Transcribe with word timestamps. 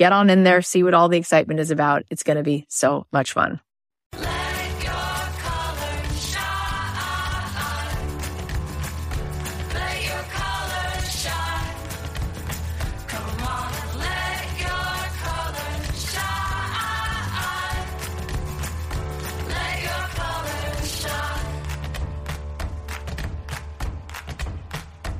get 0.00 0.12
on 0.14 0.30
in 0.30 0.44
there, 0.44 0.62
see 0.62 0.82
what 0.82 0.94
all 0.94 1.10
the 1.10 1.18
excitement 1.18 1.60
is 1.60 1.70
about. 1.70 2.04
It's 2.08 2.22
going 2.22 2.38
to 2.38 2.42
be 2.42 2.64
so 2.70 3.06
much 3.12 3.32
fun. 3.32 3.60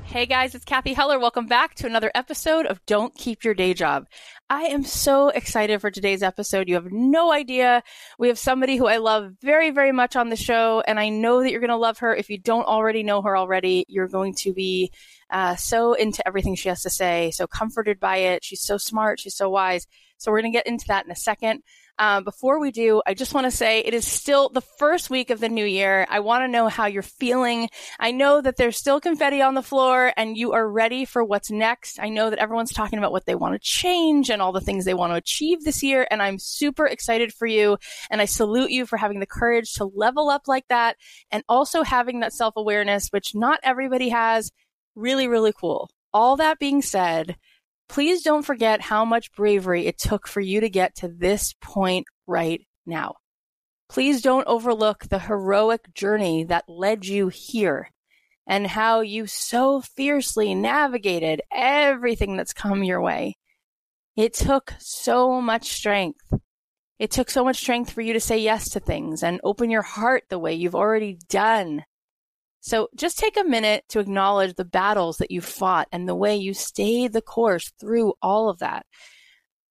Hey 0.06 0.26
guys, 0.26 0.54
it's 0.54 0.64
Kathy 0.64 0.92
Heller. 0.92 1.18
Welcome 1.18 1.47
back 1.47 1.76
to 1.76 1.86
another 1.86 2.10
episode 2.14 2.66
of 2.66 2.84
Don't 2.84 3.14
Keep 3.14 3.44
Your 3.44 3.54
Day 3.54 3.74
Job. 3.74 4.06
I 4.50 4.62
am 4.62 4.82
so 4.82 5.28
excited 5.28 5.80
for 5.80 5.92
today's 5.92 6.24
episode. 6.24 6.68
You 6.68 6.74
have 6.74 6.90
no 6.90 7.30
idea. 7.30 7.84
We 8.18 8.26
have 8.26 8.38
somebody 8.38 8.76
who 8.76 8.88
I 8.88 8.96
love 8.96 9.34
very, 9.40 9.70
very 9.70 9.92
much 9.92 10.16
on 10.16 10.28
the 10.28 10.34
show, 10.34 10.82
and 10.88 10.98
I 10.98 11.08
know 11.08 11.40
that 11.40 11.52
you're 11.52 11.60
going 11.60 11.70
to 11.70 11.76
love 11.76 12.00
her. 12.00 12.12
If 12.12 12.28
you 12.28 12.36
don't 12.36 12.64
already 12.64 13.04
know 13.04 13.22
her 13.22 13.36
already, 13.36 13.84
you're 13.86 14.08
going 14.08 14.34
to 14.38 14.52
be 14.52 14.90
uh, 15.30 15.54
so 15.54 15.92
into 15.92 16.26
everything 16.26 16.56
she 16.56 16.68
has 16.68 16.82
to 16.82 16.90
say, 16.90 17.30
so 17.30 17.46
comforted 17.46 18.00
by 18.00 18.16
it. 18.16 18.44
She's 18.44 18.60
so 18.60 18.76
smart. 18.76 19.20
She's 19.20 19.36
so 19.36 19.48
wise. 19.48 19.86
So 20.18 20.32
we're 20.32 20.40
going 20.40 20.52
to 20.52 20.58
get 20.58 20.66
into 20.66 20.86
that 20.88 21.04
in 21.04 21.12
a 21.12 21.16
second. 21.16 21.62
Uh, 22.00 22.22
before 22.22 22.58
we 22.58 22.70
do, 22.70 23.02
I 23.06 23.12
just 23.12 23.34
want 23.34 23.44
to 23.44 23.50
say 23.50 23.80
it 23.80 23.92
is 23.92 24.06
still 24.06 24.48
the 24.48 24.62
first 24.62 25.10
week 25.10 25.28
of 25.28 25.38
the 25.38 25.50
new 25.50 25.66
year. 25.66 26.06
I 26.08 26.20
want 26.20 26.42
to 26.44 26.48
know 26.48 26.66
how 26.68 26.86
you're 26.86 27.02
feeling. 27.02 27.68
I 27.98 28.10
know 28.10 28.40
that 28.40 28.56
there's 28.56 28.78
still 28.78 29.02
confetti 29.02 29.42
on 29.42 29.52
the 29.52 29.62
floor 29.62 30.10
and 30.16 30.34
you 30.34 30.52
are 30.52 30.66
ready 30.66 31.04
for 31.04 31.22
what's 31.22 31.50
next. 31.50 32.00
I 32.00 32.08
know 32.08 32.30
that 32.30 32.38
everyone's 32.38 32.72
talking 32.72 32.98
about 32.98 33.12
what 33.12 33.26
they 33.26 33.34
want 33.34 33.52
to 33.52 33.58
change 33.58 34.30
and 34.30 34.40
all 34.40 34.50
the 34.50 34.62
things 34.62 34.86
they 34.86 34.94
want 34.94 35.12
to 35.12 35.16
achieve 35.16 35.62
this 35.62 35.82
year. 35.82 36.08
And 36.10 36.22
I'm 36.22 36.38
super 36.38 36.86
excited 36.86 37.34
for 37.34 37.46
you. 37.46 37.76
And 38.10 38.22
I 38.22 38.24
salute 38.24 38.70
you 38.70 38.86
for 38.86 38.96
having 38.96 39.20
the 39.20 39.26
courage 39.26 39.74
to 39.74 39.84
level 39.84 40.30
up 40.30 40.48
like 40.48 40.68
that 40.68 40.96
and 41.30 41.44
also 41.50 41.82
having 41.82 42.20
that 42.20 42.32
self 42.32 42.54
awareness, 42.56 43.08
which 43.10 43.34
not 43.34 43.60
everybody 43.62 44.08
has. 44.08 44.50
Really, 44.94 45.28
really 45.28 45.52
cool. 45.52 45.90
All 46.14 46.36
that 46.36 46.58
being 46.58 46.80
said, 46.80 47.36
please 47.90 48.22
don't 48.22 48.44
forget 48.44 48.80
how 48.80 49.04
much 49.04 49.32
bravery 49.32 49.86
it 49.86 49.98
took 49.98 50.28
for 50.28 50.40
you 50.40 50.60
to 50.60 50.70
get 50.70 50.94
to 50.94 51.08
this 51.08 51.54
point 51.60 52.06
right 52.24 52.60
now. 52.86 53.16
Please 53.88 54.22
don't 54.22 54.46
overlook 54.46 55.08
the 55.08 55.18
heroic 55.18 55.92
journey 55.92 56.44
that 56.44 56.68
led 56.68 57.04
you 57.04 57.26
here 57.28 57.90
and 58.46 58.68
how 58.68 59.00
you 59.00 59.26
so 59.26 59.80
fiercely 59.80 60.54
navigated 60.54 61.42
everything 61.52 62.36
that's 62.36 62.52
come 62.52 62.84
your 62.84 63.00
way. 63.00 63.36
It 64.16 64.34
took 64.34 64.72
so 64.78 65.40
much 65.40 65.72
strength. 65.72 66.32
It 67.00 67.10
took 67.10 67.28
so 67.28 67.44
much 67.44 67.56
strength 67.56 67.90
for 67.90 68.02
you 68.02 68.12
to 68.12 68.20
say 68.20 68.38
yes 68.38 68.70
to 68.70 68.80
things 68.80 69.24
and 69.24 69.40
open 69.42 69.68
your 69.68 69.82
heart 69.82 70.24
the 70.28 70.38
way 70.38 70.54
you've 70.54 70.76
already 70.76 71.18
done 71.28 71.84
so 72.60 72.88
just 72.94 73.19
take 73.19 73.37
a 73.37 73.44
minute 73.44 73.84
to 73.88 74.00
acknowledge 74.00 74.54
the 74.54 74.65
battles 74.65 75.19
that 75.19 75.31
you 75.31 75.41
fought 75.41 75.88
and 75.93 76.09
the 76.09 76.15
way 76.15 76.37
you 76.37 76.54
stayed 76.54 77.12
the 77.12 77.22
course 77.22 77.72
through 77.81 78.15
all 78.21 78.48
of 78.48 78.59
that. 78.59 78.87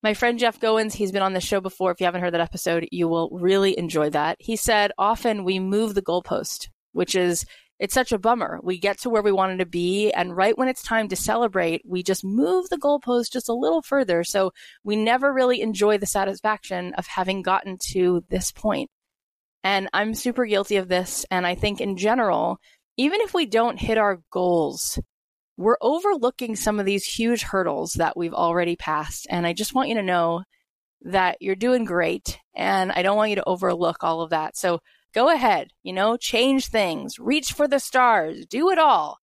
My 0.01 0.13
friend 0.13 0.39
Jeff 0.39 0.59
Goins, 0.59 0.93
he's 0.93 1.11
been 1.11 1.21
on 1.21 1.33
the 1.33 1.41
show 1.41 1.59
before. 1.59 1.91
If 1.91 1.99
you 1.99 2.05
haven't 2.05 2.21
heard 2.21 2.33
that 2.33 2.41
episode, 2.41 2.87
you 2.91 3.07
will 3.07 3.29
really 3.31 3.77
enjoy 3.77 4.09
that. 4.11 4.37
He 4.39 4.55
said 4.55 4.91
often 4.97 5.43
we 5.43 5.59
move 5.59 5.93
the 5.93 6.01
goalpost, 6.01 6.69
which 6.93 7.15
is 7.15 7.45
it's 7.79 7.93
such 7.93 8.11
a 8.11 8.19
bummer. 8.19 8.59
We 8.63 8.77
get 8.77 8.99
to 8.99 9.09
where 9.09 9.21
we 9.21 9.31
wanted 9.31 9.59
to 9.59 9.65
be, 9.65 10.11
and 10.11 10.35
right 10.35 10.57
when 10.57 10.67
it's 10.67 10.83
time 10.83 11.07
to 11.09 11.15
celebrate, 11.15 11.81
we 11.85 12.03
just 12.03 12.25
move 12.25 12.69
the 12.69 12.77
goalpost 12.77 13.31
just 13.31 13.49
a 13.49 13.53
little 13.53 13.81
further. 13.81 14.23
So 14.23 14.51
we 14.83 14.95
never 14.95 15.33
really 15.33 15.61
enjoy 15.61 15.97
the 15.97 16.05
satisfaction 16.05 16.93
of 16.95 17.07
having 17.07 17.41
gotten 17.41 17.77
to 17.91 18.23
this 18.29 18.51
point. 18.51 18.89
And 19.63 19.89
I'm 19.93 20.13
super 20.13 20.45
guilty 20.45 20.77
of 20.77 20.87
this. 20.87 21.25
And 21.31 21.45
I 21.45 21.55
think 21.55 21.81
in 21.81 21.97
general, 21.97 22.59
even 22.99 23.21
if 23.21 23.33
we 23.33 23.45
don't 23.45 23.79
hit 23.79 23.97
our 23.97 24.19
goals, 24.29 24.99
we're 25.55 25.77
overlooking 25.79 26.57
some 26.57 26.81
of 26.81 26.85
these 26.85 27.05
huge 27.05 27.43
hurdles 27.43 27.93
that 27.93 28.17
we've 28.17 28.33
already 28.33 28.75
passed. 28.75 29.25
And 29.29 29.47
I 29.47 29.53
just 29.53 29.73
want 29.73 29.87
you 29.87 29.95
to 29.95 30.03
know 30.03 30.43
that 31.03 31.37
you're 31.39 31.55
doing 31.55 31.85
great. 31.85 32.37
And 32.53 32.91
I 32.91 33.01
don't 33.01 33.15
want 33.15 33.29
you 33.29 33.37
to 33.37 33.47
overlook 33.47 34.03
all 34.03 34.19
of 34.19 34.31
that. 34.31 34.57
So 34.57 34.79
go 35.13 35.33
ahead, 35.33 35.69
you 35.81 35.93
know, 35.93 36.17
change 36.17 36.67
things, 36.67 37.17
reach 37.17 37.53
for 37.53 37.69
the 37.69 37.79
stars, 37.79 38.45
do 38.45 38.69
it 38.69 38.77
all. 38.77 39.19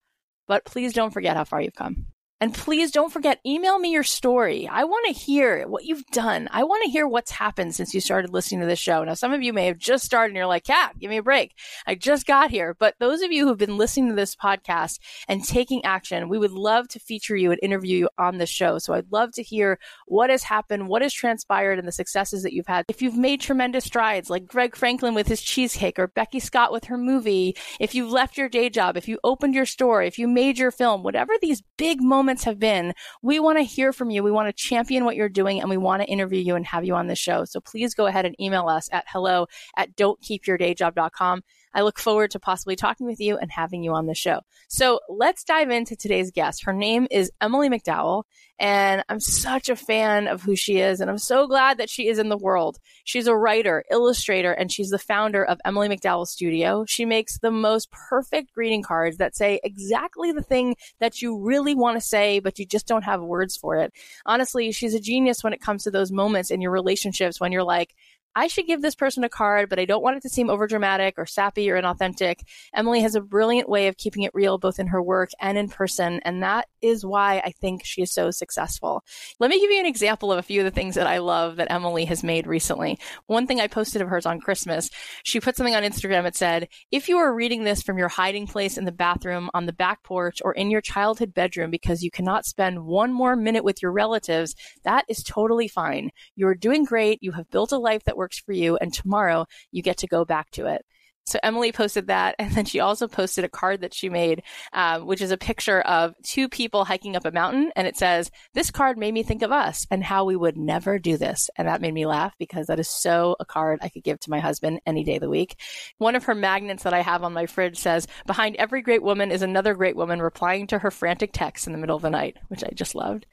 But 0.49 0.64
please 0.64 0.94
don't 0.94 1.12
forget 1.12 1.37
how 1.37 1.44
far 1.44 1.61
you've 1.61 1.75
come. 1.75 2.06
And 2.38 2.53
please 2.53 2.91
don't 2.91 3.11
forget, 3.11 3.41
email 3.47 3.79
me 3.79 3.93
your 3.93 4.03
story. 4.03 4.69
I 4.69 4.85
want 4.85 5.06
to 5.06 5.12
hear 5.19 5.67
what 5.67 5.87
you've 5.87 6.05
done. 6.12 6.50
I 6.50 6.65
want 6.65 6.85
to 6.85 6.91
hear 6.91 7.09
what's 7.09 7.31
happened 7.31 7.75
since 7.75 7.94
you 7.94 8.00
started 8.03 8.31
listening 8.31 8.61
to 8.61 8.67
this 8.67 8.79
show. 8.79 9.03
Now, 9.05 9.15
some 9.15 9.33
of 9.33 9.43
you 9.43 9.55
may 9.55 9.65
have 9.67 9.79
just 9.79 10.05
started 10.05 10.33
and 10.33 10.37
you're 10.37 10.44
like, 10.47 10.69
yeah, 10.69 10.91
give 10.99 11.09
me 11.09 11.17
a 11.17 11.23
break. 11.23 11.55
I 11.87 11.94
just 11.94 12.27
got 12.27 12.50
here. 12.50 12.77
But 12.79 12.94
those 13.00 13.23
of 13.23 13.33
you 13.33 13.47
who've 13.47 13.56
been 13.56 13.79
listening 13.79 14.11
to 14.11 14.15
this 14.15 14.37
podcast 14.37 14.99
and 15.29 15.43
taking 15.43 15.83
action, 15.87 16.29
we 16.29 16.37
would 16.37 16.53
love 16.53 16.88
to 16.88 16.99
feature 16.99 17.37
you 17.37 17.53
and 17.53 17.61
interview 17.62 18.00
you 18.00 18.09
on 18.19 18.37
the 18.37 18.44
show. 18.44 18.79
So 18.79 18.93
I'd 18.93 19.11
love 19.11 19.33
to 19.33 19.43
hear 19.43 19.79
what 20.05 20.29
has 20.29 20.43
happened, 20.43 20.88
what 20.88 21.00
has 21.00 21.15
transpired 21.15 21.79
and 21.79 21.88
the 21.88 21.93
successes 21.93 22.43
that 22.43 22.53
you've 22.53 22.67
had. 22.67 22.85
If 22.88 23.00
you've 23.00 23.17
made 23.17 23.41
tremendous 23.41 23.87
strides 23.87 24.29
like 24.29 24.47
Greg 24.47 24.77
Franklin 24.77 25.15
with 25.15 25.27
his 25.27 25.41
cheesecake 25.41 25.99
or 25.99 26.09
Becky 26.09 26.41
Scott 26.41 26.71
with 26.71 26.85
her 26.85 26.99
movie, 26.99 27.56
if 27.81 27.94
you've 27.94 28.12
left 28.12 28.37
your 28.37 28.50
day 28.50 28.69
job, 28.69 28.99
if 28.99 29.09
you 29.09 29.19
opened 29.25 29.55
your 29.55 29.65
store, 29.65 30.03
if 30.03 30.19
you 30.19 30.29
made 30.29 30.59
your 30.59 30.71
film, 30.71 31.03
whatever 31.03 31.33
these 31.41 31.62
big 31.79 32.03
moments 32.03 32.25
have 32.44 32.58
been. 32.58 32.94
We 33.23 33.40
want 33.40 33.58
to 33.58 33.62
hear 33.62 33.93
from 33.93 34.11
you. 34.11 34.23
We 34.23 34.31
want 34.31 34.49
to 34.49 34.52
champion 34.52 35.05
what 35.05 35.17
you're 35.17 35.28
doing 35.28 35.61
and 35.61 35.70
we 35.70 35.76
want 35.76 36.02
to 36.02 36.08
interview 36.08 36.40
you 36.40 36.56
and 36.56 36.67
have 36.67 36.84
you 36.84 36.94
on 36.94 37.06
the 37.06 37.17
show. 37.17 37.44
So 37.44 37.61
please 37.61 37.94
go 37.94 38.06
ahead 38.06 38.25
and 38.26 38.38
email 38.40 38.69
us 38.69 38.88
at 38.93 39.05
hello 39.08 39.46
at 39.76 39.96
don'tkeepyourdayjob.com. 39.96 41.43
I 41.75 41.83
look 41.83 41.99
forward 41.99 42.31
to 42.33 42.41
possibly 42.41 42.77
talking 42.77 43.07
with 43.07 43.21
you 43.21 43.37
and 43.37 43.51
having 43.51 43.83
you 43.83 43.93
on 43.93 44.07
the 44.07 44.15
show. 44.15 44.41
So 44.69 45.01
let's 45.09 45.45
dive 45.45 45.71
into 45.71 45.97
today's 45.97 46.31
guest. 46.31 46.65
Her 46.65 46.73
name 46.73 47.07
is 47.11 47.31
Emily 47.41 47.69
McDowell, 47.69 48.25
and 48.59 49.05
I'm 49.09 49.21
such 49.21 49.69
a 49.69 49.77
fan 49.77 50.29
of 50.29 50.43
who 50.43 50.57
she 50.57 50.79
is, 50.79 51.01
and 51.01 51.11
I'm 51.11 51.19
so 51.19 51.47
glad 51.47 51.79
that 51.79 51.91
she 51.91 52.09
is 52.09 52.19
in 52.19 52.31
the 52.31 52.37
world. 52.39 52.79
She's 53.05 53.27
a 53.27 53.37
writer, 53.37 53.85
illustrator, 53.91 54.53
and 54.53 54.73
she's 54.73 54.89
the 54.89 54.99
founder 54.99 55.45
of 55.45 55.61
Emily 55.65 55.89
McDowell 55.89 56.27
Studio. 56.27 56.85
She 56.87 57.05
makes 57.05 57.39
the 57.39 57.51
most 57.51 57.91
perfect 57.91 58.55
greeting 58.55 58.83
cards 58.83 59.19
that 59.19 59.37
say 59.37 59.61
exactly 59.62 60.33
the 60.33 60.43
thing 60.43 60.77
that 61.01 61.21
you 61.21 61.39
really 61.39 61.75
want 61.75 61.97
to 61.97 62.01
say, 62.01 62.39
but 62.39 62.59
you 62.59 62.65
just 62.65 62.87
don't 62.87 63.05
have 63.05 63.21
words 63.21 63.57
for 63.57 63.77
it. 63.77 63.93
Honestly, 64.25 64.73
she's 64.73 64.95
a 64.95 65.01
genius 65.01 65.45
when 65.45 65.53
it 65.53 65.61
comes 65.61 65.85
to 65.85 65.91
those 65.91 66.11
moments 66.11 66.51
in 66.51 66.61
your 66.61 66.71
relationships 66.71 67.41
when 67.41 67.53
you're 67.53 67.62
like, 67.62 67.95
I 68.37 68.49
should 68.49 68.67
give 68.67 68.83
this 68.83 68.94
person 68.94 69.25
a 69.25 69.31
card, 69.31 69.71
but 69.71 69.79
I 69.79 69.87
don't 69.87 70.03
want 70.03 70.19
it 70.19 70.23
to 70.25 70.29
seem 70.29 70.49
overdramatic 70.49 71.15
or 71.17 71.25
sappy 71.25 71.71
or 71.71 71.81
inauthentic. 71.81 72.41
Emily 72.75 73.00
has 73.00 73.15
a 73.15 73.23
brilliant 73.23 73.67
way 73.67 73.88
of 73.88 73.97
keeping 73.97 74.25
it 74.25 74.35
real 74.35 74.59
both 74.59 74.79
in 74.79 74.88
her 74.88 75.03
work 75.03 75.31
and 75.41 75.56
in 75.56 75.71
person, 75.71 76.21
and 76.23 76.43
that 76.43 76.69
is 76.83 77.05
why 77.05 77.41
I 77.43 77.53
think 77.53 77.83
she 77.83 78.03
is 78.03 78.12
so 78.12 78.31
successful. 78.31 79.03
Let 79.41 79.49
me 79.49 79.59
give 79.59 79.71
you 79.71 79.81
an 79.81 79.87
example 79.87 80.31
of 80.31 80.38
a 80.38 80.43
few 80.43 80.61
of 80.61 80.67
the 80.67 80.71
things 80.71 80.97
that 80.97 81.06
I 81.06 81.17
love 81.17 81.56
that 81.56 81.71
Emily 81.71 82.05
has 82.05 82.23
made 82.23 82.47
recently. 82.47 82.99
One 83.27 83.47
thing 83.47 83.59
I 83.59 83.69
posted 83.69 84.03
of 84.03 84.09
hers 84.09 84.27
on 84.27 84.41
Christmas, 84.41 84.91
she 85.25 85.41
put 85.41 85.56
something 85.56 85.75
on 85.75 85.83
Instagram. 85.83 86.27
It 86.27 86.37
said, 86.37 86.69
If 86.91 87.09
you 87.09 87.17
are 87.17 87.35
reading 87.35 87.65
this 87.65 87.83
from 87.83 87.97
your 87.97 88.09
hiding 88.09 88.47
place 88.47 88.77
in 88.77 88.85
the 88.85 88.93
bathroom, 88.93 89.49
on 89.55 89.65
the 89.65 89.73
back 89.73 90.03
porch, 90.03 90.43
or 90.44 90.53
in 90.53 90.71
your 90.71 90.83
childhood 90.83 91.33
bedroom 91.33 91.71
because 91.71 92.03
you 92.03 92.11
cannot 92.11 92.44
spend 92.44 92.85
one 92.85 93.15
more 93.15 93.35
minute 93.35 93.65
with 93.65 93.81
your 93.81 93.93
relatives, 93.93 94.55
that 94.85 95.06
is 95.09 95.23
totally 95.23 95.69
fine. 95.69 96.11
You're 96.35 96.55
doing 96.55 96.85
great. 96.85 97.23
You 97.23 97.33
have 97.33 97.50
built 97.50 97.73
a 97.73 97.79
life 97.79 98.05
that 98.05 98.17
works 98.19 98.25
works 98.26 98.40
for 98.40 98.52
you. 98.52 98.76
And 98.76 98.93
tomorrow 98.93 99.46
you 99.70 99.82
get 99.82 99.99
to 99.99 100.08
go 100.08 100.25
back 100.25 100.50
to 100.52 100.67
it. 100.67 100.84
So 101.28 101.40
Emily 101.43 101.73
posted 101.73 102.06
that, 102.06 102.37
and 102.38 102.52
then 102.52 102.64
she 102.64 102.81
also 102.81 103.08
posted 103.08 103.44
a 103.44 103.49
card 103.49 103.81
that 103.81 103.94
she 103.94 104.08
made, 104.08 104.43
um, 104.73 105.06
which 105.06 105.20
is 105.20 105.32
a 105.32 105.37
picture 105.37 105.81
of 105.81 106.14
two 106.23 106.49
people 106.49 106.84
hiking 106.84 107.17
up 107.17 107.25
a 107.25 107.32
mountain, 107.32 107.73
and 107.75 107.87
it 107.87 107.96
says, 107.96 108.31
"This 108.55 108.70
card 108.70 108.96
made 108.96 109.12
me 109.12 109.25
think 109.25 109.43
of 109.43 109.50
us 109.50 109.87
and 109.90 110.05
how 110.05 110.25
we 110.25 110.37
would 110.37 110.56
never 110.56 110.99
do 110.99 111.17
this," 111.17 111.50
and 111.56 111.67
that 111.67 111.81
made 111.81 111.94
me 111.94 112.06
laugh 112.06 112.32
because 112.38 112.69
that 112.69 112.78
is 112.78 112.88
so 112.88 113.34
a 113.40 113.44
card 113.44 113.81
I 113.82 113.88
could 113.88 114.05
give 114.05 114.20
to 114.20 114.31
my 114.31 114.38
husband 114.38 114.81
any 114.87 115.02
day 115.02 115.17
of 115.17 115.23
the 115.23 115.28
week. 115.28 115.58
One 115.99 116.14
of 116.14 116.25
her 116.25 116.34
magnets 116.34 116.84
that 116.84 116.94
I 116.94 117.02
have 117.02 117.25
on 117.25 117.32
my 117.32 117.46
fridge 117.46 117.78
says, 117.78 118.06
"Behind 118.26 118.55
every 118.56 118.82
great 118.82 119.02
woman 119.02 119.32
is 119.32 119.43
another 119.43 119.75
great 119.75 119.96
woman 119.96 120.23
replying 120.23 120.69
to 120.69 120.78
her 120.78 120.93
frantic 120.93 121.32
texts 121.32 121.67
in 121.67 121.73
the 121.73 121.78
middle 121.78 121.96
of 121.96 122.02
the 122.02 122.11
night," 122.11 122.37
which 122.49 122.62
I 122.62 122.70
just 122.73 122.94
loved. 122.94 123.26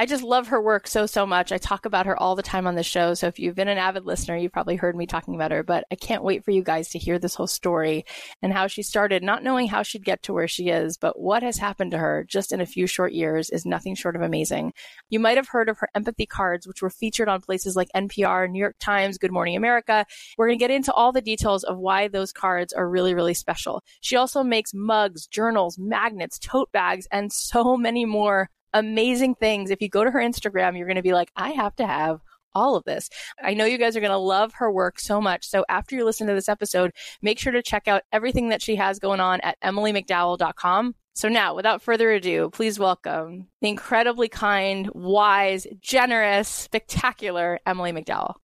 I 0.00 0.06
just 0.06 0.22
love 0.22 0.48
her 0.48 0.62
work 0.62 0.86
so, 0.86 1.04
so 1.04 1.26
much. 1.26 1.52
I 1.52 1.58
talk 1.58 1.84
about 1.84 2.06
her 2.06 2.18
all 2.18 2.34
the 2.34 2.42
time 2.42 2.66
on 2.66 2.74
the 2.74 2.82
show. 2.82 3.12
So 3.12 3.26
if 3.26 3.38
you've 3.38 3.54
been 3.54 3.68
an 3.68 3.76
avid 3.76 4.06
listener, 4.06 4.34
you've 4.34 4.50
probably 4.50 4.76
heard 4.76 4.96
me 4.96 5.04
talking 5.04 5.34
about 5.34 5.50
her, 5.50 5.62
but 5.62 5.84
I 5.92 5.94
can't 5.94 6.24
wait 6.24 6.42
for 6.42 6.52
you 6.52 6.62
guys 6.62 6.88
to 6.92 6.98
hear 6.98 7.18
this 7.18 7.34
whole 7.34 7.46
story 7.46 8.06
and 8.40 8.50
how 8.50 8.66
she 8.66 8.82
started, 8.82 9.22
not 9.22 9.44
knowing 9.44 9.68
how 9.68 9.82
she'd 9.82 10.06
get 10.06 10.22
to 10.22 10.32
where 10.32 10.48
she 10.48 10.70
is, 10.70 10.96
but 10.96 11.20
what 11.20 11.42
has 11.42 11.58
happened 11.58 11.90
to 11.90 11.98
her 11.98 12.24
just 12.26 12.50
in 12.50 12.62
a 12.62 12.66
few 12.66 12.86
short 12.86 13.12
years 13.12 13.50
is 13.50 13.66
nothing 13.66 13.94
short 13.94 14.16
of 14.16 14.22
amazing. 14.22 14.72
You 15.10 15.20
might 15.20 15.36
have 15.36 15.48
heard 15.48 15.68
of 15.68 15.76
her 15.80 15.90
empathy 15.94 16.24
cards, 16.24 16.66
which 16.66 16.80
were 16.80 16.88
featured 16.88 17.28
on 17.28 17.42
places 17.42 17.76
like 17.76 17.90
NPR, 17.94 18.48
New 18.48 18.58
York 18.58 18.76
Times, 18.80 19.18
Good 19.18 19.32
Morning 19.32 19.54
America. 19.54 20.06
We're 20.38 20.46
going 20.46 20.58
to 20.58 20.62
get 20.62 20.70
into 20.70 20.94
all 20.94 21.12
the 21.12 21.20
details 21.20 21.62
of 21.62 21.76
why 21.76 22.08
those 22.08 22.32
cards 22.32 22.72
are 22.72 22.88
really, 22.88 23.12
really 23.12 23.34
special. 23.34 23.84
She 24.00 24.16
also 24.16 24.42
makes 24.42 24.72
mugs, 24.72 25.26
journals, 25.26 25.76
magnets, 25.78 26.38
tote 26.38 26.72
bags, 26.72 27.06
and 27.12 27.30
so 27.30 27.76
many 27.76 28.06
more 28.06 28.48
amazing 28.72 29.34
things. 29.34 29.70
If 29.70 29.82
you 29.82 29.88
go 29.88 30.04
to 30.04 30.10
her 30.10 30.20
Instagram, 30.20 30.76
you're 30.76 30.86
going 30.86 30.96
to 30.96 31.02
be 31.02 31.12
like, 31.12 31.30
I 31.36 31.50
have 31.50 31.76
to 31.76 31.86
have 31.86 32.20
all 32.54 32.76
of 32.76 32.84
this. 32.84 33.08
I 33.42 33.54
know 33.54 33.64
you 33.64 33.78
guys 33.78 33.96
are 33.96 34.00
going 34.00 34.10
to 34.10 34.16
love 34.16 34.54
her 34.54 34.70
work 34.70 34.98
so 34.98 35.20
much. 35.20 35.46
So 35.46 35.64
after 35.68 35.94
you 35.96 36.04
listen 36.04 36.26
to 36.26 36.34
this 36.34 36.48
episode, 36.48 36.92
make 37.22 37.38
sure 37.38 37.52
to 37.52 37.62
check 37.62 37.88
out 37.88 38.02
everything 38.12 38.48
that 38.48 38.62
she 38.62 38.76
has 38.76 38.98
going 38.98 39.20
on 39.20 39.40
at 39.40 39.60
emilymcdowell.com. 39.62 40.94
So 41.14 41.28
now, 41.28 41.54
without 41.54 41.82
further 41.82 42.10
ado, 42.12 42.50
please 42.50 42.78
welcome 42.78 43.48
the 43.60 43.68
incredibly 43.68 44.28
kind, 44.28 44.88
wise, 44.94 45.66
generous, 45.80 46.48
spectacular 46.48 47.58
Emily 47.66 47.92
McDowell. 47.92 48.34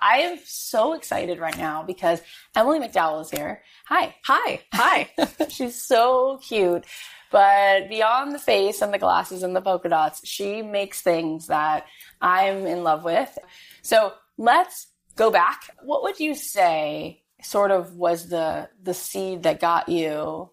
I 0.00 0.18
am 0.18 0.38
so 0.44 0.94
excited 0.94 1.38
right 1.38 1.56
now 1.56 1.84
because 1.84 2.20
Emily 2.56 2.80
McDowell 2.80 3.22
is 3.22 3.30
here. 3.30 3.62
Hi. 3.86 4.16
Hi. 4.26 4.60
Hi. 4.74 5.10
She's 5.48 5.80
so 5.80 6.40
cute. 6.42 6.84
But 7.32 7.88
beyond 7.88 8.34
the 8.34 8.38
face 8.38 8.82
and 8.82 8.92
the 8.92 8.98
glasses 8.98 9.42
and 9.42 9.56
the 9.56 9.62
polka 9.62 9.88
dots, 9.88 10.26
she 10.26 10.62
makes 10.62 11.00
things 11.00 11.46
that 11.48 11.86
I'm 12.20 12.66
in 12.66 12.84
love 12.84 13.04
with. 13.04 13.36
So 13.80 14.12
let's 14.36 14.88
go 15.16 15.30
back. 15.30 15.62
What 15.82 16.02
would 16.02 16.20
you 16.20 16.34
say 16.34 17.22
sort 17.42 17.70
of 17.72 17.96
was 17.96 18.28
the 18.28 18.68
the 18.80 18.94
seed 18.94 19.44
that 19.44 19.60
got 19.60 19.88
you 19.88 20.50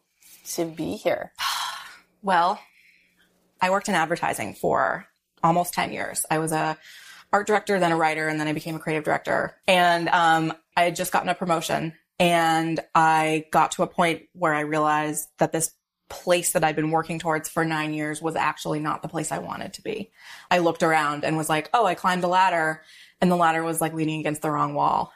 to 0.54 0.66
be 0.66 0.96
here? 0.96 1.34
Well, 2.22 2.60
I 3.62 3.70
worked 3.70 3.88
in 3.88 3.96
advertising 3.96 4.56
for 4.56 5.08
almost 5.42 5.74
10 5.74 5.94
years. 5.94 6.26
I 6.30 6.40
was 6.40 6.52
a 6.52 6.78
art 7.32 7.48
director, 7.48 7.80
then 7.80 7.94
a 7.94 7.96
writer, 7.96 8.28
and 8.28 8.38
then 8.38 8.50
I 8.50 8.52
became 8.52 8.76
a 8.76 8.80
creative 8.80 9.06
director. 9.06 9.56
And 9.70 10.10
um, 10.10 10.54
I 10.76 10.84
had 10.84 10.98
just 10.98 11.14
gotten 11.14 11.30
a 11.30 11.34
promotion 11.34 11.94
and 12.20 12.80
I 12.94 13.46
got 13.52 13.72
to 13.72 13.84
a 13.84 13.88
point 13.88 14.24
where 14.34 14.54
I 14.54 14.62
realized 14.62 15.30
that 15.38 15.54
this 15.54 15.72
place 16.10 16.54
that 16.54 16.64
I'd 16.64 16.76
been 16.76 16.92
working 16.92 17.20
towards 17.20 17.48
for 17.50 17.64
nine 17.64 17.94
years 17.94 18.22
was 18.22 18.36
actually 18.36 18.80
not 18.80 19.02
the 19.02 19.08
place 19.08 19.32
I 19.32 19.40
wanted 19.40 19.74
to 19.74 19.82
be. 19.82 20.12
I 20.50 20.60
looked 20.60 20.84
around 20.84 21.24
and 21.24 21.38
was 21.38 21.50
like, 21.50 21.70
oh, 21.74 21.86
I 21.86 21.96
climbed 21.96 22.24
a 22.24 22.28
ladder 22.28 22.82
and 23.22 23.32
the 23.32 23.36
ladder 23.36 23.64
was 23.64 23.82
like 23.82 23.94
leaning 23.94 24.20
against 24.20 24.42
the 24.42 24.52
wrong 24.52 24.74
wall. 24.74 25.14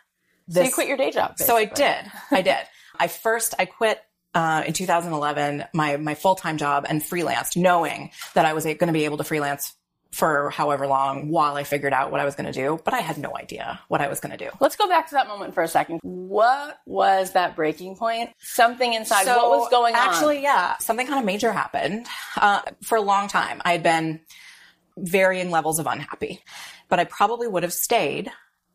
This, 0.48 0.58
so 0.58 0.64
you 0.64 0.72
quit 0.74 0.88
your 0.88 0.98
day 0.98 1.12
job. 1.12 1.38
Basically. 1.38 1.48
So 1.48 1.58
I 1.58 1.66
did. 1.66 2.12
I 2.32 2.42
did. 2.42 2.68
I 3.00 3.08
first, 3.08 3.56
I 3.58 3.66
quit 3.66 4.02
uh, 4.36 4.64
in 4.66 4.74
2011 4.74 5.66
my 5.74 5.98
my 5.98 6.16
full 6.16 6.36
time 6.36 6.58
job 6.58 6.86
and 6.88 7.02
freelanced, 7.02 7.56
knowing 7.56 8.12
that 8.34 8.46
I 8.46 8.54
was 8.54 8.66
going 8.66 8.78
to 8.80 8.92
be 8.92 9.06
able 9.06 9.18
to 9.18 9.24
freelance 9.24 9.74
for 10.14 10.52
however 10.52 10.86
long 10.86 11.30
while 11.30 11.56
I 11.56 11.64
figured 11.64 11.92
out 11.92 12.12
what 12.12 12.22
I 12.22 12.26
was 12.26 12.36
going 12.36 12.46
to 12.46 12.52
do, 12.52 12.80
but 12.86 12.94
I 12.94 13.00
had 13.00 13.18
no 13.18 13.36
idea 13.36 13.80
what 13.88 14.00
I 14.00 14.08
was 14.08 14.20
going 14.20 14.38
to 14.38 14.38
do. 14.38 14.52
Let's 14.60 14.76
go 14.76 14.88
back 14.88 15.10
to 15.10 15.16
that 15.16 15.28
moment 15.28 15.56
for 15.56 15.64
a 15.64 15.68
second. 15.68 16.00
What 16.04 16.78
was 16.86 17.32
that 17.32 17.56
breaking 17.56 17.96
point? 17.96 18.30
Something 18.38 18.94
inside. 18.94 19.26
So, 19.26 19.50
what 19.50 19.60
was 19.60 19.70
going 19.70 19.96
on? 19.96 20.08
Actually, 20.08 20.44
yeah, 20.44 20.78
something 20.78 21.08
kind 21.08 21.20
of 21.20 21.26
major 21.26 21.52
happened. 21.52 22.06
Uh, 22.38 22.62
for 22.84 22.96
a 22.96 23.02
long 23.02 23.28
time, 23.28 23.62
I 23.66 23.72
had 23.72 23.82
been 23.82 24.22
varying 24.98 25.50
levels 25.50 25.80
of 25.80 25.88
unhappy, 25.88 26.40
but 26.90 27.00
I 27.00 27.06
probably 27.06 27.48
would 27.48 27.64
have 27.64 27.74
stayed 27.74 28.32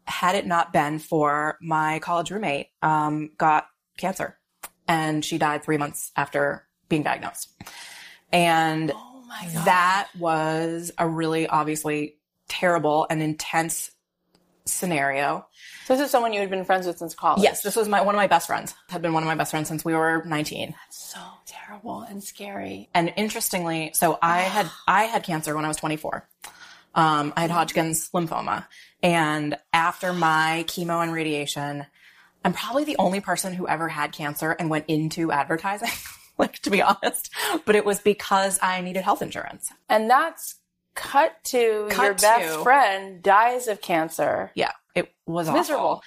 had 0.07 0.35
it 0.35 0.47
not 0.47 0.73
been 0.73 0.99
for 0.99 1.57
my 1.61 2.01
college 2.01 2.33
roommate 2.33 2.69
um, 2.83 3.31
got 3.39 3.67
cancer, 3.97 4.39
and 4.89 5.25
she 5.25 5.39
died 5.39 5.63
three 5.63 5.77
months 5.77 6.11
after 6.17 6.67
being 6.89 7.05
diagnosed. 7.05 7.53
And 8.33 8.93
oh 9.31 9.65
that 9.65 10.09
was 10.19 10.93
a 10.99 11.09
really 11.09 11.47
obviously 11.47 12.17
terrible 12.49 13.07
and 13.09 13.23
intense 13.23 13.91
scenario. 14.69 15.47
So 15.87 15.97
this 15.97 16.05
is 16.05 16.11
someone 16.11 16.33
you 16.33 16.41
had 16.41 16.51
been 16.51 16.65
friends 16.65 16.87
with 16.87 16.99
since 16.99 17.15
college. 17.15 17.43
Yes, 17.43 17.63
this 17.63 17.77
was 17.77 17.89
my 17.89 18.03
one 18.03 18.15
of 18.15 18.19
my 18.19 18.27
best 18.27 18.47
friends. 18.47 18.75
Had 18.89 19.03
been 19.03 19.13
one 19.13 19.23
of 19.23 19.27
my 19.27 19.35
best 19.35 19.51
friends 19.51 19.69
since 19.69 19.85
we 19.85 19.95
were 19.95 20.23
19. 20.25 20.71
That's 20.71 21.13
so 21.13 21.21
terrible 21.47 22.03
and 22.03 22.23
scary. 22.23 22.89
And 22.95 23.13
interestingly, 23.17 23.93
so 23.95 24.19
I 24.23 24.41
had 24.43 24.71
I 24.87 25.05
had 25.05 25.23
cancer 25.23 25.55
when 25.55 25.65
I 25.65 25.69
was 25.69 25.77
24. 25.79 26.29
Um, 26.95 27.33
I 27.37 27.43
had 27.43 27.51
Hodgkin's 27.51 28.11
lymphoma, 28.11 28.67
and 29.03 29.57
after 29.73 30.13
my 30.13 30.65
chemo 30.67 31.03
and 31.03 31.13
radiation, 31.13 31.87
I'm 32.45 32.53
probably 32.53 32.85
the 32.85 32.97
only 32.99 33.21
person 33.21 33.53
who 33.53 33.69
ever 33.69 33.89
had 33.89 34.13
cancer 34.13 34.53
and 34.53 34.71
went 34.71 34.87
into 34.89 35.31
advertising. 35.31 35.91
like 36.45 36.59
to 36.61 36.71
be 36.71 36.83
honest. 36.83 37.31
But 37.65 37.77
it 37.77 37.85
was 37.85 38.01
because 38.01 38.59
I 38.63 38.81
needed 38.81 39.03
health 39.03 39.23
insurance. 39.23 39.73
And 39.89 40.09
that's 40.09 40.57
cut 40.95 41.33
to 41.45 41.89
cut 41.91 42.05
your 42.05 42.15
best 42.15 42.55
to, 42.55 42.63
friend 42.63 43.23
dies 43.23 43.69
of 43.69 43.81
cancer. 43.81 44.51
Yeah, 44.55 44.73
it 44.95 45.13
was 45.27 45.51
miserable. 45.51 45.85
Awful. 45.85 46.03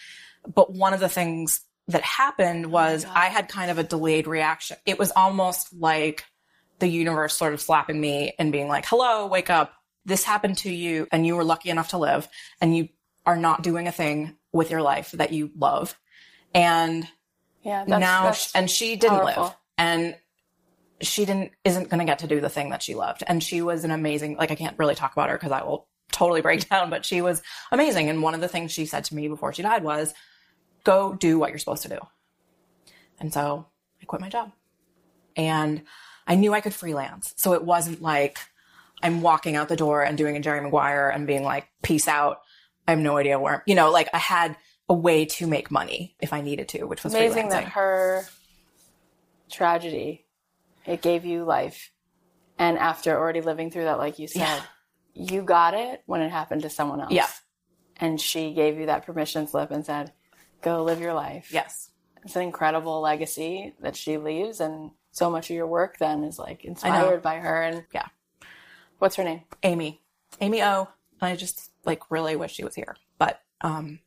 But 0.54 0.74
one 0.74 0.94
of 0.94 1.00
the 1.00 1.10
things 1.10 1.62
that 1.88 2.04
happened 2.04 2.68
oh 2.68 2.70
was 2.70 3.06
oh 3.06 3.12
I 3.14 3.28
had 3.28 3.48
kind 3.48 3.72
of 3.72 3.78
a 3.78 3.84
delayed 3.84 4.28
reaction. 4.28 4.78
It 4.86 5.00
was 5.00 5.12
almost 5.16 5.74
like 5.74 6.26
the 6.80 6.88
universe 6.88 7.36
sort 7.36 7.54
of 7.54 7.62
slapping 7.62 8.00
me 8.00 8.34
and 8.38 8.52
being 8.52 8.68
like, 8.68 8.86
hello, 8.86 9.28
wake 9.28 9.50
up. 9.50 9.74
This 10.04 10.24
happened 10.24 10.58
to 10.60 10.72
you 10.72 11.08
and 11.12 11.26
you 11.26 11.36
were 11.36 11.44
lucky 11.44 11.70
enough 11.70 11.90
to 11.90 11.98
live 11.98 12.28
and 12.60 12.76
you 12.76 12.90
are 13.26 13.38
not 13.38 13.62
doing 13.62 13.88
a 13.88 13.92
thing 13.92 14.36
with 14.52 14.72
your 14.72 14.82
life 14.82 15.12
that 15.12 15.32
you 15.32 15.52
love. 15.56 15.98
And 16.54 17.08
Yeah. 17.62 17.86
That's, 17.88 18.00
now, 18.00 18.24
that's 18.26 18.56
and 18.56 18.70
she 18.70 18.96
didn't 18.96 19.20
powerful. 19.20 19.44
live 19.44 19.56
and 19.78 20.16
she 21.06 21.26
didn't, 21.26 21.52
isn't 21.64 21.90
going 21.90 22.00
to 22.00 22.06
get 22.06 22.20
to 22.20 22.28
do 22.28 22.40
the 22.40 22.50
thing 22.50 22.70
that 22.70 22.84
she 22.84 22.96
loved. 22.96 23.24
And 23.28 23.44
she 23.44 23.62
was 23.62 23.84
an 23.84 23.92
amazing, 23.92 24.38
like, 24.38 24.52
I 24.52 24.56
can't 24.56 24.78
really 24.78 24.96
talk 24.96 25.14
about 25.14 25.30
her 25.30 25.38
because 25.38 25.52
I 25.52 25.64
will 25.64 25.88
totally 26.12 26.42
break 26.42 26.68
down, 26.70 26.90
but 26.90 27.06
she 27.06 27.22
was 27.22 27.42
amazing. 27.72 28.10
And 28.10 28.22
one 28.22 28.34
of 28.34 28.42
the 28.42 28.48
things 28.48 28.72
she 28.72 28.86
said 28.86 29.06
to 29.06 29.16
me 29.16 29.28
before 29.28 29.54
she 29.54 29.62
died 29.62 29.84
was, 29.84 30.14
go 30.84 31.14
do 31.14 31.40
what 31.40 31.50
you're 31.50 31.60
supposed 31.60 31.84
to 31.84 31.90
do. 31.90 32.00
And 33.20 33.34
so 33.34 33.68
I 34.02 34.06
quit 34.06 34.22
my 34.22 34.30
job 34.30 34.52
and 35.36 35.84
I 36.28 36.36
knew 36.36 36.54
I 36.54 36.62
could 36.62 36.74
freelance. 36.74 37.34
So 37.38 37.54
it 37.54 37.64
wasn't 37.64 38.02
like 38.02 38.40
I'm 39.04 39.22
walking 39.22 39.56
out 39.56 39.70
the 39.70 39.76
door 39.76 40.04
and 40.04 40.18
doing 40.18 40.36
a 40.36 40.40
Jerry 40.40 40.62
Maguire 40.62 41.10
and 41.10 41.28
being 41.28 41.44
like, 41.44 41.68
peace 41.82 42.08
out. 42.08 42.42
I 42.88 42.92
have 42.92 43.00
no 43.00 43.18
idea 43.18 43.40
where, 43.40 43.64
you 43.68 43.76
know, 43.76 43.92
like 43.92 44.10
I 44.14 44.18
had 44.18 44.58
a 44.90 44.94
way 44.94 45.26
to 45.26 45.48
make 45.48 45.72
money 45.72 46.16
if 46.20 46.34
I 46.34 46.42
needed 46.42 46.68
to, 46.70 46.86
which 46.86 47.04
was 47.04 47.14
amazing 47.14 47.46
freelancing. 47.46 47.50
that 47.52 47.64
her 47.70 48.26
tragedy 49.52 50.26
it 50.86 51.02
gave 51.02 51.26
you 51.26 51.44
life 51.44 51.92
and 52.58 52.78
after 52.78 53.18
already 53.18 53.42
living 53.42 53.72
through 53.72 53.84
that 53.86 53.98
like 53.98 54.20
you 54.20 54.28
said 54.28 54.40
Yeah. 54.40 54.62
you 55.14 55.42
got 55.44 55.74
it 55.74 56.02
when 56.06 56.22
it 56.22 56.30
happened 56.30 56.62
to 56.64 56.70
someone 56.70 57.02
else 57.02 57.12
Yeah. 57.12 57.28
and 57.98 58.20
she 58.20 58.54
gave 58.54 58.78
you 58.80 58.88
that 58.88 59.06
permission 59.06 59.48
slip 59.48 59.72
and 59.72 59.86
said 59.86 60.12
go 60.62 60.84
live 60.84 61.00
your 61.00 61.14
life 61.14 61.50
yes. 61.52 61.90
it's 62.24 62.36
an 62.36 62.44
incredible 62.44 63.02
legacy 63.02 63.74
that 63.82 63.96
she 63.96 64.18
leaves 64.18 64.60
and 64.60 64.92
so 65.12 65.30
much 65.30 65.50
of 65.50 65.56
your 65.56 65.68
work 65.68 65.98
then 65.98 66.24
is 66.24 66.40
like 66.40 66.64
inspired 66.66 67.22
by 67.22 67.36
her 67.38 67.62
and 67.62 67.84
Yeah. 67.94 68.08
what's 69.00 69.16
her 69.18 69.24
name 69.24 69.42
Amy, 69.64 70.02
Amy 70.40 70.64
O. 70.64 70.88
I 71.24 71.36
just 71.36 71.70
like 71.86 72.10
really 72.10 72.36
wish 72.36 72.54
she 72.54 72.64
was 72.64 72.74
here, 72.74 72.96
but 73.20 73.40
um, 73.62 74.00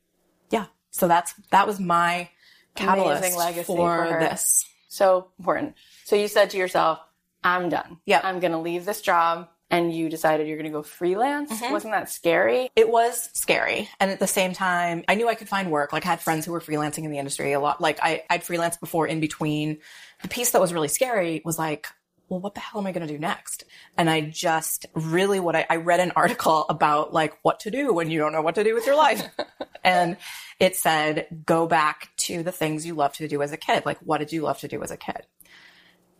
yeah. 0.49 0.65
So 0.91 1.07
that's 1.07 1.33
that 1.51 1.65
was 1.65 1.79
my 1.79 2.29
catalyst 2.75 3.65
for, 3.65 4.05
for 4.07 4.19
this. 4.19 4.65
So 4.95 5.27
important 5.39 5.75
so 6.05 6.15
you 6.15 6.27
said 6.27 6.49
to 6.51 6.57
yourself 6.57 6.99
i'm 7.43 7.69
done 7.69 7.97
Yeah. 8.05 8.21
i'm 8.23 8.39
gonna 8.39 8.61
leave 8.61 8.85
this 8.85 9.01
job 9.01 9.49
and 9.71 9.93
you 9.93 10.09
decided 10.09 10.47
you're 10.47 10.57
gonna 10.57 10.69
go 10.69 10.83
freelance 10.83 11.51
Mm-hmm. 11.51 11.73
wasn't 11.73 11.93
that 11.93 12.09
scary 12.09 12.69
It 12.75 12.87
was 12.89 13.29
scary, 13.33 13.89
and 13.99 14.11
at 14.11 14.19
the 14.19 14.27
same 14.27 14.53
time, 14.53 15.03
I 15.07 15.15
knew 15.15 15.27
I 15.27 15.33
could 15.35 15.49
find 15.49 15.71
work. 15.71 15.91
Like 15.91 16.05
I 16.05 16.09
had 16.09 16.21
friends 16.21 16.45
who 16.45 16.51
were 16.51 16.59
freelancing 16.61 17.03
in 17.03 17.09
the 17.11 17.17
industry 17.17 17.51
a 17.53 17.59
lot. 17.59 17.81
Like 17.81 17.99
I, 18.01 18.23
I'd 18.29 18.43
freelanced 18.43 18.79
before 18.79 19.07
in 19.07 19.19
between. 19.19 19.79
The 20.21 20.27
piece 20.27 20.51
that 20.51 20.61
was 20.61 20.71
really 20.73 20.87
scary 20.87 21.41
was 21.43 21.57
like. 21.57 21.87
Well, 22.27 22.39
what 22.39 22.55
the 22.55 22.59
hell 22.59 22.81
am 22.81 22.87
I 22.87 22.91
going 22.91 23.07
to 23.07 23.13
do 23.13 23.19
next? 23.19 23.65
And 23.97 24.09
I 24.09 24.21
just 24.21 24.85
really 24.93 25.39
what 25.39 25.55
I, 25.55 25.65
I 25.69 25.75
read 25.77 25.99
an 25.99 26.11
article 26.15 26.65
about 26.69 27.13
like 27.13 27.37
what 27.43 27.59
to 27.61 27.71
do 27.71 27.93
when 27.93 28.09
you 28.09 28.19
don't 28.19 28.33
know 28.33 28.41
what 28.41 28.55
to 28.55 28.63
do 28.63 28.73
with 28.73 28.85
your 28.85 28.95
life. 28.95 29.23
and 29.83 30.17
it 30.59 30.75
said, 30.75 31.27
go 31.45 31.67
back 31.67 32.09
to 32.17 32.41
the 32.43 32.51
things 32.51 32.85
you 32.85 32.95
loved 32.95 33.17
to 33.17 33.27
do 33.27 33.41
as 33.41 33.51
a 33.51 33.57
kid. 33.57 33.85
Like, 33.85 33.99
what 33.99 34.17
did 34.17 34.31
you 34.31 34.41
love 34.41 34.59
to 34.59 34.67
do 34.67 34.81
as 34.81 34.91
a 34.91 34.97
kid? 34.97 35.25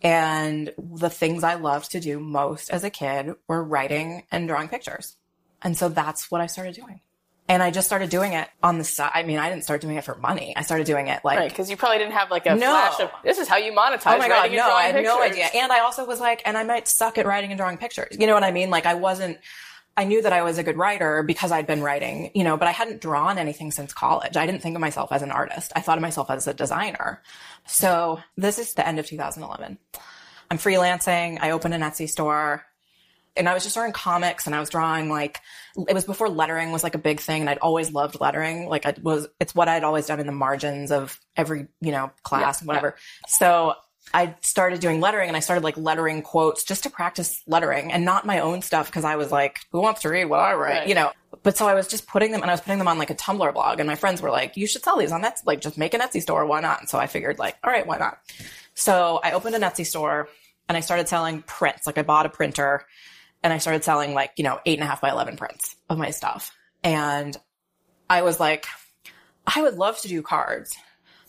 And 0.01 0.71
the 0.77 1.09
things 1.09 1.43
I 1.43 1.55
loved 1.55 1.91
to 1.91 1.99
do 1.99 2.19
most 2.19 2.69
as 2.69 2.83
a 2.83 2.89
kid 2.89 3.31
were 3.47 3.63
writing 3.63 4.23
and 4.31 4.47
drawing 4.47 4.67
pictures. 4.67 5.17
And 5.61 5.75
so 5.75 5.89
that's 5.89 6.29
what 6.29 6.41
I 6.41 6.45
started 6.45 6.75
doing. 6.75 7.01
And 7.47 7.61
I 7.61 7.69
just 7.69 7.85
started 7.85 8.09
doing 8.09 8.33
it 8.33 8.47
on 8.63 8.79
the 8.79 8.83
side. 8.83 9.11
I 9.13 9.21
mean, 9.21 9.37
I 9.37 9.49
didn't 9.49 9.63
start 9.65 9.79
doing 9.81 9.97
it 9.97 10.03
for 10.03 10.15
money. 10.15 10.53
I 10.55 10.63
started 10.63 10.87
doing 10.87 11.07
it 11.09 11.23
like, 11.23 11.37
Right, 11.37 11.49
because 11.49 11.69
you 11.69 11.77
probably 11.77 11.99
didn't 11.99 12.13
have 12.13 12.31
like 12.31 12.47
a 12.47 12.55
No. 12.55 12.71
flash 12.71 12.99
of 12.99 13.11
this 13.23 13.37
is 13.37 13.47
how 13.47 13.57
you 13.57 13.71
monetize. 13.71 14.15
oh 14.15 14.17
my 14.17 14.27
God, 14.27 14.51
no, 14.51 14.71
I 14.73 14.83
had 14.85 15.03
no 15.03 15.21
idea. 15.21 15.45
And 15.53 15.71
I 15.71 15.81
also 15.81 16.05
was 16.05 16.19
like, 16.19 16.41
and 16.45 16.57
I 16.57 16.63
might 16.63 16.87
suck 16.87 17.17
at 17.19 17.25
writing 17.27 17.51
and 17.51 17.57
drawing 17.59 17.77
pictures. 17.77 18.17
You 18.19 18.25
know 18.25 18.33
what 18.33 18.43
I 18.43 18.51
mean? 18.51 18.71
Like 18.71 18.87
I 18.87 18.95
wasn't, 18.95 19.37
I 19.95 20.05
knew 20.05 20.23
that 20.23 20.33
I 20.33 20.41
was 20.41 20.57
a 20.57 20.63
good 20.63 20.75
writer 20.75 21.21
because 21.21 21.51
I'd 21.51 21.67
been 21.67 21.83
writing, 21.83 22.31
you 22.33 22.43
know, 22.43 22.57
but 22.57 22.67
I 22.67 22.71
hadn't 22.71 22.99
drawn 22.99 23.37
anything 23.37 23.69
since 23.71 23.93
college. 23.93 24.35
I 24.35 24.45
didn't 24.47 24.61
think 24.63 24.75
of 24.75 24.81
myself 24.81 25.11
as 25.11 25.21
an 25.21 25.31
artist. 25.31 25.71
I 25.75 25.81
thought 25.81 25.97
of 25.99 26.01
myself 26.01 26.31
as 26.31 26.47
a 26.47 26.53
designer. 26.53 27.21
So 27.67 28.19
this 28.35 28.57
is 28.57 28.73
the 28.73 28.85
end 28.87 28.97
of 28.99 29.05
2011. 29.05 29.77
I'm 30.51 30.57
freelancing. 30.57 31.37
I 31.41 31.51
opened 31.51 31.73
an 31.75 31.81
Etsy 31.81 32.09
store 32.09 32.65
and 33.37 33.49
I 33.49 33.53
was 33.53 33.63
just 33.63 33.75
drawing 33.75 33.91
comics 33.91 34.45
and 34.45 34.55
I 34.55 34.59
was 34.59 34.69
drawing 34.69 35.09
like, 35.09 35.39
it 35.87 35.93
was 35.93 36.05
before 36.05 36.29
lettering 36.29 36.71
was 36.71 36.83
like 36.83 36.95
a 36.95 36.99
big 36.99 37.19
thing 37.19 37.41
and 37.41 37.49
I'd 37.49 37.57
always 37.57 37.91
loved 37.91 38.19
lettering. 38.19 38.67
Like 38.67 38.85
it 38.85 39.03
was, 39.03 39.27
it's 39.39 39.53
what 39.53 39.67
I'd 39.67 39.83
always 39.83 40.07
done 40.07 40.19
in 40.19 40.25
the 40.25 40.31
margins 40.31 40.91
of 40.91 41.19
every, 41.35 41.67
you 41.81 41.91
know, 41.91 42.11
class 42.23 42.61
and 42.61 42.67
whatever. 42.67 42.95
So 43.27 43.75
I 44.13 44.35
started 44.41 44.79
doing 44.79 45.01
lettering 45.01 45.27
and 45.27 45.35
I 45.35 45.39
started 45.39 45.63
like 45.63 45.77
lettering 45.77 46.21
quotes 46.21 46.63
just 46.63 46.83
to 46.83 46.89
practice 46.89 47.41
lettering 47.47 47.91
and 47.91 48.05
not 48.05 48.25
my 48.25 48.39
own 48.39 48.61
stuff 48.61 48.87
because 48.87 49.03
I 49.03 49.15
was 49.15 49.31
like, 49.31 49.59
who 49.71 49.81
wants 49.81 50.01
to 50.01 50.09
read 50.09 50.25
what 50.25 50.39
I 50.39 50.53
write? 50.53 50.79
Right. 50.79 50.87
You 50.87 50.95
know, 50.95 51.11
but 51.43 51.57
so 51.57 51.67
I 51.67 51.73
was 51.73 51.87
just 51.87 52.07
putting 52.07 52.31
them 52.31 52.41
and 52.41 52.49
I 52.49 52.53
was 52.53 52.61
putting 52.61 52.77
them 52.77 52.87
on 52.87 52.97
like 52.97 53.09
a 53.09 53.15
Tumblr 53.15 53.53
blog 53.53 53.79
and 53.79 53.87
my 53.87 53.95
friends 53.95 54.21
were 54.21 54.31
like, 54.31 54.55
you 54.57 54.67
should 54.67 54.83
sell 54.83 54.97
these 54.97 55.11
on 55.11 55.23
Etsy, 55.23 55.45
like 55.45 55.59
just 55.59 55.77
make 55.77 55.93
an 55.93 56.01
Etsy 56.01 56.21
store. 56.21 56.45
Why 56.45 56.61
not? 56.61 56.79
And 56.79 56.89
so 56.89 56.97
I 56.97 57.07
figured 57.07 57.39
like, 57.39 57.57
all 57.63 57.71
right, 57.71 57.85
why 57.85 57.97
not? 57.97 58.19
So 58.75 59.19
I 59.23 59.31
opened 59.31 59.55
an 59.55 59.61
Etsy 59.63 59.85
store 59.85 60.29
and 60.69 60.77
I 60.77 60.81
started 60.81 61.07
selling 61.09 61.41
prints. 61.41 61.85
Like 61.85 61.97
I 61.97 62.03
bought 62.03 62.25
a 62.25 62.29
printer 62.29 62.85
and 63.45 63.53
I 63.53 63.59
started 63.59 63.83
selling 63.83 64.15
like, 64.15 64.31
you 64.37 64.43
know, 64.43 64.59
eight 64.65 64.79
and 64.79 64.83
a 64.83 64.87
half 64.87 65.01
by 65.01 65.11
11 65.11 65.37
prints 65.37 65.75
of 65.87 65.99
my 65.99 66.09
stuff. 66.09 66.51
And 66.83 67.37
I 68.09 68.23
was 68.23 68.39
like, 68.39 68.65
I 69.45 69.61
would 69.61 69.75
love 69.75 69.99
to 70.01 70.07
do 70.07 70.23
cards, 70.23 70.75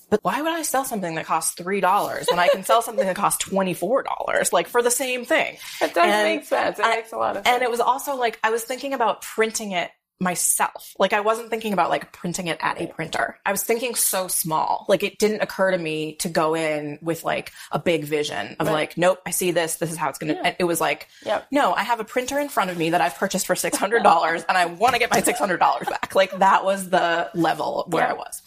but 0.08 0.20
why 0.24 0.40
would 0.40 0.50
I 0.50 0.62
sell 0.62 0.84
something 0.86 1.14
that 1.16 1.26
costs 1.26 1.60
$3 1.60 2.30
when 2.30 2.38
I 2.38 2.48
can 2.48 2.64
sell 2.64 2.80
something 2.80 3.04
that 3.04 3.16
costs 3.16 3.44
$24? 3.44 4.52
Like 4.52 4.66
for 4.68 4.80
the 4.80 4.90
same 4.90 5.26
thing. 5.26 5.58
It 5.82 5.92
does 5.92 6.10
And 6.10 6.22
make 6.36 6.46
sense. 6.46 6.78
It 6.78 6.84
I- 6.86 6.96
makes 6.96 7.12
a 7.12 7.18
lot 7.18 7.36
of 7.36 7.44
sense. 7.44 7.54
And 7.54 7.62
it 7.62 7.70
was 7.70 7.80
also 7.80 8.16
like, 8.16 8.38
I 8.42 8.48
was 8.50 8.64
thinking 8.64 8.94
about 8.94 9.20
printing 9.20 9.72
it 9.72 9.90
myself. 10.18 10.94
Like 10.98 11.12
I 11.12 11.20
wasn't 11.20 11.50
thinking 11.50 11.72
about 11.72 11.90
like 11.90 12.12
printing 12.12 12.46
it 12.46 12.58
at 12.60 12.80
a 12.80 12.86
printer. 12.86 13.38
I 13.44 13.52
was 13.52 13.62
thinking 13.62 13.94
so 13.94 14.28
small. 14.28 14.86
Like 14.88 15.02
it 15.02 15.18
didn't 15.18 15.42
occur 15.42 15.70
to 15.70 15.78
me 15.78 16.14
to 16.16 16.28
go 16.28 16.54
in 16.54 16.98
with 17.02 17.24
like 17.24 17.52
a 17.70 17.78
big 17.78 18.04
vision 18.04 18.56
of 18.58 18.66
Right. 18.66 18.72
like, 18.72 18.96
nope, 18.96 19.20
I 19.26 19.30
see 19.30 19.50
this. 19.50 19.76
This 19.76 19.90
is 19.92 19.96
how 19.98 20.08
it's 20.08 20.18
going 20.18 20.34
to, 20.34 20.56
it 20.58 20.64
was 20.64 20.80
like, 20.80 21.08
Yep. 21.24 21.48
no, 21.50 21.74
I 21.74 21.82
have 21.82 22.00
a 22.00 22.04
printer 22.04 22.38
in 22.38 22.48
front 22.48 22.70
of 22.70 22.78
me 22.78 22.90
that 22.90 23.00
I've 23.00 23.14
purchased 23.16 23.46
for 23.46 23.54
$600 23.54 24.44
and 24.48 24.56
I 24.58 24.66
want 24.66 24.94
to 24.94 24.98
get 24.98 25.10
my 25.10 25.20
$600 25.20 25.58
back. 25.58 26.14
Like 26.14 26.38
that 26.38 26.64
was 26.64 26.88
the 26.90 27.30
level 27.34 27.84
where 27.88 28.04
Yeah. 28.04 28.10
I 28.10 28.14
was. 28.14 28.42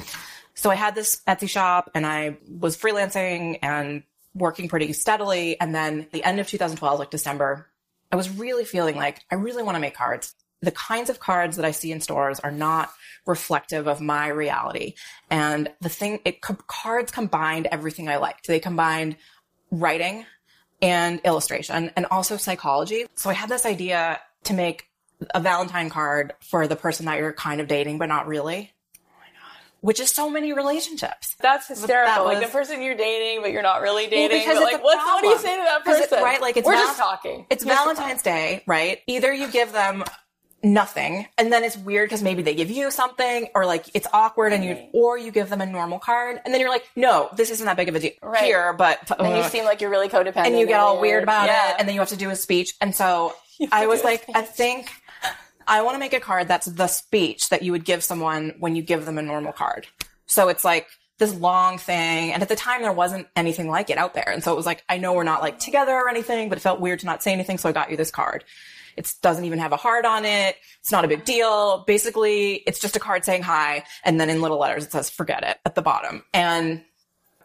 So 0.56 0.70
I 0.70 0.76
had 0.76 0.96
this 0.96 1.22
Etsy 1.28 1.48
shop 1.50 1.92
and 1.94 2.06
I 2.06 2.38
was 2.50 2.76
freelancing 2.78 3.60
and 3.62 4.04
working 4.34 4.68
pretty 4.70 4.92
steadily. 4.94 5.60
And 5.62 5.74
then 5.74 6.08
the 6.12 6.24
end 6.24 6.40
of 6.40 6.48
2012, 6.48 7.00
like 7.00 7.12
December, 7.12 7.68
I 8.12 8.16
was 8.16 8.30
really 8.30 8.66
feeling 8.66 8.96
like 8.96 9.22
I 9.32 9.36
really 9.36 9.64
want 9.64 9.76
to 9.76 9.80
make 9.80 9.96
cards. 9.96 10.34
The 10.62 10.72
kinds 10.72 11.10
of 11.10 11.20
cards 11.20 11.56
that 11.56 11.66
I 11.66 11.72
see 11.72 11.92
in 11.92 12.02
stores 12.02 12.40
are 12.40 12.52
not 12.52 12.92
reflective 13.26 13.88
of 13.88 14.02
my 14.02 14.28
reality. 14.28 14.96
And 15.30 15.70
the 15.82 15.90
thing, 15.90 16.20
it 16.26 16.42
cards 16.42 17.12
combined 17.12 17.68
everything 17.72 18.10
I 18.10 18.18
liked. 18.18 18.48
They 18.48 18.60
combined 18.60 19.16
writing 19.72 20.26
and 20.82 21.20
illustration 21.24 21.92
and 21.96 22.06
also 22.12 22.38
psychology. 22.38 23.06
So 23.16 23.30
I 23.30 23.34
had 23.34 23.50
this 23.50 23.66
idea 23.66 24.20
to 24.46 24.54
make 24.54 24.86
a 25.36 25.40
Valentine 25.40 25.90
card 25.90 26.34
for 26.42 26.68
the 26.68 26.76
person 26.76 27.06
that 27.06 27.20
you're 27.20 27.34
kind 27.34 27.62
of 27.62 27.68
dating, 27.68 27.98
but 27.98 28.08
not 28.08 28.28
really. 28.28 28.72
Oh 28.98 29.02
my 29.20 29.26
god. 29.26 29.62
Which 29.82 30.00
is 30.00 30.10
so 30.10 30.30
many 30.30 30.54
relationships. 30.54 31.36
That's 31.42 31.68
hysterical. 31.68 32.26
that 32.26 32.34
like 32.34 32.46
the 32.46 32.52
person 32.52 32.82
you're 32.82 32.96
dating, 32.96 33.42
but 33.42 33.52
you're 33.52 33.62
not 33.62 33.82
really 33.82 34.08
dating. 34.08 34.40
because 34.40 34.56
it's 34.58 34.64
like, 34.64 34.80
a 34.80 34.84
what's, 34.84 35.04
what 35.06 35.22
do 35.22 35.28
you 35.28 35.38
say 35.38 35.58
to 35.58 35.64
that 35.64 35.84
person? 35.84 36.04
it- 36.18 36.24
right, 36.24 36.42
like, 36.42 36.58
it's 36.58 36.66
we're 36.66 36.74
val- 36.74 36.86
just 36.86 36.98
talking. 36.98 37.46
It's 37.50 37.64
Valentine's 37.64 38.22
Day, 38.22 38.64
right? 38.66 39.00
Either 39.08 39.34
you 39.34 39.52
give 39.52 39.74
them 39.74 40.06
nothing. 40.64 41.28
And 41.38 41.52
then 41.52 41.64
it's 41.64 41.78
weird 41.78 42.10
because 42.10 42.22
maybe 42.24 42.42
they 42.42 42.56
give 42.56 42.70
you 42.70 42.92
something 42.92 43.48
or 43.56 43.66
like 43.66 43.86
it's 43.94 44.08
awkward 44.14 44.54
and 44.54 44.64
you 44.64 44.78
or 44.94 45.18
you 45.18 45.32
give 45.32 45.50
them 45.50 45.62
a 45.62 45.66
normal 45.66 46.00
card 46.00 46.40
and 46.44 46.54
then 46.54 46.60
you're 46.62 46.70
like 46.70 46.88
no 46.96 47.30
this 47.36 47.50
isn't 47.50 47.66
that 47.66 47.78
big 47.78 47.88
of 47.90 47.96
a 47.96 48.00
deal 48.00 48.12
Right. 48.22 48.44
here 48.44 48.74
but 48.74 49.00
And 49.20 49.28
you 49.30 49.42
uh, 49.42 49.50
seem 49.50 49.64
like 49.64 49.80
you're 49.82 49.90
really 49.90 50.10
codependent. 50.10 50.48
and 50.48 50.60
you 50.60 50.68
get 50.68 50.80
all 50.80 51.00
weird 51.00 51.24
about 51.24 51.48
yeah. 51.48 51.70
it 51.72 51.76
and 51.80 51.88
then 51.88 51.96
you 51.96 52.02
have 52.02 52.10
to 52.10 52.18
do 52.18 52.30
a 52.30 52.36
speech. 52.36 52.74
And 52.82 52.94
so 52.96 53.34
i 53.72 53.88
was 53.88 54.04
like 54.04 54.26
i 54.36 54.42
think 54.42 54.90
i 55.68 55.82
want 55.82 55.96
to 55.96 56.00
make 56.00 56.14
a 56.14 56.20
card 56.20 56.48
that's 56.48 56.66
the 56.68 56.88
speech 56.88 57.50
that 57.50 57.62
you 57.64 57.72
would 57.72 57.86
give 57.86 58.04
someone 58.04 58.54
when 58.60 58.76
you 58.76 58.82
give 58.82 59.06
them 59.06 59.18
a 59.18 59.22
normal 59.22 59.52
card. 59.54 59.88
So 60.26 60.50
it's 60.50 60.64
like 60.66 60.88
this 61.20 61.34
long 61.36 61.78
thing 61.78 62.32
and 62.34 62.42
at 62.42 62.48
the 62.50 62.56
time 62.56 62.82
there 62.82 62.94
wasn't 62.94 63.28
anything 63.36 63.68
like 63.70 63.90
it 63.90 63.98
out 63.98 64.14
there. 64.14 64.30
And 64.30 64.44
so 64.44 64.52
it 64.54 64.56
was 64.56 64.66
like 64.66 64.84
i 64.90 64.98
know 64.98 65.14
we're 65.14 65.24
not 65.24 65.42
like 65.42 65.60
together 65.60 65.94
or 65.94 66.10
anything 66.10 66.50
but 66.50 66.58
it 66.58 66.62
felt 66.62 66.80
weird 66.82 67.00
to 67.00 67.06
not 67.06 67.24
say 67.24 67.32
anything 67.34 67.58
so 67.58 67.70
i 67.70 67.72
got 67.72 67.92
you 67.92 67.98
this 67.98 68.12
card 68.12 68.44
it 69.00 69.12
doesn't 69.24 69.46
even 69.46 69.58
have 69.60 69.72
a 69.72 69.78
heart 69.78 70.06
on 70.06 70.26
it. 70.26 70.56
It's 70.82 70.92
not 70.92 71.06
a 71.06 71.08
big 71.08 71.26
deal. 71.26 71.84
Basically, 71.88 72.56
it's 72.68 72.80
just 72.80 72.96
a 72.96 73.00
card 73.00 73.26
saying 73.26 73.42
hi. 73.44 73.86
And 74.04 74.20
then 74.20 74.30
in 74.30 74.42
little 74.42 74.60
letters, 74.60 74.86
it 74.86 74.92
says 74.92 75.10
forget 75.10 75.44
it 75.44 75.58
at 75.66 75.74
the 75.74 75.82
bottom. 75.82 76.24
And 76.34 76.84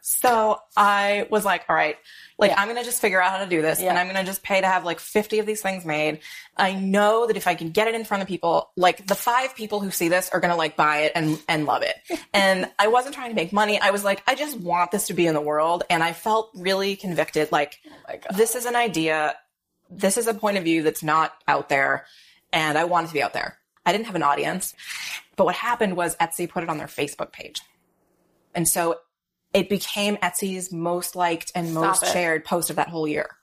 So 0.06 0.58
I 0.76 1.26
was 1.30 1.46
like, 1.46 1.64
all 1.68 1.74
right, 1.76 1.96
like 2.38 2.50
Yeah. 2.50 2.60
I'm 2.60 2.68
going 2.68 2.76
to 2.78 2.84
just 2.84 3.00
figure 3.00 3.22
out 3.22 3.30
how 3.30 3.38
to 3.38 3.48
do 3.48 3.62
this 3.62 3.80
Yeah. 3.80 3.88
and 3.88 3.98
I'm 3.98 4.06
going 4.06 4.18
to 4.22 4.24
just 4.30 4.42
pay 4.42 4.60
to 4.60 4.66
have 4.66 4.84
like 4.84 5.00
50 5.00 5.38
of 5.38 5.46
these 5.46 5.62
things 5.62 5.86
made. 5.86 6.20
I 6.58 6.74
know 6.74 7.26
that 7.26 7.38
if 7.38 7.46
I 7.46 7.54
can 7.54 7.70
get 7.70 7.88
it 7.88 7.94
in 7.94 8.04
front 8.04 8.22
of 8.22 8.28
people, 8.28 8.70
like 8.76 9.06
the 9.06 9.14
five 9.14 9.56
people 9.56 9.80
who 9.80 9.90
see 9.90 10.08
this 10.08 10.28
are 10.30 10.40
going 10.40 10.50
to 10.50 10.56
like 10.58 10.76
buy 10.76 10.98
it 11.06 11.12
and, 11.14 11.40
and 11.48 11.64
love 11.64 11.82
it. 11.82 11.96
and 12.34 12.68
I 12.78 12.88
wasn't 12.88 13.14
trying 13.14 13.30
to 13.30 13.34
make 13.34 13.50
money. 13.52 13.80
I 13.80 13.92
was 13.92 14.04
like, 14.04 14.22
I 14.26 14.34
just 14.34 14.58
want 14.60 14.90
this 14.90 15.06
to 15.06 15.14
be 15.14 15.26
in 15.26 15.32
the 15.32 15.40
world. 15.40 15.84
And 15.88 16.02
I 16.02 16.12
felt 16.12 16.50
really 16.54 16.96
convicted. 16.96 17.50
Like 17.50 17.78
Oh 17.96 18.36
this 18.36 18.54
is 18.56 18.66
an 18.66 18.76
idea. 18.76 19.36
This 19.90 20.16
is 20.16 20.26
a 20.26 20.34
point 20.34 20.56
of 20.56 20.64
view 20.64 20.82
that's 20.82 21.02
not 21.02 21.34
out 21.46 21.68
there. 21.68 22.06
And 22.52 22.78
I 22.78 22.84
wanted 22.84 23.08
to 23.08 23.14
be 23.14 23.22
out 23.22 23.32
there. 23.32 23.58
I 23.86 23.92
didn't 23.92 24.06
have 24.06 24.14
an 24.14 24.22
audience. 24.22 24.74
But 25.36 25.44
what 25.44 25.54
happened 25.56 25.96
was 25.96 26.16
Etsy 26.16 26.48
put 26.48 26.62
it 26.62 26.68
on 26.68 26.78
their 26.78 26.86
Facebook 26.86 27.32
page. 27.32 27.60
And 28.54 28.68
so 28.68 29.00
it 29.52 29.68
became 29.68 30.16
Etsy's 30.16 30.72
most 30.72 31.16
liked 31.16 31.52
and 31.54 31.74
most 31.74 32.02
it. 32.02 32.08
shared 32.08 32.44
post 32.44 32.70
of 32.70 32.76
that 32.76 32.88
whole 32.88 33.06
year. 33.08 33.36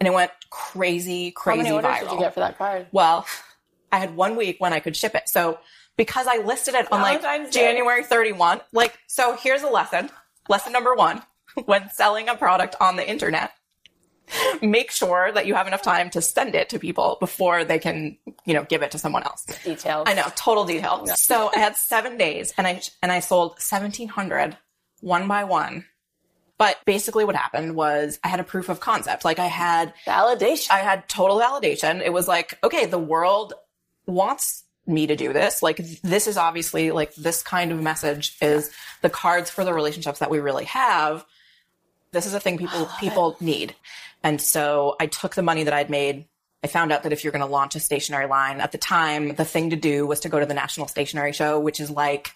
And 0.00 0.06
it 0.06 0.12
went 0.14 0.30
crazy, 0.50 1.32
How 1.36 1.42
crazy 1.42 1.62
many 1.64 1.74
orders 1.74 1.90
viral. 1.90 2.00
did 2.00 2.12
you 2.12 2.18
get 2.18 2.34
for 2.34 2.40
that 2.40 2.56
card? 2.58 2.86
Well, 2.92 3.26
I 3.90 3.98
had 3.98 4.14
one 4.14 4.36
week 4.36 4.56
when 4.60 4.72
I 4.72 4.80
could 4.80 4.96
ship 4.96 5.14
it. 5.14 5.28
So 5.28 5.58
because 5.96 6.26
I 6.26 6.38
listed 6.38 6.74
it 6.74 6.90
on 6.92 7.02
like 7.02 7.22
Day. 7.22 7.48
January 7.50 8.04
31, 8.04 8.60
like, 8.72 8.98
so 9.06 9.36
here's 9.36 9.62
a 9.62 9.68
lesson. 9.68 10.10
Lesson 10.48 10.72
number 10.72 10.94
one, 10.94 11.22
when 11.66 11.90
selling 11.90 12.28
a 12.28 12.36
product 12.36 12.76
on 12.80 12.96
the 12.96 13.08
internet, 13.08 13.50
make 14.62 14.90
sure 14.90 15.32
that 15.32 15.46
you 15.46 15.54
have 15.54 15.66
enough 15.66 15.82
time 15.82 16.10
to 16.10 16.22
send 16.22 16.54
it 16.54 16.68
to 16.70 16.78
people 16.78 17.16
before 17.20 17.64
they 17.64 17.78
can, 17.78 18.16
you 18.44 18.54
know, 18.54 18.64
give 18.64 18.82
it 18.82 18.90
to 18.92 18.98
someone 18.98 19.22
else. 19.22 19.44
Details. 19.64 20.06
I 20.08 20.14
know, 20.14 20.26
total 20.36 20.64
detail. 20.64 21.06
So 21.14 21.50
I 21.54 21.58
had 21.58 21.76
seven 21.76 22.16
days 22.16 22.52
and 22.56 22.66
I, 22.66 22.80
and 23.02 23.12
I 23.12 23.20
sold 23.20 23.52
1700 23.52 24.56
one 25.00 25.28
by 25.28 25.44
one. 25.44 25.84
But 26.58 26.78
basically 26.84 27.24
what 27.24 27.36
happened 27.36 27.76
was 27.76 28.18
I 28.24 28.28
had 28.28 28.40
a 28.40 28.44
proof 28.44 28.68
of 28.68 28.80
concept. 28.80 29.24
Like 29.24 29.38
I 29.38 29.46
had 29.46 29.94
Validation. 30.06 30.70
I 30.72 30.78
had 30.78 31.08
total 31.08 31.38
validation. 31.38 32.02
It 32.04 32.12
was 32.12 32.26
like, 32.26 32.58
okay, 32.64 32.86
the 32.86 32.98
world 32.98 33.54
wants 34.06 34.64
me 34.88 35.06
to 35.06 35.14
do 35.14 35.32
this. 35.32 35.62
Like, 35.62 35.76
this 36.02 36.26
is 36.26 36.36
obviously 36.36 36.90
like 36.90 37.14
this 37.14 37.42
kind 37.42 37.70
of 37.70 37.80
message 37.80 38.36
is 38.40 38.72
the 39.02 39.10
cards 39.10 39.50
for 39.50 39.64
the 39.64 39.74
relationships 39.74 40.18
that 40.18 40.30
we 40.30 40.40
really 40.40 40.64
have. 40.64 41.24
This 42.12 42.26
is 42.26 42.34
a 42.34 42.40
thing 42.40 42.58
people, 42.58 42.88
people 43.00 43.36
need. 43.40 43.74
And 44.22 44.40
so 44.40 44.96
I 44.98 45.06
took 45.06 45.34
the 45.34 45.42
money 45.42 45.64
that 45.64 45.74
I'd 45.74 45.90
made. 45.90 46.26
I 46.64 46.66
found 46.66 46.90
out 46.90 47.04
that 47.04 47.12
if 47.12 47.22
you're 47.22 47.32
going 47.32 47.44
to 47.44 47.50
launch 47.50 47.76
a 47.76 47.80
stationery 47.80 48.26
line 48.26 48.60
at 48.60 48.72
the 48.72 48.78
time, 48.78 49.34
the 49.34 49.44
thing 49.44 49.70
to 49.70 49.76
do 49.76 50.06
was 50.06 50.20
to 50.20 50.28
go 50.28 50.40
to 50.40 50.46
the 50.46 50.54
National 50.54 50.88
Stationery 50.88 51.32
Show, 51.32 51.60
which 51.60 51.80
is 51.80 51.90
like 51.90 52.32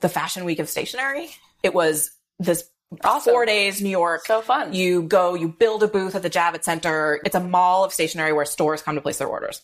the 0.00 0.08
fashion 0.08 0.44
week 0.44 0.60
of 0.60 0.68
stationery. 0.68 1.30
It 1.62 1.74
was 1.74 2.12
this 2.38 2.68
Awesome. 3.04 3.34
four 3.34 3.44
days, 3.44 3.82
New 3.82 3.90
York. 3.90 4.24
So 4.26 4.40
fun. 4.40 4.72
You 4.72 5.02
go, 5.02 5.34
you 5.34 5.48
build 5.48 5.82
a 5.82 5.88
booth 5.88 6.14
at 6.14 6.22
the 6.22 6.30
Javits 6.30 6.64
Center. 6.64 7.20
It's 7.24 7.34
a 7.34 7.40
mall 7.40 7.84
of 7.84 7.92
stationery 7.92 8.32
where 8.32 8.46
stores 8.46 8.80
come 8.80 8.94
to 8.94 9.02
place 9.02 9.18
their 9.18 9.28
orders. 9.28 9.60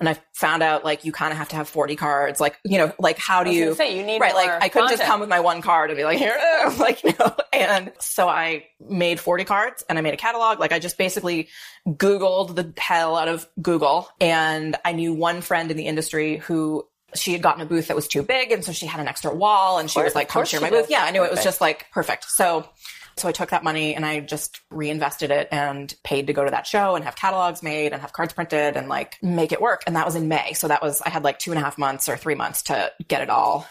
And 0.00 0.08
I 0.08 0.18
found 0.32 0.64
out 0.64 0.84
like 0.84 1.04
you 1.04 1.12
kind 1.12 1.30
of 1.30 1.38
have 1.38 1.50
to 1.50 1.56
have 1.56 1.68
40 1.68 1.94
cards. 1.94 2.40
Like, 2.40 2.58
you 2.64 2.78
know, 2.78 2.92
like 2.98 3.16
how 3.16 3.44
do 3.44 3.52
you, 3.52 3.74
say, 3.76 3.96
you 3.96 4.04
need 4.04 4.20
right? 4.20 4.34
Like 4.34 4.50
I 4.60 4.68
couldn't 4.68 4.90
just 4.90 5.04
come 5.04 5.20
with 5.20 5.28
my 5.28 5.38
one 5.38 5.62
card 5.62 5.90
and 5.90 5.96
be 5.96 6.02
like, 6.02 6.18
here, 6.18 6.36
like, 6.78 7.04
you 7.04 7.14
know, 7.20 7.36
and 7.52 7.92
so 8.00 8.28
I 8.28 8.64
made 8.88 9.20
40 9.20 9.44
cards 9.44 9.84
and 9.88 9.96
I 9.96 10.00
made 10.00 10.14
a 10.14 10.16
catalog. 10.16 10.58
Like 10.58 10.72
I 10.72 10.80
just 10.80 10.98
basically 10.98 11.48
Googled 11.86 12.56
the 12.56 12.72
hell 12.76 13.16
out 13.16 13.28
of 13.28 13.46
Google 13.62 14.08
and 14.20 14.74
I 14.84 14.92
knew 14.92 15.14
one 15.14 15.42
friend 15.42 15.70
in 15.70 15.76
the 15.76 15.86
industry 15.86 16.38
who 16.38 16.88
she 17.14 17.32
had 17.32 17.42
gotten 17.42 17.62
a 17.62 17.66
booth 17.66 17.88
that 17.88 17.96
was 17.96 18.08
too 18.08 18.22
big. 18.22 18.50
And 18.52 18.64
so 18.64 18.72
she 18.72 18.86
had 18.86 19.00
an 19.00 19.08
extra 19.08 19.34
wall 19.34 19.78
and 19.78 19.90
she 19.90 19.94
course- 19.94 20.06
was 20.06 20.14
like, 20.14 20.28
come 20.28 20.44
share 20.44 20.60
my 20.60 20.70
booth. 20.70 20.90
Yeah, 20.90 21.04
I 21.04 21.10
knew 21.10 21.24
it 21.24 21.30
was 21.30 21.42
just 21.44 21.60
like 21.60 21.86
perfect. 21.92 22.24
So 22.30 22.68
so 23.16 23.28
I 23.28 23.32
took 23.32 23.50
that 23.50 23.62
money 23.62 23.94
and 23.94 24.04
I 24.04 24.18
just 24.18 24.60
reinvested 24.70 25.30
it 25.30 25.46
and 25.52 25.94
paid 26.02 26.26
to 26.26 26.32
go 26.32 26.44
to 26.44 26.50
that 26.50 26.66
show 26.66 26.96
and 26.96 27.04
have 27.04 27.14
catalogs 27.14 27.62
made 27.62 27.92
and 27.92 28.02
have 28.02 28.12
cards 28.12 28.32
printed 28.32 28.76
and 28.76 28.88
like 28.88 29.22
make 29.22 29.52
it 29.52 29.60
work. 29.60 29.84
And 29.86 29.94
that 29.94 30.04
was 30.04 30.16
in 30.16 30.26
May. 30.26 30.52
So 30.54 30.66
that 30.66 30.82
was, 30.82 31.00
I 31.00 31.10
had 31.10 31.22
like 31.22 31.38
two 31.38 31.52
and 31.52 31.60
a 31.60 31.62
half 31.62 31.78
months 31.78 32.08
or 32.08 32.16
three 32.16 32.34
months 32.34 32.62
to 32.62 32.90
get 33.06 33.22
it 33.22 33.30
all 33.30 33.68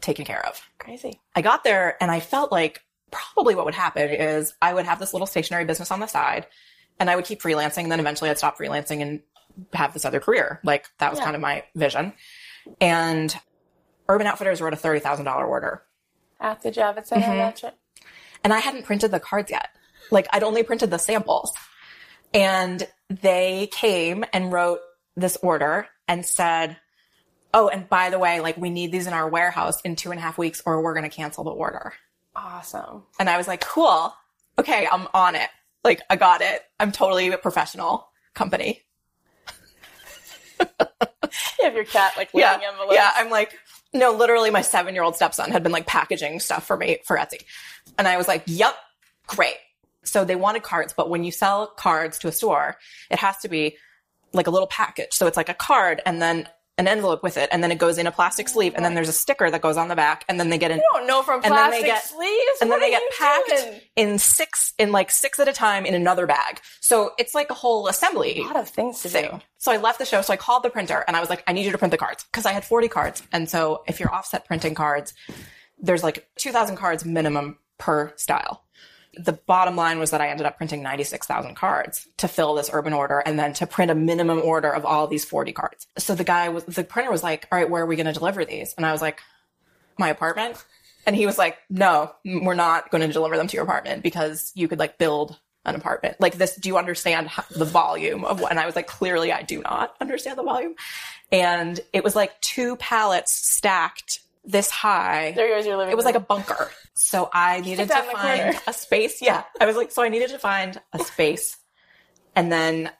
taken 0.00 0.24
care 0.24 0.44
of. 0.44 0.60
Crazy. 0.80 1.20
I 1.36 1.40
got 1.42 1.62
there 1.62 1.96
and 2.02 2.10
I 2.10 2.18
felt 2.18 2.50
like 2.50 2.82
probably 3.12 3.54
what 3.54 3.64
would 3.64 3.76
happen 3.76 4.10
is 4.10 4.54
I 4.60 4.74
would 4.74 4.86
have 4.86 4.98
this 4.98 5.12
little 5.14 5.26
stationery 5.28 5.64
business 5.66 5.92
on 5.92 6.00
the 6.00 6.08
side 6.08 6.48
and 6.98 7.08
I 7.08 7.14
would 7.14 7.26
keep 7.26 7.40
freelancing. 7.40 7.84
And 7.84 7.92
then 7.92 8.00
eventually 8.00 8.28
I'd 8.28 8.38
stop 8.38 8.58
freelancing 8.58 9.02
and 9.02 9.20
have 9.72 9.92
this 9.94 10.04
other 10.04 10.18
career. 10.18 10.58
Like 10.64 10.86
that 10.98 11.10
was 11.10 11.20
Yeah. 11.20 11.26
kind 11.26 11.36
of 11.36 11.42
my 11.42 11.62
vision. 11.76 12.12
And 12.80 13.34
Urban 14.08 14.26
Outfitters 14.26 14.60
wrote 14.60 14.74
a 14.74 14.76
$30,000 14.76 15.46
order 15.46 15.82
At 16.40 16.62
the 16.62 16.70
Javits 16.70 17.06
Center, 17.06 17.26
Mm-hmm. 17.26 17.68
and 18.44 18.52
I 18.52 18.58
hadn't 18.58 18.84
printed 18.84 19.10
the 19.10 19.20
cards 19.20 19.50
yet. 19.50 19.68
Like 20.10 20.26
I'd 20.32 20.42
only 20.42 20.62
printed 20.62 20.90
the 20.90 20.98
samples. 20.98 21.52
And 22.32 22.86
they 23.08 23.68
came 23.72 24.24
and 24.32 24.52
wrote 24.52 24.80
this 25.16 25.36
order 25.42 25.88
and 26.08 26.24
said, 26.24 26.76
Oh, 27.52 27.68
and 27.68 27.88
by 27.88 28.10
the 28.10 28.18
way, 28.18 28.40
like 28.40 28.56
we 28.56 28.70
need 28.70 28.92
these 28.92 29.06
in 29.08 29.12
our 29.12 29.28
warehouse 29.28 29.80
in 29.80 29.96
two 29.96 30.10
and 30.12 30.18
a 30.18 30.22
half 30.22 30.38
weeks 30.38 30.62
or 30.64 30.80
we're 30.82 30.94
going 30.94 31.08
to 31.08 31.14
cancel 31.14 31.42
the 31.42 31.50
order. 31.50 31.92
Awesome. 32.36 33.02
And 33.18 33.28
I 33.28 33.36
was 33.36 33.48
like, 33.48 33.60
cool. 33.60 34.14
Okay. 34.58 34.86
I'm 34.90 35.08
on 35.12 35.34
it. 35.34 35.50
Like 35.82 36.00
I 36.08 36.14
got 36.16 36.40
it. 36.42 36.62
I'm 36.78 36.92
totally 36.92 37.28
a 37.32 37.38
professional 37.38 38.08
company. 38.34 38.82
You 41.58 41.64
have 41.66 41.74
your 41.74 41.84
cat 41.84 42.14
like 42.16 42.30
Yeah. 42.34 42.52
licking 42.52 42.68
envelopes. 42.68 42.94
Yeah. 42.94 43.10
I'm 43.14 43.30
like, 43.30 43.54
no, 43.92 44.12
literally 44.12 44.50
my 44.50 44.62
seven 44.62 44.94
year 44.94 45.02
old 45.02 45.16
stepson 45.16 45.50
had 45.50 45.62
been 45.62 45.72
like 45.72 45.86
packaging 45.86 46.40
stuff 46.40 46.66
for 46.66 46.76
me 46.76 46.98
for 47.04 47.16
Etsy. 47.16 47.42
And 47.98 48.06
I 48.08 48.16
was 48.16 48.28
like, 48.28 48.42
yep, 48.46 48.74
great. 49.26 49.56
So 50.04 50.24
they 50.24 50.36
wanted 50.36 50.62
cards, 50.62 50.94
but 50.96 51.10
when 51.10 51.24
you 51.24 51.32
sell 51.32 51.66
cards 51.66 52.18
to 52.20 52.28
a 52.28 52.32
store, 52.32 52.76
it 53.10 53.18
has 53.18 53.36
to 53.38 53.48
be 53.48 53.76
like 54.32 54.46
a 54.46 54.50
little 54.50 54.68
package. 54.68 55.08
So 55.12 55.26
it's 55.26 55.36
like 55.36 55.48
a 55.48 55.54
card 55.54 56.00
and 56.06 56.22
then 56.22 56.48
an 56.80 56.88
envelope 56.88 57.22
with 57.22 57.36
it. 57.36 57.48
And 57.52 57.62
then 57.62 57.70
it 57.70 57.78
goes 57.78 57.98
in 57.98 58.06
a 58.06 58.10
plastic 58.10 58.48
sleeve 58.48 58.74
and 58.74 58.84
then 58.84 58.94
there's 58.94 59.08
a 59.08 59.12
sticker 59.12 59.50
that 59.50 59.60
goes 59.60 59.76
on 59.76 59.88
the 59.88 59.94
back 59.94 60.24
and 60.28 60.40
then 60.40 60.48
they 60.48 60.58
get 60.58 60.70
an, 60.70 60.78
You 60.78 60.84
don't 60.94 61.06
know 61.06 61.22
from 61.22 61.36
And 61.44 61.44
then 61.44 61.50
plastic 61.52 61.82
they 61.82 61.86
get- 61.86 62.02
sleeves. 62.04 62.60
and 62.60 62.70
then 62.70 62.80
What 62.80 62.86
they 62.86 62.90
get 62.90 63.02
packed 63.18 63.48
doing? 63.48 63.80
in 63.96 64.18
six, 64.18 64.72
in 64.78 64.90
like 64.90 65.10
six 65.10 65.38
at 65.38 65.46
a 65.46 65.52
time 65.52 65.84
in 65.86 65.94
another 65.94 66.26
bag. 66.26 66.60
So 66.80 67.12
it's 67.18 67.34
like 67.34 67.50
a 67.50 67.54
whole 67.54 67.86
assembly 67.86 68.38
A 68.40 68.44
lot 68.44 68.56
of 68.56 68.68
things 68.68 69.02
to 69.02 69.08
do. 69.10 69.40
So 69.58 69.70
I 69.70 69.76
left 69.76 69.98
the 69.98 70.06
show. 70.06 70.22
So 70.22 70.32
I 70.32 70.36
called 70.36 70.62
the 70.62 70.70
printer 70.70 71.04
and 71.06 71.16
I 71.16 71.20
was 71.20 71.28
like, 71.28 71.44
I 71.46 71.52
need 71.52 71.66
you 71.66 71.72
to 71.72 71.78
print 71.78 71.92
the 71.92 71.98
cards 71.98 72.24
because 72.24 72.46
I 72.46 72.52
had 72.52 72.64
40 72.64 72.88
cards. 72.88 73.22
And 73.30 73.48
so 73.48 73.82
if 73.86 74.00
you're 74.00 74.12
offset 74.12 74.46
printing 74.46 74.74
cards, 74.74 75.12
there's 75.78 76.02
like 76.02 76.26
2000 76.38 76.76
cards 76.76 77.04
minimum 77.04 77.58
per 77.78 78.12
style. 78.16 78.64
The 79.14 79.32
bottom 79.32 79.76
line 79.76 79.98
was 79.98 80.10
that 80.12 80.20
I 80.20 80.28
ended 80.28 80.46
up 80.46 80.56
printing 80.56 80.82
96,000 80.82 81.54
cards 81.54 82.06
to 82.18 82.28
fill 82.28 82.54
this 82.54 82.70
urban 82.72 82.92
order 82.92 83.18
and 83.18 83.38
then 83.38 83.52
to 83.54 83.66
print 83.66 83.90
a 83.90 83.94
minimum 83.94 84.40
order 84.40 84.70
of 84.70 84.84
all 84.84 85.06
these 85.06 85.24
40 85.24 85.52
cards. 85.52 85.86
So 85.98 86.14
the 86.14 86.24
guy 86.24 86.48
was, 86.48 86.64
the 86.64 86.84
printer 86.84 87.10
was 87.10 87.22
like, 87.22 87.48
all 87.50 87.58
right, 87.58 87.68
where 87.68 87.82
are 87.82 87.86
we 87.86 87.96
going 87.96 88.06
to 88.06 88.12
deliver 88.12 88.44
these? 88.44 88.74
And 88.74 88.86
I 88.86 88.92
was 88.92 89.02
like, 89.02 89.20
my 89.98 90.08
apartment. 90.08 90.64
And 91.06 91.16
he 91.16 91.26
was 91.26 91.38
like, 91.38 91.58
no, 91.68 92.12
we're 92.24 92.54
not 92.54 92.90
going 92.90 93.06
to 93.06 93.12
deliver 93.12 93.36
them 93.36 93.46
to 93.46 93.54
your 93.54 93.64
apartment 93.64 94.02
because 94.02 94.52
you 94.54 94.68
could 94.68 94.78
like 94.78 94.98
build 94.98 95.38
an 95.64 95.74
apartment 95.74 96.16
like 96.20 96.34
this. 96.34 96.56
Do 96.56 96.68
you 96.68 96.78
understand 96.78 97.28
how, 97.28 97.44
the 97.50 97.64
volume 97.64 98.24
of 98.24 98.40
what? 98.40 98.50
And 98.50 98.60
I 98.60 98.66
was 98.66 98.76
like, 98.76 98.86
clearly 98.86 99.32
I 99.32 99.42
do 99.42 99.60
not 99.62 99.94
understand 100.00 100.38
the 100.38 100.42
volume. 100.42 100.74
And 101.32 101.78
it 101.92 102.02
was 102.02 102.16
like 102.16 102.40
two 102.40 102.76
pallets 102.76 103.32
stacked 103.32 104.20
this 104.44 104.70
high. 104.70 105.32
There 105.32 105.48
goes 105.48 105.66
your 105.66 105.76
living 105.76 105.92
It 105.92 105.96
was 105.96 106.04
like 106.04 106.14
a 106.14 106.20
bunker. 106.20 106.70
So 106.94 107.28
I 107.32 107.60
needed 107.60 107.82
to 107.82 107.88
that 107.88 108.04
in 108.04 108.10
the 108.10 108.16
find 108.16 108.60
a 108.66 108.72
space. 108.72 109.22
Yeah. 109.22 109.44
I 109.60 109.66
was 109.66 109.76
like, 109.76 109.90
so 109.90 110.02
I 110.02 110.08
needed 110.08 110.30
to 110.30 110.38
find 110.38 110.80
a 110.92 110.98
space 111.04 111.56
and 112.34 112.50
then 112.50 112.90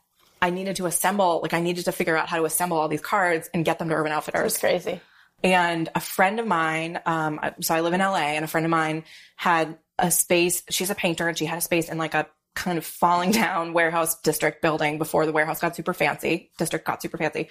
I 0.42 0.50
needed 0.50 0.76
to 0.76 0.86
assemble, 0.86 1.40
like 1.42 1.52
I 1.52 1.60
needed 1.60 1.84
to 1.84 1.92
figure 1.92 2.16
out 2.16 2.28
how 2.28 2.38
to 2.38 2.44
assemble 2.44 2.78
all 2.78 2.88
these 2.88 3.00
cards 3.00 3.50
and 3.52 3.64
get 3.64 3.78
them 3.78 3.88
to 3.90 3.94
Urban 3.94 4.12
Outfitters. 4.12 4.58
Crazy. 4.58 5.00
And 5.42 5.88
a 5.94 6.00
friend 6.00 6.38
of 6.38 6.46
mine, 6.46 7.00
um, 7.06 7.40
so 7.60 7.74
I 7.74 7.80
live 7.80 7.94
in 7.94 8.00
LA 8.00 8.16
and 8.16 8.44
a 8.44 8.48
friend 8.48 8.66
of 8.66 8.70
mine 8.70 9.04
had 9.36 9.78
a 9.98 10.10
space. 10.10 10.62
She's 10.70 10.90
a 10.90 10.94
painter 10.94 11.28
and 11.28 11.36
she 11.36 11.46
had 11.46 11.58
a 11.58 11.62
space 11.62 11.88
in 11.88 11.98
like 11.98 12.14
a 12.14 12.26
kind 12.54 12.78
of 12.78 12.84
falling 12.84 13.30
down 13.32 13.72
warehouse 13.72 14.20
district 14.20 14.62
building 14.62 14.98
before 14.98 15.26
the 15.26 15.32
warehouse 15.32 15.60
got 15.60 15.76
super 15.76 15.94
fancy, 15.94 16.50
district 16.58 16.86
got 16.86 17.02
super 17.02 17.16
fancy. 17.18 17.48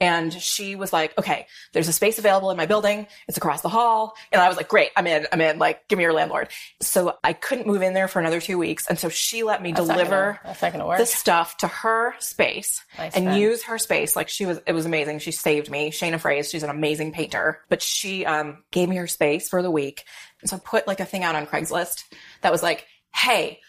And 0.00 0.32
she 0.32 0.74
was 0.74 0.92
like, 0.92 1.16
okay, 1.16 1.46
there's 1.72 1.86
a 1.86 1.92
space 1.92 2.18
available 2.18 2.50
in 2.50 2.56
my 2.56 2.66
building. 2.66 3.06
It's 3.28 3.38
across 3.38 3.60
the 3.60 3.68
hall. 3.68 4.14
And 4.32 4.42
I 4.42 4.48
was 4.48 4.56
like, 4.56 4.68
great, 4.68 4.90
I'm 4.96 5.06
in, 5.06 5.26
I'm 5.32 5.40
in, 5.40 5.58
like, 5.58 5.86
give 5.88 5.96
me 5.96 6.02
your 6.02 6.12
landlord. 6.12 6.48
So 6.80 7.16
I 7.22 7.32
couldn't 7.34 7.68
move 7.68 7.82
in 7.82 7.94
there 7.94 8.08
for 8.08 8.18
another 8.18 8.40
two 8.40 8.58
weeks. 8.58 8.88
And 8.88 8.98
so 8.98 9.08
she 9.08 9.44
let 9.44 9.62
me 9.62 9.70
That's 9.72 9.86
not 9.86 9.94
deliver 9.94 10.10
gonna- 10.10 10.56
not 10.60 10.72
going 10.72 10.80
to 10.80 10.86
the 10.98 11.06
stuff 11.06 11.56
to 11.58 11.68
her 11.68 12.14
space 12.18 12.82
Nice 12.98 13.14
and 13.14 13.36
use 13.36 13.62
her 13.64 13.78
space. 13.78 14.16
Like 14.16 14.28
she 14.28 14.44
was, 14.44 14.60
it 14.66 14.72
was 14.72 14.86
amazing. 14.86 15.20
She 15.20 15.30
saved 15.30 15.70
me. 15.70 15.90
Shayna 15.92 16.18
Phrase, 16.18 16.50
she's 16.50 16.64
an 16.64 16.70
amazing 16.70 17.12
painter, 17.12 17.60
but 17.68 17.80
she 17.80 18.26
um, 18.26 18.64
gave 18.72 18.88
me 18.88 18.96
her 18.96 19.06
space 19.06 19.48
for 19.48 19.62
the 19.62 19.70
week. 19.70 20.04
And 20.40 20.50
so 20.50 20.56
I 20.56 20.58
put 20.58 20.88
like 20.88 20.98
a 20.98 21.04
thing 21.04 21.22
out 21.22 21.36
on 21.36 21.46
Craigslist 21.46 22.02
that 22.40 22.50
was 22.50 22.62
like, 22.62 22.86
hey, 23.14 23.60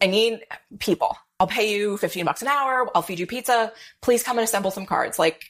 I 0.00 0.06
need 0.06 0.40
people. 0.78 1.16
I'll 1.38 1.46
pay 1.46 1.72
you 1.76 1.96
15 1.96 2.24
bucks 2.24 2.40
an 2.42 2.48
hour. 2.48 2.88
I'll 2.94 3.02
feed 3.02 3.18
you 3.18 3.26
pizza. 3.26 3.72
Please 4.00 4.22
come 4.22 4.38
and 4.38 4.44
assemble 4.44 4.70
some 4.70 4.86
cards. 4.86 5.18
Like 5.18 5.44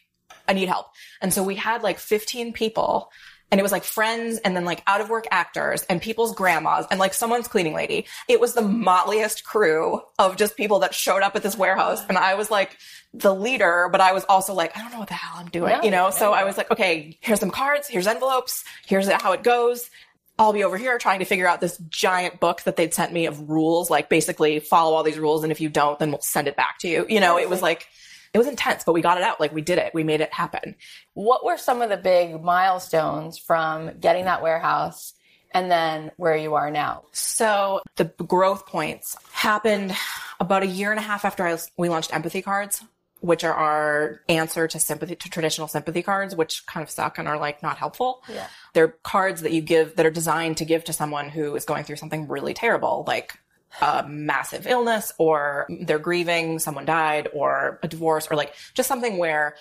I 0.49 0.53
need 0.53 0.69
help. 0.69 0.87
And 1.21 1.33
so 1.33 1.43
we 1.43 1.55
had 1.55 1.83
like 1.83 1.99
15 1.99 2.53
people 2.53 3.11
and 3.53 3.61
it 3.61 3.63
was 3.63 3.71
like 3.71 3.85
friends 3.85 4.39
and 4.39 4.57
then 4.57 4.65
like 4.65 4.83
out 4.87 5.03
of 5.03 5.11
work 5.11 5.27
actors 5.31 5.83
and 5.85 6.01
people's 6.01 6.35
grandmas 6.35 6.87
and 6.91 6.99
like 6.99 7.13
someone's 7.13 7.49
cleaning 7.49 7.75
lady. 7.75 8.07
It 8.27 8.41
was 8.41 8.55
the 8.55 8.63
motliest 8.63 9.45
crew 9.45 10.01
of 10.19 10.37
just 10.37 10.57
people 10.57 10.79
that 10.81 10.95
showed 10.95 11.23
up 11.23 11.37
at 11.37 11.43
this 11.43 11.57
warehouse. 11.57 12.03
And 12.09 12.17
I 12.17 12.35
was 12.35 12.51
like 12.51 12.79
the 13.13 13.35
leader, 13.35 13.91
but 13.93 14.01
I 14.01 14.13
was 14.13 14.25
also 14.25 14.55
like, 14.55 14.75
I 14.75 14.81
don't 14.81 14.91
know 14.91 14.99
what 14.99 15.09
the 15.09 15.15
hell 15.15 15.35
I'm 15.37 15.51
doing, 15.51 15.71
Yeah, 15.71 15.83
you 15.83 15.91
know? 15.91 16.09
So 16.09 16.31
yeah. 16.31 16.41
I 16.41 16.45
was 16.45 16.57
like, 16.57 16.71
okay, 16.71 17.19
here's 17.21 17.41
some 17.41 17.51
cards, 17.51 17.89
here's 17.89 18.07
envelopes, 18.07 18.65
here's 18.87 19.07
how 19.07 19.33
it 19.33 19.43
goes. 19.43 19.91
I'll 20.39 20.55
be 20.55 20.65
over 20.65 20.79
here 20.79 20.97
trying 20.97 21.19
to 21.19 21.27
figure 21.27 21.47
out 21.47 21.61
this 21.61 21.77
giant 21.91 22.41
book 22.41 22.63
that 22.63 22.77
they'd 22.77 22.95
sent 22.95 23.13
me 23.13 23.27
of 23.27 23.51
rules, 23.51 23.91
like 23.91 24.09
basically 24.09 24.61
follow 24.61 24.95
all 24.95 25.03
these 25.03 25.19
rules. 25.19 25.43
And 25.43 25.53
if 25.53 25.61
you 25.61 25.69
don't, 25.69 25.99
then 25.99 26.11
we'll 26.11 26.23
send 26.23 26.49
it 26.49 26.57
back 26.57 26.79
to 26.79 26.89
you. 26.89 27.05
You 27.07 27.21
know, 27.21 27.39
it 27.39 27.51
was 27.51 27.61
like, 27.61 27.87
it 28.35 28.39
was 28.39 28.47
intense, 28.47 28.85
but 28.85 28.93
we 28.93 29.03
got 29.03 29.19
it 29.19 29.25
out. 29.25 29.41
Like 29.41 29.53
we 29.53 29.63
did 29.63 29.79
it. 29.79 29.93
We 29.95 30.05
made 30.05 30.21
it 30.21 30.33
happen. 30.33 30.75
What 31.15 31.45
were 31.45 31.59
some 31.59 31.83
of 31.83 31.91
the 31.91 31.97
big 31.97 32.43
milestones 32.43 33.39
from 33.39 33.99
getting 33.99 34.25
that 34.25 34.43
warehouse 34.43 35.15
and 35.53 35.71
then 35.71 36.11
where 36.17 36.37
you 36.37 36.55
are 36.55 36.71
now? 36.71 37.05
So 37.13 37.83
the 37.97 38.05
growth 38.05 38.67
points 38.67 39.17
happened 39.33 39.95
about 40.41 40.63
a 40.63 40.67
year 40.67 40.91
and 40.91 40.99
a 40.99 41.03
half 41.03 41.25
after 41.25 41.47
I, 41.47 41.59
we 41.77 41.91
launched 41.91 42.15
empathy 42.15 42.41
cards, 42.41 42.83
which 43.21 43.45
are 43.45 43.53
our 43.53 44.23
answer 44.31 44.67
to 44.67 44.81
sympathy, 44.81 45.15
to 45.15 45.29
traditional 45.29 45.69
sympathy 45.69 46.03
cards, 46.03 46.35
which 46.35 46.65
kind 46.67 46.83
of 46.83 46.91
suck 46.91 47.19
and 47.19 47.29
are 47.29 47.39
like 47.39 47.63
not 47.63 47.77
helpful. 47.77 48.23
Yeah. 48.33 48.47
They're 48.73 48.97
cards 49.03 49.43
that 49.43 49.53
you 49.53 49.61
give 49.61 49.97
that 49.97 50.07
are 50.07 50.11
designed 50.11 50.57
to 50.57 50.65
give 50.65 50.85
to 50.85 50.95
someone 50.95 51.29
who 51.29 51.55
is 51.55 51.67
going 51.67 51.85
through 51.85 51.97
something 51.97 52.27
really 52.29 52.55
terrible, 52.55 53.05
like 53.07 53.39
a 53.81 54.07
massive 54.07 54.67
illness 54.67 55.13
or 55.19 55.67
they're 55.83 55.99
grieving, 55.99 56.59
someone 56.59 56.85
died 56.85 57.29
or 57.33 57.79
a 57.83 57.89
divorce 57.89 58.29
or 58.31 58.37
like 58.37 58.55
just 58.75 58.89
something 58.89 59.19
where 59.19 59.57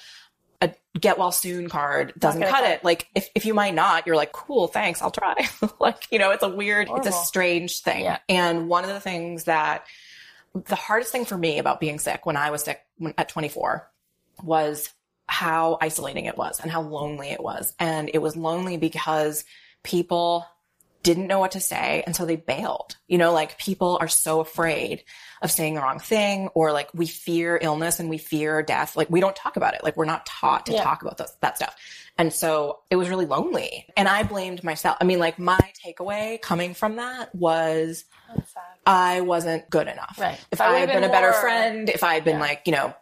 a 0.62 0.72
get 1.00 1.18
well 1.18 1.32
soon 1.32 1.70
card 1.70 2.14
doesn't 2.18 2.44
cut 2.44 2.64
it. 2.64 2.84
Like 2.84 3.08
if, 3.16 3.30
if 3.34 3.46
you 3.46 3.54
might 3.54 3.74
not, 3.74 4.06
you're 4.06 4.16
like, 4.16 4.32
cool, 4.32 4.68
thanks, 4.68 5.02
I'll 5.02 5.12
try. 5.12 5.48
like, 5.80 6.08
you 6.12 6.20
know, 6.20 6.32
it's 6.32 6.44
a 6.44 6.50
weird, 6.50 6.90
it's 6.92 7.08
a 7.08 7.12
strange 7.12 7.80
thing. 7.80 8.04
Yeah. 8.04 8.20
And 8.30 8.68
one 8.68 8.84
of 8.84 8.90
the 8.90 9.00
things 9.00 9.46
that 9.46 9.86
the 10.54 10.76
hardest 10.76 11.12
thing 11.12 11.26
for 11.26 11.38
me 11.38 11.60
about 11.60 11.80
being 11.80 12.00
sick 12.00 12.26
when 12.26 12.36
I 12.36 12.52
was 12.52 12.64
sick 12.64 12.82
when, 12.98 13.14
at 13.18 13.30
24 13.30 13.90
was 14.44 14.90
how 15.28 15.78
isolating 15.80 16.26
it 16.26 16.38
was 16.38 16.60
and 16.60 16.70
how 16.70 16.82
lonely 16.82 17.30
it 17.30 17.42
was. 17.42 17.74
And 17.80 18.10
it 18.14 18.18
was 18.18 18.36
lonely 18.36 18.78
because 18.78 19.46
people 19.84 20.46
didn't 21.04 21.28
know 21.28 21.40
what 21.40 21.52
to 21.52 21.60
say. 21.60 22.04
And 22.06 22.16
so 22.16 22.26
they 22.26 22.36
bailed. 22.36 22.96
You 23.08 23.18
know, 23.18 23.34
like 23.34 23.58
people 23.58 23.98
are 24.00 24.08
so 24.08 24.40
afraid 24.40 25.04
of 25.42 25.52
saying 25.52 25.74
the 25.76 25.82
wrong 25.82 26.00
thing 26.00 26.50
or 26.54 26.72
like 26.72 26.90
we 26.94 27.08
fear 27.08 27.58
illness 27.62 28.00
and 28.00 28.10
we 28.10 28.18
fear 28.18 28.62
death. 28.62 28.96
Like 28.96 29.10
we 29.10 29.20
don't 29.20 29.36
talk 29.36 29.58
about 29.58 29.74
it. 29.74 29.84
Like 29.84 29.98
we're 29.98 30.06
not 30.06 30.26
taught 30.26 30.68
to 30.68 30.74
Yeah. 30.74 30.84
talk 30.84 31.02
about 31.02 31.18
those, 31.18 31.36
that 31.42 31.58
stuff. 31.58 31.76
And 32.18 32.32
so 32.32 32.80
it 32.92 32.98
was 32.98 33.10
really 33.10 33.26
lonely. 33.26 33.88
And 33.98 34.08
I 34.08 34.24
blamed 34.24 34.64
myself. 34.64 34.98
I 35.02 35.06
mean, 35.06 35.18
like 35.20 35.40
my 35.40 35.60
takeaway 35.84 36.40
coming 36.42 36.74
from 36.76 36.98
that 36.98 37.34
was 37.34 38.06
I 38.86 39.22
wasn't 39.22 39.70
good 39.70 39.88
enough. 39.88 40.18
Right. 40.20 40.34
If 40.52 40.54
If 40.54 40.62
I 40.62 40.76
I, 40.76 40.80
had 40.80 40.90
been, 40.90 41.02
been 41.02 41.10
a 41.10 41.14
better 41.14 41.32
more- 41.32 41.42
friend, 41.42 41.90
if 41.90 42.04
I 42.04 42.14
had 42.16 42.24
been 42.24 42.36
Yeah. 42.36 42.42
like, 42.42 42.62
you 42.66 42.74
know, 42.74 42.94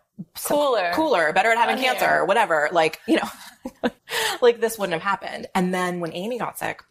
Cooler. 0.44 0.92
cooler, 0.94 1.32
better 1.32 1.50
at 1.50 1.58
having 1.58 1.78
cancer, 1.82 2.26
whatever, 2.26 2.68
like, 2.74 3.00
you 3.08 3.16
know, 3.18 3.90
like 4.42 4.60
this 4.60 4.78
wouldn't 4.78 5.02
have 5.02 5.02
happened. 5.02 5.48
And 5.56 5.74
then 5.74 6.02
when 6.02 6.14
Amy 6.14 6.38
got 6.38 6.60
sick, 6.60 6.82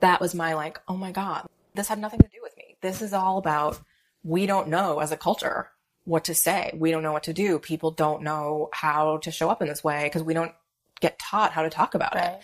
that 0.00 0.20
was 0.20 0.34
my 0.34 0.54
like, 0.54 0.80
oh 0.88 0.96
my 0.96 1.12
God, 1.12 1.46
this 1.74 1.88
had 1.88 1.98
nothing 1.98 2.20
to 2.20 2.28
do 2.28 2.38
with 2.42 2.56
me. 2.56 2.76
This 2.80 3.02
is 3.02 3.12
all 3.12 3.38
about 3.38 3.80
we 4.22 4.46
don't 4.46 4.68
know 4.68 4.98
as 5.00 5.12
a 5.12 5.16
culture 5.16 5.70
what 6.04 6.24
to 6.24 6.34
say. 6.34 6.72
We 6.74 6.90
don't 6.90 7.02
know 7.02 7.12
what 7.12 7.24
to 7.24 7.32
do. 7.32 7.58
People 7.58 7.90
don't 7.90 8.22
know 8.22 8.70
how 8.72 9.18
to 9.18 9.30
show 9.30 9.50
up 9.50 9.62
in 9.62 9.68
this 9.68 9.84
way 9.84 10.04
because 10.04 10.22
we 10.22 10.34
don't 10.34 10.52
get 11.00 11.18
taught 11.18 11.52
how 11.52 11.62
to 11.62 11.70
talk 11.70 11.94
about 11.94 12.16
it. 12.16 12.40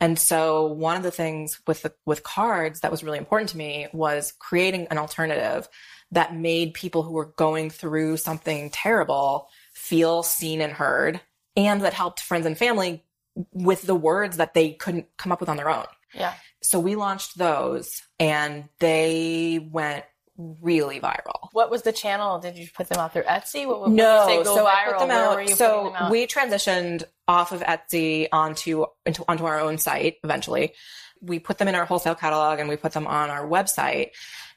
And 0.00 0.18
so 0.18 0.66
one 0.66 0.96
of 0.96 1.04
the 1.04 1.12
things 1.12 1.60
with 1.66 1.82
the, 1.82 1.92
with 2.04 2.24
cards 2.24 2.80
that 2.80 2.90
was 2.90 3.04
really 3.04 3.18
important 3.18 3.50
to 3.50 3.56
me 3.56 3.86
was 3.92 4.32
creating 4.38 4.88
an 4.90 4.98
alternative 4.98 5.68
that 6.10 6.34
made 6.34 6.74
people 6.74 7.02
who 7.02 7.12
were 7.12 7.32
going 7.36 7.70
through 7.70 8.16
something 8.16 8.70
terrible 8.70 9.48
feel 9.72 10.22
seen 10.22 10.60
and 10.60 10.72
heard 10.72 11.20
and 11.56 11.82
that 11.82 11.94
helped 11.94 12.20
friends 12.20 12.46
and 12.46 12.58
family 12.58 13.04
with 13.52 13.82
the 13.82 13.94
words 13.94 14.38
that 14.38 14.54
they 14.54 14.72
couldn't 14.72 15.06
come 15.16 15.32
up 15.32 15.40
with 15.40 15.48
on 15.48 15.56
their 15.56 15.70
own. 15.70 15.86
Yeah. 16.14 16.34
So 16.62 16.78
we 16.80 16.94
launched 16.94 17.36
those 17.36 18.02
and 18.20 18.68
they 18.78 19.66
went 19.70 20.04
really 20.36 20.98
viral. 21.00 21.48
What 21.52 21.70
was 21.70 21.82
the 21.82 21.92
channel? 21.92 22.38
Did 22.38 22.56
you 22.56 22.66
put 22.74 22.88
them 22.88 22.98
out 22.98 23.12
through 23.12 23.24
Etsy? 23.24 23.66
What, 23.66 23.82
when 23.82 23.94
No, 23.96 24.22
you 24.22 24.28
say 24.38 24.44
go 24.44 24.56
so 24.56 24.64
viral, 24.64 24.68
I 24.68 24.84
put 24.92 24.98
them 25.00 25.10
out. 25.10 25.48
so 25.50 25.84
them 25.84 25.94
out? 25.96 26.10
we 26.10 26.26
transitioned 26.26 27.04
off 27.28 27.52
of 27.52 27.60
Etsy 27.60 28.28
onto 28.32 28.86
into, 29.04 29.24
onto 29.28 29.44
our 29.44 29.60
own 29.60 29.78
site 29.78 30.16
eventually. 30.24 30.72
We 31.20 31.38
put 31.38 31.58
them 31.58 31.68
in 31.68 31.74
our 31.74 31.84
wholesale 31.84 32.14
catalog 32.14 32.58
and 32.58 32.68
we 32.68 32.76
put 32.76 32.92
them 32.92 33.06
on 33.06 33.30
our 33.30 33.46
website. 33.46 34.10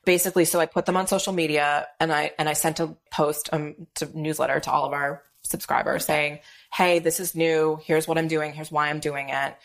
Basically, 0.06 0.46
so 0.46 0.60
I 0.60 0.66
put 0.68 0.86
them 0.86 0.98
on 0.98 1.08
social 1.08 1.34
media 1.34 1.88
and 2.00 2.12
I 2.14 2.32
and 2.38 2.48
I 2.48 2.54
sent 2.54 2.80
a 2.80 2.96
post 3.12 3.50
um 3.52 3.88
to 3.96 4.10
newsletter 4.18 4.60
to 4.62 4.72
all 4.72 4.86
of 4.86 4.94
our 4.94 5.24
subscribers 5.44 6.06
saying, 6.06 6.40
"Hey, 6.72 7.00
this 7.00 7.20
is 7.20 7.36
new. 7.36 7.80
Here's 7.84 8.08
what 8.08 8.18
I'm 8.18 8.28
doing. 8.28 8.54
Here's 8.54 8.72
why 8.72 8.90
I'm 8.90 9.00
doing 9.00 9.30
it. 9.30 9.56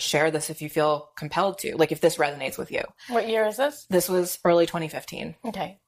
Share 0.00 0.30
this 0.30 0.50
if 0.50 0.60
you 0.62 0.68
feel 0.68 1.10
compelled 1.16 1.58
to. 1.60 1.76
Like 1.76 1.92
if 1.92 2.00
this 2.00 2.16
resonates 2.16 2.58
with 2.58 2.70
you." 2.72 2.82
what 3.08 3.28
year 3.28 3.46
is 3.46 3.56
this? 3.56 3.86
This 3.90 4.08
was 4.08 4.38
early 4.44 4.66
2015 4.66 5.34
Okay. 5.46 5.78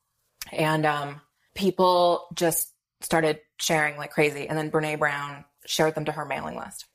and 0.52 0.84
um, 0.86 1.20
people 1.54 2.26
just 2.34 2.72
started 3.00 3.40
sharing 3.58 3.96
like 3.96 4.10
crazy. 4.12 4.48
And 4.48 4.56
then 4.58 4.70
Brene 4.70 4.98
Brown 4.98 5.44
shared 5.66 5.94
them 5.94 6.04
to 6.06 6.12
her 6.12 6.24
mailing 6.24 6.56
list. 6.56 6.86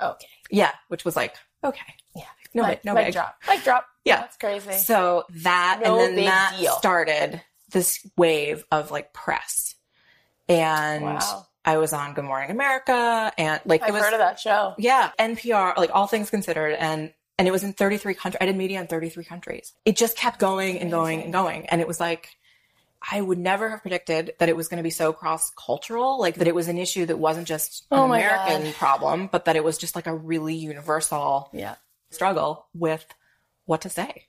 Okay. 0.00 0.26
Yeah, 0.50 0.72
which 0.88 1.04
was 1.04 1.16
like 1.16 1.34
okay, 1.64 1.94
Yeah. 2.14 2.24
no, 2.54 2.64
big, 2.66 2.80
no 2.84 2.94
mic 2.94 3.06
big. 3.06 3.14
drop. 3.14 3.36
Like 3.48 3.64
drop. 3.64 3.86
Yeah. 4.04 4.20
That's 4.20 4.36
crazy. 4.36 4.72
So 4.74 5.24
that 5.30 5.80
No 5.82 5.98
and 5.98 6.16
then 6.16 6.24
that 6.26 6.56
deal. 6.58 6.72
started 6.74 7.40
this 7.70 8.06
wave 8.16 8.64
of 8.70 8.90
like 8.92 9.12
press, 9.12 9.74
and 10.48 11.02
Wow. 11.04 11.46
I 11.66 11.76
was 11.78 11.92
on 11.92 12.14
Good 12.14 12.24
Morning 12.24 12.50
America, 12.50 13.32
and 13.36 13.60
like 13.66 13.82
I've 13.82 13.88
it 13.90 13.92
was 13.92 14.02
heard 14.02 14.12
of 14.14 14.20
that 14.20 14.38
show. 14.38 14.74
yeah 14.78 15.10
NPR, 15.18 15.76
like 15.76 15.90
all 15.92 16.06
things 16.06 16.30
considered, 16.30 16.72
and 16.74 17.12
and 17.38 17.46
it 17.46 17.50
was 17.50 17.62
in 17.64 17.72
33 17.74 18.14
countries. 18.14 18.38
I 18.40 18.46
did 18.46 18.56
media 18.56 18.80
in 18.80 18.86
33 18.86 19.24
countries. 19.24 19.74
It 19.84 19.96
just 19.96 20.16
kept 20.16 20.38
going 20.38 20.78
and 20.78 20.90
going 20.90 21.22
and 21.22 21.32
going, 21.32 21.66
and 21.66 21.80
it 21.80 21.88
was 21.88 22.00
like. 22.00 22.30
I 23.08 23.20
would 23.20 23.38
never 23.38 23.68
have 23.68 23.82
predicted 23.82 24.32
that 24.40 24.48
it 24.48 24.56
was 24.56 24.66
going 24.66 24.78
to 24.78 24.82
be 24.82 24.90
so 24.90 25.12
cross 25.12 25.50
cultural, 25.50 26.18
like 26.18 26.36
that 26.36 26.48
it 26.48 26.54
was 26.56 26.66
an 26.66 26.78
issue 26.78 27.06
that 27.06 27.18
wasn't 27.18 27.46
just 27.46 27.86
an 27.92 27.98
Oh 27.98 28.04
American 28.06 28.62
God. 28.64 28.74
problem, 28.74 29.26
but 29.30 29.44
that 29.44 29.54
it 29.54 29.62
was 29.62 29.78
just 29.78 29.94
like 29.94 30.08
a 30.08 30.14
really 30.14 30.56
universal 30.56 31.48
Yeah. 31.52 31.76
struggle 32.10 32.66
with 32.74 33.04
what 33.64 33.82
to 33.82 33.90
say 33.90 34.26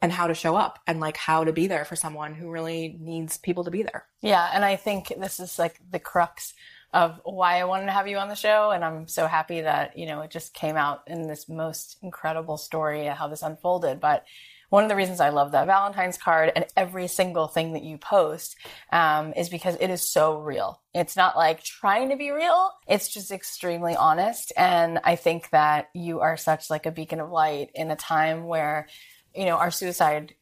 and 0.00 0.10
how 0.10 0.28
to 0.28 0.32
show 0.34 0.56
up 0.56 0.78
and 0.86 1.00
like 1.00 1.18
how 1.18 1.44
to 1.44 1.52
be 1.52 1.66
there 1.66 1.84
for 1.84 1.96
someone 1.96 2.34
who 2.34 2.50
really 2.50 2.96
needs 2.98 3.36
people 3.36 3.64
to 3.64 3.70
be 3.70 3.82
there. 3.82 4.06
Yeah, 4.22 4.48
and 4.54 4.64
I 4.64 4.76
think 4.76 5.12
this 5.18 5.38
is 5.38 5.58
like 5.58 5.78
the 5.90 5.98
crux 5.98 6.54
of 6.94 7.20
why 7.24 7.60
I 7.60 7.64
wanted 7.64 7.86
to 7.86 7.92
have 7.92 8.06
you 8.08 8.16
on 8.18 8.28
the 8.28 8.36
show, 8.36 8.70
and 8.70 8.84
I'm 8.84 9.08
so 9.08 9.26
happy 9.26 9.60
that 9.62 9.98
you 9.98 10.06
know 10.06 10.20
it 10.22 10.30
just 10.30 10.54
came 10.54 10.76
out 10.76 11.02
in 11.08 11.26
this 11.28 11.48
most 11.48 11.98
incredible 12.02 12.56
story 12.56 13.04
how 13.06 13.28
this 13.28 13.42
unfolded. 13.42 14.00
But 14.00 14.24
one 14.70 14.82
of 14.84 14.88
the 14.88 14.96
reasons 14.96 15.20
I 15.20 15.28
love 15.28 15.52
that 15.52 15.66
Valentine's 15.66 16.16
card 16.16 16.50
and 16.56 16.64
every 16.76 17.06
single 17.06 17.46
thing 17.48 17.74
that 17.74 17.82
you 17.84 17.98
post 17.98 18.56
um, 18.90 19.32
is 19.36 19.48
because 19.48 19.76
it 19.80 19.90
is 19.90 20.02
so 20.02 20.38
real. 20.38 20.80
It's 20.94 21.16
not 21.16 21.36
like 21.36 21.62
trying 21.62 22.10
to 22.10 22.16
be 22.16 22.30
real; 22.30 22.70
it's 22.86 23.08
just 23.08 23.32
extremely 23.32 23.96
honest. 23.96 24.52
And 24.56 25.00
I 25.04 25.16
think 25.16 25.50
that 25.50 25.90
you 25.94 26.20
are 26.20 26.36
such 26.36 26.70
like 26.70 26.86
a 26.86 26.92
beacon 26.92 27.20
of 27.20 27.30
light 27.30 27.70
in 27.74 27.90
a 27.90 27.96
time 27.96 28.44
where 28.46 28.86
you 29.34 29.46
know 29.46 29.56
our 29.56 29.72
suicide 29.72 30.34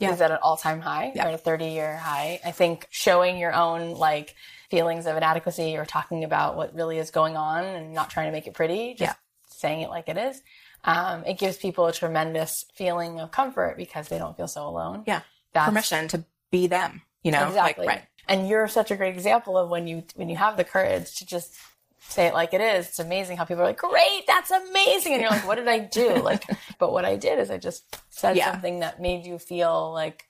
Yeah. 0.00 0.12
is 0.12 0.20
at 0.20 0.32
an 0.32 0.38
all-time 0.42 0.80
high 0.80 1.12
Yeah. 1.14 1.28
or 1.28 1.34
a 1.34 1.38
30-year 1.38 1.96
high. 1.96 2.40
I 2.44 2.50
think 2.50 2.86
showing 2.90 3.38
your 3.38 3.52
own 3.54 3.94
like 3.94 4.34
feelings 4.70 5.06
of 5.06 5.16
inadequacy 5.16 5.76
or 5.76 5.84
talking 5.84 6.24
about 6.24 6.56
what 6.56 6.74
really 6.74 6.98
is 6.98 7.10
going 7.10 7.36
on 7.36 7.64
and 7.64 7.92
not 7.92 8.08
trying 8.10 8.26
to 8.26 8.32
make 8.32 8.46
it 8.46 8.54
pretty, 8.54 8.94
just 8.94 9.00
Yeah. 9.00 9.14
saying 9.48 9.80
it 9.82 9.90
like 9.90 10.08
it 10.08 10.16
is. 10.16 10.42
Um, 10.84 11.24
it 11.26 11.38
gives 11.38 11.56
people 11.58 11.86
a 11.86 11.92
tremendous 11.92 12.64
feeling 12.74 13.20
of 13.20 13.30
comfort 13.30 13.76
because 13.76 14.08
they 14.08 14.18
don't 14.18 14.36
feel 14.36 14.48
so 14.48 14.66
alone. 14.66 15.04
Yeah. 15.06 15.20
That's 15.52 15.68
Permission 15.68 16.08
to 16.08 16.24
be 16.50 16.68
them, 16.68 17.02
you 17.22 17.32
know? 17.32 17.48
exactly 17.48 17.86
Like, 17.86 17.96
right. 17.98 18.06
And 18.28 18.48
you're 18.48 18.68
such 18.68 18.90
a 18.92 18.96
great 18.96 19.14
example 19.14 19.58
of 19.58 19.68
when 19.70 19.88
you 19.88 20.04
when 20.14 20.28
you 20.28 20.36
have 20.36 20.56
the 20.56 20.62
courage 20.62 21.16
to 21.16 21.26
just 21.26 21.56
say 21.98 22.26
it 22.26 22.34
like 22.34 22.54
it 22.54 22.60
is. 22.60 22.86
It's 22.88 22.98
amazing 23.00 23.36
how 23.38 23.44
people 23.44 23.62
are 23.62 23.66
like, 23.66 23.78
"Great, 23.78 24.24
that's 24.26 24.50
amazing," 24.52 25.14
and 25.14 25.22
you're 25.22 25.30
like, 25.30 25.46
"What 25.46 25.56
did 25.56 25.66
I 25.66 25.80
do?" 25.80 26.14
Like, 26.16 26.44
but 26.78 26.92
what 26.92 27.04
I 27.04 27.16
did 27.16 27.40
is 27.40 27.50
I 27.50 27.58
just 27.58 27.82
said 28.08 28.36
Yeah. 28.36 28.52
something 28.52 28.80
that 28.80 29.00
made 29.00 29.26
you 29.26 29.38
feel 29.38 29.92
like 29.92 30.26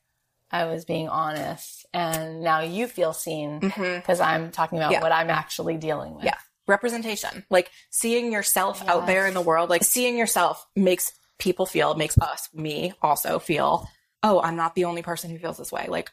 I 0.53 0.65
was 0.67 0.85
being 0.85 1.09
honest, 1.09 1.87
and 1.95 2.43
now 2.43 2.61
you 2.61 2.87
feel 2.87 3.13
seen 3.13 3.61
because 3.61 4.21
I'm 4.21 4.51
talking 4.51 4.79
about 4.79 4.87
Mm-hmm. 4.91 4.95
Yeah. 4.95 5.01
what 5.03 5.13
I'm 5.13 5.31
actually 5.31 5.77
dealing 5.77 6.15
with. 6.17 6.25
Yeah. 6.25 6.37
Representation. 6.67 7.45
Like 7.51 7.71
seeing 7.91 8.33
yourself 8.33 8.87
out 8.89 9.07
there 9.07 9.27
in 9.27 9.35
the 9.35 9.41
world, 9.41 9.71
like 9.71 9.85
seeing 9.85 10.17
yourself 10.17 10.67
makes 10.77 11.13
people 11.39 11.67
feel, 11.67 11.95
makes 11.95 12.19
us, 12.19 12.49
me 12.55 12.93
also 13.03 13.39
feel, 13.39 13.89
oh, 14.23 14.41
I'm 14.41 14.57
not 14.57 14.75
the 14.75 14.85
only 14.85 15.03
person 15.03 15.31
who 15.31 15.39
feels 15.39 15.57
this 15.59 15.73
way. 15.73 15.87
Like, 15.89 16.11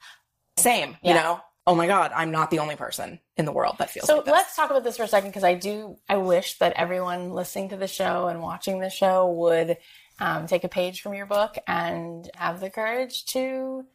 same, 0.58 0.98
you 1.04 1.14
know? 1.14 1.40
oh 1.68 1.76
my 1.76 1.86
God, 1.86 2.12
I'm 2.16 2.32
not 2.32 2.50
the 2.50 2.60
only 2.60 2.78
person 2.78 3.20
in 3.36 3.44
the 3.44 3.52
world 3.52 3.76
that 3.80 3.90
feels 3.90 4.08
so 4.08 4.16
like 4.16 4.26
this. 4.26 4.32
let's 4.32 4.56
talk 4.56 4.70
about 4.70 4.86
this 4.86 4.96
for 4.96 5.04
a 5.04 5.08
second 5.08 5.30
because 5.32 5.44
I 5.44 5.54
do. 5.56 5.98
I 6.08 6.16
wish 6.16 6.58
that 6.60 6.72
everyone 6.78 7.32
listening 7.34 7.70
to 7.70 7.78
the 7.78 7.90
show 7.90 8.28
and 8.30 8.42
watching 8.42 8.80
the 8.80 8.90
show 8.90 9.28
would 9.30 9.78
um, 10.20 10.48
take 10.48 10.64
a 10.64 10.70
page 10.70 11.02
from 11.02 11.14
your 11.14 11.26
book 11.26 11.58
and 11.68 12.30
have 12.36 12.62
the 12.62 12.70
courage 12.70 13.26
to 13.28 13.86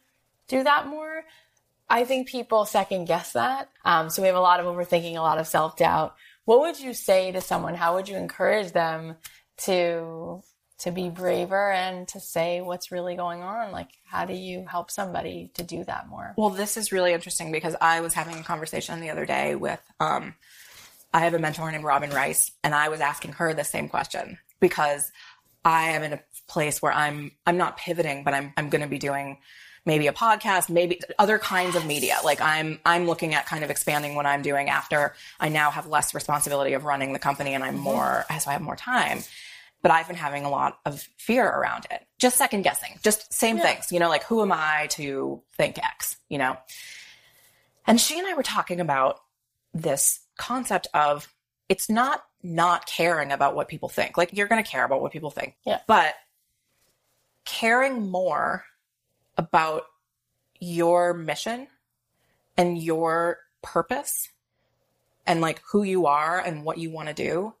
do 0.47 0.63
that 0.63 0.87
more. 0.87 1.23
I 1.89 2.05
think 2.05 2.27
people 2.27 2.65
second 2.65 3.05
guess 3.05 3.33
that. 3.33 3.69
Um, 3.85 4.09
so 4.09 4.21
we 4.21 4.27
have 4.27 4.37
a 4.37 4.41
lot 4.41 4.59
of 4.59 4.65
overthinking, 4.65 5.15
a 5.15 5.21
lot 5.21 5.37
of 5.37 5.47
self 5.47 5.77
doubt. 5.77 6.15
What 6.45 6.61
would 6.61 6.79
you 6.79 6.93
say 6.93 7.31
to 7.31 7.41
someone? 7.41 7.75
How 7.75 7.95
would 7.95 8.07
you 8.09 8.17
encourage 8.17 8.71
them 8.71 9.15
to 9.59 10.41
to 10.79 10.91
be 10.91 11.09
braver 11.09 11.71
and 11.71 12.07
to 12.09 12.19
say 12.19 12.61
what's 12.61 12.91
really 12.91 13.15
going 13.15 13.41
on? 13.41 13.71
Like, 13.71 13.89
how 14.05 14.25
do 14.25 14.33
you 14.33 14.65
help 14.67 14.91
somebody 14.91 15.49
to 15.53 15.63
do 15.63 15.83
that 15.85 16.09
more? 16.09 16.33
Well, 16.37 16.49
this 16.49 16.75
is 16.75 16.91
really 16.91 17.13
interesting 17.13 17.51
because 17.53 17.75
I 17.79 18.01
was 18.01 18.13
having 18.13 18.37
a 18.37 18.43
conversation 18.43 18.99
the 18.99 19.09
other 19.09 19.25
day 19.25 19.55
with, 19.55 19.79
um, 20.01 20.35
I 21.13 21.21
have 21.21 21.35
a 21.35 21.39
mentor 21.39 21.71
named 21.71 21.85
Robin 21.85 22.09
Rice, 22.09 22.51
and 22.63 22.75
I 22.75 22.89
was 22.89 22.99
asking 22.99 23.33
her 23.33 23.53
the 23.53 23.63
same 23.63 23.87
question 23.87 24.39
because 24.59 25.09
I 25.63 25.91
am 25.91 26.03
in 26.03 26.13
a 26.13 26.19
place 26.49 26.81
where 26.81 26.91
I'm, 26.91 27.31
I'm 27.45 27.55
not 27.55 27.77
pivoting, 27.77 28.25
but 28.25 28.33
I'm, 28.33 28.51
I'm 28.57 28.69
going 28.69 28.81
to 28.81 28.89
be 28.89 28.99
doing 28.99 29.37
maybe 29.85 30.07
a 30.07 30.13
podcast, 30.13 30.69
maybe 30.69 30.99
other 31.19 31.37
kinds 31.37 31.75
of 31.75 31.85
media. 31.85 32.17
Like 32.23 32.41
I'm, 32.41 32.79
I'm 32.85 33.05
looking 33.05 33.33
at 33.33 33.45
kind 33.45 33.63
of 33.63 33.69
expanding 33.69 34.15
what 34.15 34.25
I'm 34.25 34.41
doing 34.41 34.69
after 34.69 35.13
I 35.39 35.49
now 35.49 35.71
have 35.71 35.87
less 35.87 36.13
responsibility 36.13 36.73
of 36.73 36.85
running 36.85 37.13
the 37.13 37.19
company 37.19 37.53
and 37.53 37.63
I'm 37.63 37.75
mm-hmm. 37.75 37.83
more, 37.83 38.25
so 38.39 38.49
I 38.49 38.53
have 38.53 38.61
more 38.61 38.75
time 38.75 39.19
but 39.83 39.91
I've 39.91 40.07
been 40.07 40.15
having 40.15 40.45
a 40.45 40.49
lot 40.49 40.79
of 40.85 41.01
fear 41.17 41.45
around 41.45 41.85
it. 41.91 42.07
Just 42.17 42.37
second 42.37 42.63
guessing, 42.63 42.97
just 43.03 43.31
same 43.31 43.57
Yeah. 43.57 43.63
things, 43.63 43.91
you 43.91 43.99
know, 43.99 44.09
like 44.09 44.23
who 44.23 44.41
am 44.41 44.51
I 44.51 44.87
to 44.91 45.43
think 45.57 45.77
X, 45.77 46.15
you 46.29 46.37
know? 46.37 46.57
And 47.85 47.99
she 47.99 48.17
and 48.17 48.25
I 48.25 48.33
were 48.33 48.43
talking 48.43 48.79
about 48.79 49.19
this 49.73 50.21
concept 50.37 50.87
of 50.93 51.27
it's 51.69 51.89
not 51.89 52.23
not 52.41 52.85
caring 52.85 53.31
about 53.31 53.55
what 53.55 53.67
people 53.67 53.89
think. 53.89 54.17
Like 54.17 54.31
you're 54.33 54.47
going 54.47 54.63
to 54.63 54.69
care 54.69 54.85
about 54.85 55.01
what 55.01 55.11
people 55.11 55.31
think. 55.31 55.55
Yeah. 55.65 55.79
But 55.87 56.15
caring 57.45 58.09
more 58.09 58.65
about 59.37 59.83
your 60.59 61.13
mission 61.13 61.67
and 62.57 62.77
your 62.77 63.39
purpose 63.61 64.29
and 65.25 65.41
like 65.41 65.61
who 65.71 65.83
you 65.83 66.05
are 66.05 66.39
and 66.39 66.63
what 66.63 66.77
you 66.77 66.89
want 66.91 67.07
to 67.07 67.13
do 67.13 67.53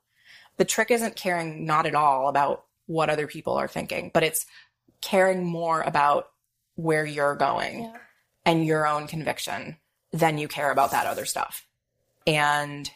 the 0.57 0.65
trick 0.65 0.91
isn't 0.91 1.15
caring 1.15 1.65
not 1.65 1.85
at 1.85 1.95
all 1.95 2.29
about 2.29 2.65
what 2.85 3.09
other 3.09 3.27
people 3.27 3.53
are 3.53 3.67
thinking, 3.67 4.11
but 4.13 4.23
it's 4.23 4.45
caring 5.01 5.43
more 5.43 5.81
about 5.81 6.29
where 6.75 7.05
you're 7.05 7.35
going 7.35 7.83
Yeah. 7.83 7.97
and 8.45 8.65
your 8.65 8.85
own 8.87 9.07
conviction 9.07 9.77
than 10.11 10.37
you 10.37 10.47
care 10.47 10.71
about 10.71 10.91
that 10.91 11.07
other 11.07 11.25
stuff. 11.25 11.65
And 12.27 12.89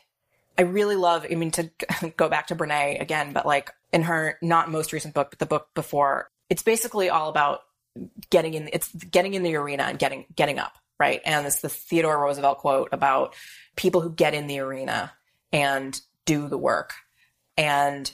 I 0.58 0.64
really 0.64 0.96
love, 0.96 1.26
I 1.30 1.36
mean, 1.36 1.52
to 1.52 1.72
go 2.18 2.30
back 2.30 2.48
to 2.48 2.56
Brene 2.56 3.02
again, 3.02 3.34
but 3.34 3.46
like 3.46 3.72
in 3.92 4.04
her 4.04 4.38
not 4.42 4.70
most 4.70 4.94
recent 4.94 5.14
book, 5.14 5.32
but 5.32 5.40
the 5.40 5.46
book 5.46 5.70
before, 5.74 6.30
it's 6.50 6.64
basically 6.64 7.10
all 7.10 7.30
about 7.30 7.62
getting 8.30 8.54
in, 8.54 8.70
it's 8.72 8.94
getting 8.94 9.34
in 9.34 9.44
the 9.44 9.56
arena 9.56 9.84
and 9.84 10.00
getting, 10.00 10.26
getting 10.36 10.60
up, 10.60 10.78
right? 11.00 11.22
And 11.26 11.46
it's 11.46 11.62
the 11.62 11.70
Theodore 11.70 12.20
Roosevelt 12.20 12.60
quote 12.60 12.90
about 12.92 13.36
people 13.76 14.02
who 14.02 14.12
get 14.12 14.34
in 14.34 14.48
the 14.48 14.60
arena 14.60 15.14
and 15.52 16.00
do 16.26 16.48
the 16.48 16.58
work 16.58 16.94
and 17.58 18.12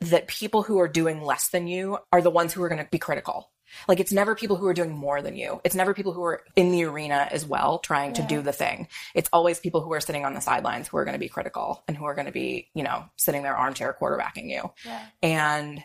that 0.00 0.26
people 0.26 0.62
who 0.62 0.80
are 0.80 0.88
doing 0.88 1.22
less 1.22 1.48
than 1.48 1.66
you 1.66 1.98
are 2.10 2.22
the 2.22 2.30
ones 2.30 2.52
who 2.52 2.62
are 2.62 2.68
going 2.68 2.82
to 2.82 2.90
be 2.90 2.98
critical. 2.98 3.50
Like 3.86 4.00
it's 4.00 4.12
never 4.12 4.34
people 4.34 4.56
who 4.56 4.66
are 4.66 4.74
doing 4.74 4.90
more 4.90 5.22
than 5.22 5.36
you. 5.36 5.60
It's 5.62 5.74
never 5.74 5.94
people 5.94 6.12
who 6.12 6.24
are 6.24 6.42
in 6.56 6.72
the 6.72 6.84
arena 6.84 7.28
as 7.30 7.46
well 7.46 7.78
trying 7.78 8.14
to 8.14 8.22
do 8.22 8.42
the 8.42 8.52
thing. 8.52 8.88
It's 9.14 9.30
always 9.32 9.60
people 9.60 9.80
who 9.80 9.92
are 9.92 10.00
sitting 10.00 10.24
on 10.24 10.34
the 10.34 10.40
sidelines 10.40 10.88
who 10.88 10.96
are 10.96 11.04
going 11.04 11.14
to 11.14 11.20
be 11.20 11.28
critical 11.28 11.82
and 11.86 11.96
who 11.96 12.04
are 12.04 12.14
going 12.14 12.26
to 12.26 12.32
be, 12.32 12.68
you 12.74 12.82
know, 12.82 13.04
sitting 13.16 13.42
there 13.42 13.56
armchair 13.56 13.96
quarterbacking 14.00 14.50
you. 14.50 14.70
Yeah. 14.84 15.06
And 15.22 15.84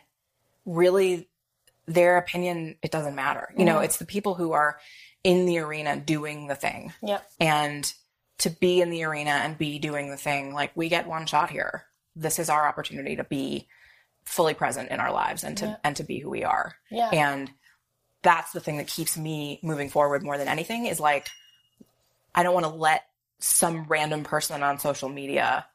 really 0.65 1.29
their 1.87 2.17
opinion 2.17 2.77
it 2.81 2.91
doesn't 2.91 3.15
matter. 3.15 3.53
You 3.57 3.65
know, 3.65 3.77
Mhm. 3.79 3.85
it's 3.85 3.97
the 3.97 4.05
people 4.05 4.35
who 4.35 4.53
are 4.53 4.79
in 5.23 5.45
the 5.45 5.59
arena 5.59 5.97
doing 5.97 6.47
the 6.47 6.55
thing 6.55 6.93
Yep. 7.01 7.31
and 7.39 7.93
to 8.39 8.49
be 8.49 8.81
in 8.81 8.89
the 8.89 9.03
arena 9.03 9.31
and 9.31 9.57
be 9.57 9.79
doing 9.79 10.09
the 10.11 10.17
thing 10.17 10.53
like 10.53 10.71
we 10.75 10.89
get 10.89 11.07
one 11.07 11.25
shot 11.25 11.49
here 11.49 11.85
this 12.15 12.37
is 12.39 12.49
our 12.49 12.67
opportunity 12.67 13.15
to 13.17 13.23
be 13.23 13.67
fully 14.23 14.53
present 14.53 14.89
in 14.89 14.99
our 14.99 15.11
lives 15.11 15.43
and 15.43 15.57
to 15.57 15.65
Yeah. 15.65 15.75
and 15.83 15.95
to 15.97 16.03
be 16.03 16.19
who 16.19 16.29
we 16.29 16.43
are 16.43 16.75
Yeah. 16.91 17.09
and 17.11 17.51
that's 18.21 18.51
the 18.51 18.59
thing 18.59 18.77
that 18.77 18.87
keeps 18.87 19.17
me 19.17 19.59
moving 19.63 19.89
forward 19.89 20.23
more 20.23 20.37
than 20.37 20.47
anything 20.47 20.85
is 20.85 20.99
like 20.99 21.27
i 22.35 22.41
don't 22.43 22.53
want 22.53 22.65
to 22.65 22.71
let 22.71 23.05
some 23.39 23.83
random 23.85 24.23
person 24.23 24.63
on 24.63 24.79
social 24.79 25.09
media 25.09 25.65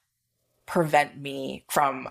prevent 0.66 1.16
me 1.16 1.64
from 1.70 2.08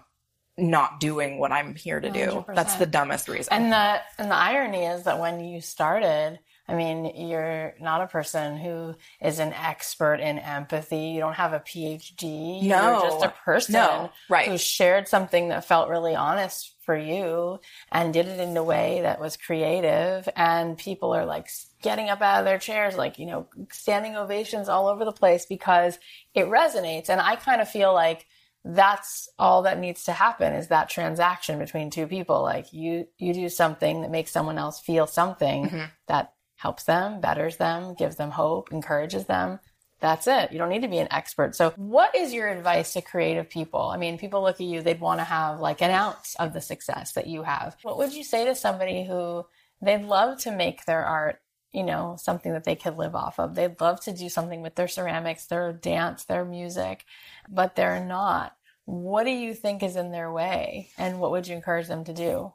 not 0.60 1.00
doing 1.00 1.40
what 1.40 1.52
i'm 1.52 1.76
here 1.76 2.00
to 2.00 2.10
do 2.10 2.44
100%. 2.48 2.56
that's 2.56 2.76
the 2.76 2.86
dumbest 2.86 3.28
reason 3.28 3.52
And 3.52 3.72
the 3.72 4.02
and 4.18 4.30
the 4.30 4.36
irony 4.36 4.86
is 4.86 5.04
that 5.04 5.20
when 5.20 5.40
you 5.40 5.62
started, 5.62 6.40
I 6.68 6.76
mean, 6.76 7.06
you're 7.30 7.74
not 7.80 8.02
a 8.02 8.08
person 8.08 8.58
who 8.58 8.96
is 9.22 9.40
an 9.40 9.54
expert 9.54 10.16
in 10.20 10.38
empathy. 10.38 11.08
You 11.08 11.20
don't 11.20 11.34
have 11.34 11.54
a 11.54 11.60
PhD. 11.60 12.62
No. 12.64 13.02
You're 13.02 13.10
just 13.10 13.26
a 13.26 13.34
person 13.44 13.74
no 13.74 14.12
right 14.30 14.48
who 14.48 14.58
shared 14.58 15.08
something 15.08 15.50
that 15.50 15.66
felt 15.66 15.90
really 15.90 16.16
honest 16.16 16.76
for 16.82 16.96
you 16.96 17.60
and 17.92 18.14
did 18.14 18.28
it 18.28 18.40
in 18.40 18.56
a 18.56 18.64
way 18.64 19.00
that 19.02 19.20
was 19.20 19.36
creative. 19.38 20.30
And 20.36 20.78
people 20.78 21.14
are 21.14 21.26
like 21.26 21.50
getting 21.82 22.10
up 22.10 22.22
out 22.22 22.40
of 22.40 22.46
their 22.46 22.60
chairs, 22.60 22.96
like, 22.96 23.18
you 23.18 23.26
know, 23.26 23.48
standing 23.72 24.16
ovations 24.16 24.70
all 24.70 24.88
over 24.88 25.06
the 25.06 25.12
place 25.12 25.46
because 25.48 25.98
it 26.36 26.46
resonates. 26.46 27.10
And 27.10 27.20
I 27.20 27.36
kind 27.36 27.62
of 27.62 27.70
feel 27.70 27.94
like 27.94 28.28
that's 28.64 29.30
all 29.40 29.62
that 29.64 29.80
needs 29.80 30.04
to 30.04 30.12
happen 30.12 30.54
is 30.54 30.68
that 30.68 30.90
transaction 30.90 31.60
between 31.60 31.90
two 31.90 32.08
people. 32.08 32.42
Like 32.42 32.74
you, 32.74 33.08
you 33.18 33.34
do 33.34 33.50
something 33.50 34.02
that 34.02 34.12
makes 34.12 34.32
someone 34.32 34.58
else 34.58 34.80
feel 34.80 35.08
something 35.08 35.70
Mhm. 35.70 35.90
that 36.08 36.34
helps 36.58 36.84
them, 36.84 37.22
betters 37.22 37.58
them, 37.58 37.94
gives 37.94 38.18
them 38.18 38.32
hope, 38.32 38.72
encourages 38.72 39.26
them. 39.26 39.60
That's 40.02 40.28
it. 40.28 40.52
You 40.52 40.58
don't 40.60 40.70
need 40.70 40.82
to 40.84 40.88
be 40.88 41.00
an 41.00 41.12
expert. 41.12 41.56
So, 41.56 41.72
what 41.76 42.16
is 42.16 42.34
your 42.34 42.48
advice 42.48 42.94
to 42.94 43.02
creative 43.02 43.50
people? 43.50 43.82
I 43.82 43.98
mean, 43.98 44.18
people 44.18 44.42
look 44.42 44.56
at 44.56 44.68
you, 44.68 44.82
they'd 44.82 45.02
want 45.02 45.20
to 45.20 45.26
have 45.26 45.60
like 45.60 45.82
an 45.82 45.92
ounce 45.92 46.36
of 46.40 46.54
the 46.54 46.62
success 46.62 47.14
that 47.14 47.28
you 47.28 47.44
have. 47.44 47.76
What 47.82 47.98
would 47.98 48.14
you 48.14 48.24
say 48.24 48.46
to 48.46 48.56
somebody 48.56 49.04
who 49.06 49.46
they'd 49.82 50.04
love 50.04 50.40
to 50.40 50.52
make 50.52 50.86
their 50.86 51.06
art, 51.06 51.42
you 51.72 51.84
know, 51.84 52.18
something 52.20 52.52
that 52.54 52.64
they 52.64 52.76
could 52.76 52.98
live 52.98 53.16
off 53.16 53.40
of? 53.40 53.56
They'd 53.56 53.80
love 53.80 54.02
to 54.02 54.12
do 54.12 54.30
something 54.30 54.62
with 54.62 54.76
their 54.76 54.88
ceramics, 54.88 55.46
their 55.46 55.74
dance, 55.74 56.26
their 56.26 56.46
music, 56.46 57.06
but 57.50 57.76
they're 57.76 58.04
not. 58.04 58.56
What 58.86 59.26
do 59.26 59.32
you 59.32 59.54
think 59.54 59.84
is 59.84 59.96
in 59.96 60.12
their 60.12 60.32
way? 60.32 60.90
And 60.98 61.20
what 61.20 61.32
would 61.32 61.48
you 61.48 61.56
encourage 61.56 61.88
them 61.88 62.04
to 62.06 62.14
do? 62.14 62.54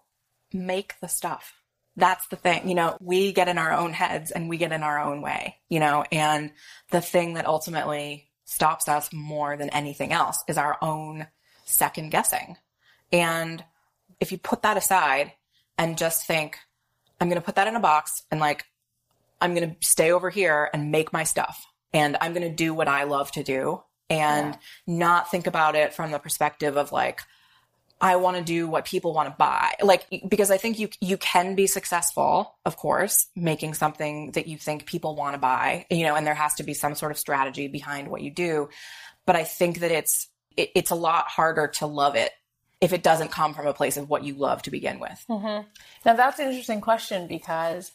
make 0.55 0.99
the 1.01 1.09
stuff. 1.09 1.61
That's 1.97 2.27
the 2.29 2.37
thing. 2.37 2.69
You 2.69 2.75
know, 2.75 2.97
we 3.01 3.33
get 3.33 3.49
in 3.49 3.59
our 3.59 3.73
own 3.73 3.93
heads 3.93 4.31
and 4.31 4.49
we 4.49 4.57
get 4.57 4.73
in 4.73 4.83
our 4.83 4.99
own 4.99 5.21
way, 5.21 5.57
you 5.69 5.81
know, 5.81 6.05
and 6.11 6.53
the 6.91 7.01
thing 7.01 7.35
that 7.35 7.47
ultimately 7.47 8.31
stops 8.45 8.89
us 8.89 9.13
more 9.13 9.57
than 9.57 9.71
anything 9.71 10.13
else 10.13 10.43
is 10.49 10.59
our 10.59 10.77
own 10.81 11.27
second 11.65 12.11
guessing. 12.11 12.57
And 13.13 13.63
if 14.21 14.33
you 14.33 14.39
put 14.39 14.63
that 14.63 14.77
aside 14.77 15.33
and 15.79 15.99
just 15.99 16.27
think, 16.27 16.59
I'm 17.21 17.29
going 17.29 17.41
to 17.41 17.45
put 17.45 17.57
that 17.57 17.69
in 17.69 17.77
a 17.77 17.81
box 17.81 18.23
and 18.31 18.41
like, 18.41 18.65
I'm 19.45 19.55
going 19.55 19.71
to 19.71 19.77
stay 19.87 20.11
over 20.11 20.31
here 20.31 20.71
and 20.73 20.91
make 20.91 21.13
my 21.13 21.25
stuff 21.25 21.67
and 21.93 22.17
I'm 22.21 22.33
going 22.33 22.49
to 22.49 22.55
do 22.55 22.73
what 22.73 22.89
I 22.89 23.05
love 23.05 23.31
to 23.33 23.43
do 23.45 23.83
and 24.09 24.55
Yeah. 24.55 24.59
not 24.87 25.31
think 25.31 25.47
about 25.47 25.77
it 25.77 25.93
from 25.93 26.11
the 26.11 26.19
perspective 26.19 26.77
of 26.79 26.93
like, 26.93 27.21
I 28.01 28.17
want 28.17 28.37
to 28.39 28.43
do 28.43 28.67
what 28.69 28.87
people 28.87 29.13
want 29.15 29.29
to 29.29 29.35
buy. 29.39 29.75
Like, 29.83 30.07
because 30.29 30.51
I 30.51 30.57
think 30.57 30.79
you, 30.79 30.89
you 31.01 31.17
can 31.17 31.55
be 31.55 31.67
successful, 31.67 32.57
of 32.65 32.77
course, 32.77 33.29
making 33.37 33.75
something 33.75 34.33
that 34.33 34.47
you 34.47 34.57
think 34.59 34.87
people 34.87 35.15
want 35.15 35.35
to 35.35 35.39
buy, 35.39 35.87
you 35.91 36.05
know, 36.05 36.15
and 36.15 36.27
there 36.27 36.35
has 36.35 36.55
to 36.55 36.63
be 36.63 36.75
some 36.75 36.95
sort 36.95 37.13
of 37.13 37.19
strategy 37.19 37.69
behind 37.69 38.09
what 38.09 38.23
you 38.23 38.31
do. 38.31 38.69
But 39.27 39.37
I 39.37 39.45
think 39.45 39.81
that 39.81 39.91
it's, 39.91 40.29
it, 40.57 40.71
it's 40.75 40.91
a 40.91 40.97
lot 40.97 41.29
harder 41.29 41.69
to 41.79 41.87
love 41.87 42.15
it 42.17 42.33
if 42.81 42.93
it 42.93 43.03
doesn't 43.03 43.31
come 43.31 43.55
from 43.55 43.67
a 43.67 43.73
place 43.75 43.97
of 43.97 44.09
what 44.11 44.25
you 44.25 44.35
love 44.35 44.63
to 44.63 44.71
begin 44.71 44.99
with. 45.01 45.25
Mm-hmm. 45.31 45.67
Now 46.05 46.15
that's 46.15 46.39
an 46.39 46.49
interesting 46.49 46.81
question 46.81 47.27
because 47.29 47.93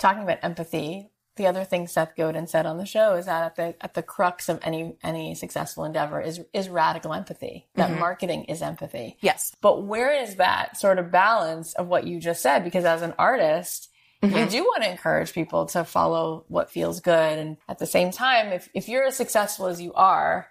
talking 0.00 0.22
about 0.24 0.38
empathy, 0.42 1.10
the 1.36 1.46
other 1.46 1.62
thing 1.64 1.86
Seth 1.86 2.16
Godin 2.16 2.48
said 2.48 2.66
on 2.66 2.76
the 2.78 2.84
show 2.84 3.14
is 3.14 3.26
that 3.26 3.44
at 3.44 3.56
the 3.56 3.74
at 3.84 3.94
the 3.94 4.02
crux 4.02 4.48
of 4.48 4.58
any 4.62 4.96
any 5.02 5.34
successful 5.36 5.84
endeavor 5.84 6.20
is 6.20 6.40
is 6.52 6.68
radical 6.68 7.14
empathy. 7.14 7.68
That 7.76 7.90
Mhm. 7.90 7.98
marketing 8.00 8.44
is 8.46 8.60
empathy. 8.62 9.16
Yes. 9.20 9.52
But 9.60 9.84
where 9.84 10.12
is 10.12 10.36
that 10.36 10.76
sort 10.76 10.98
of 10.98 11.12
balance 11.12 11.72
of 11.74 11.86
what 11.86 12.04
you 12.06 12.18
just 12.20 12.42
said? 12.42 12.64
Because 12.64 12.84
as 12.84 13.00
an 13.02 13.14
artist, 13.18 13.88
you 14.22 14.28
Mhm. 14.28 14.50
do 14.50 14.62
want 14.64 14.82
to 14.82 14.90
encourage 14.90 15.32
people 15.32 15.64
to 15.66 15.84
follow 15.84 16.44
what 16.48 16.68
feels 16.70 17.00
good. 17.00 17.38
And 17.38 17.56
at 17.68 17.78
the 17.78 17.86
same 17.86 18.10
time, 18.10 18.48
if, 18.52 18.68
if 18.74 18.86
you're 18.88 19.04
as 19.06 19.16
successful 19.16 19.66
as 19.66 19.80
you 19.80 19.94
are, 19.94 20.48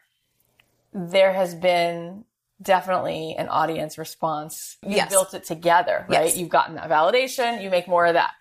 there 0.94 1.34
has 1.34 1.54
been 1.54 2.26
definitely 2.62 3.36
an 3.38 3.48
audience 3.48 3.98
response. 3.98 4.78
You 4.82 4.96
Yes. 4.98 5.10
built 5.10 5.34
it 5.34 5.44
together, 5.46 6.06
right? 6.10 6.26
Yes. 6.26 6.38
You've 6.38 6.50
gotten 6.50 6.76
that 6.76 6.90
validation. 6.90 7.62
You 7.62 7.70
make 7.70 7.88
more 7.88 8.06
of 8.08 8.16
that. 8.16 8.32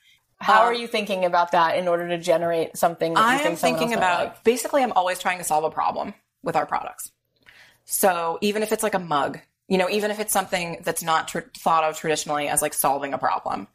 How 0.41 0.63
Um, 0.63 0.69
are 0.69 0.75
you 0.75 0.87
thinking 0.87 1.25
about 1.25 1.53
that 1.53 1.77
in 1.77 1.89
order 1.89 2.09
to 2.09 2.19
generate 2.19 2.77
something 2.77 3.15
that 3.15 3.21
you 3.21 3.27
I 3.27 3.39
think 3.39 3.51
am 3.51 3.57
someone 3.57 3.79
thinking 3.81 3.95
about 3.97 4.25
like? 4.27 4.45
basically, 4.45 4.83
I'm 4.83 4.93
always 4.93 5.19
trying 5.19 5.39
to 5.39 5.45
solve 5.45 5.65
a 5.65 5.71
problem 5.71 6.15
with 6.43 6.55
our 6.57 6.67
products. 6.67 7.11
So 7.85 8.39
even 8.41 8.63
if 8.63 8.71
it's 8.73 8.83
like 8.83 8.95
a 8.95 8.99
mug, 9.01 9.41
you 9.67 9.79
know, 9.79 9.89
even 9.89 10.11
if 10.11 10.21
it's 10.21 10.33
something 10.33 10.81
that's 10.85 11.03
not 11.03 11.29
tr- 11.29 11.41
thought 11.59 11.85
of 11.85 11.97
traditionally 11.99 12.49
as 12.49 12.63
like 12.63 12.75
solving 12.75 13.15
a 13.15 13.19
problem, 13.19 13.67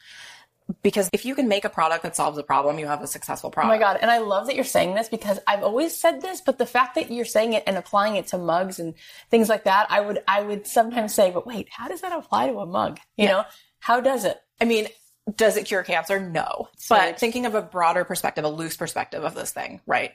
because 0.81 1.09
if 1.11 1.25
you 1.25 1.35
can 1.35 1.49
make 1.49 1.65
a 1.65 1.69
product 1.69 2.03
that 2.03 2.15
solves 2.15 2.37
a 2.37 2.43
problem, 2.43 2.79
you 2.79 2.87
have 2.87 3.01
a 3.01 3.07
successful 3.07 3.51
product. 3.51 3.73
Oh 3.73 3.75
my 3.75 3.79
god! 3.79 3.99
And 4.01 4.09
I 4.09 4.19
love 4.19 4.47
that 4.47 4.55
you're 4.55 4.63
saying 4.63 4.95
this 4.95 5.09
because 5.09 5.39
I've 5.45 5.63
always 5.63 5.95
said 5.95 6.21
this, 6.21 6.39
but 6.39 6.57
the 6.57 6.65
fact 6.65 6.95
that 6.95 7.11
you're 7.11 7.25
saying 7.25 7.53
it 7.53 7.63
and 7.67 7.75
applying 7.75 8.15
it 8.15 8.27
to 8.27 8.37
mugs 8.37 8.79
and 8.79 8.93
things 9.29 9.49
like 9.49 9.65
that, 9.65 9.87
I 9.89 9.99
would 9.99 10.23
I 10.27 10.41
would 10.41 10.65
sometimes 10.65 11.13
say, 11.13 11.31
but 11.31 11.45
wait, 11.45 11.67
how 11.69 11.89
does 11.89 12.01
that 12.01 12.13
apply 12.17 12.47
to 12.47 12.59
a 12.59 12.65
mug? 12.65 12.99
You 13.17 13.27
know, 13.27 13.43
how 13.79 13.99
does 13.99 14.23
it? 14.23 14.39
I 14.61 14.65
mean, 14.65 14.87
does 15.35 15.57
it 15.57 15.65
cure 15.65 15.83
cancer? 15.83 16.19
No. 16.19 16.69
But 16.89 17.19
thinking 17.19 17.45
of 17.45 17.55
a 17.55 17.61
broader 17.61 18.03
perspective, 18.03 18.43
a 18.43 18.49
loose 18.49 18.77
perspective 18.77 19.23
of 19.23 19.35
this 19.35 19.51
thing, 19.51 19.81
right? 19.85 20.11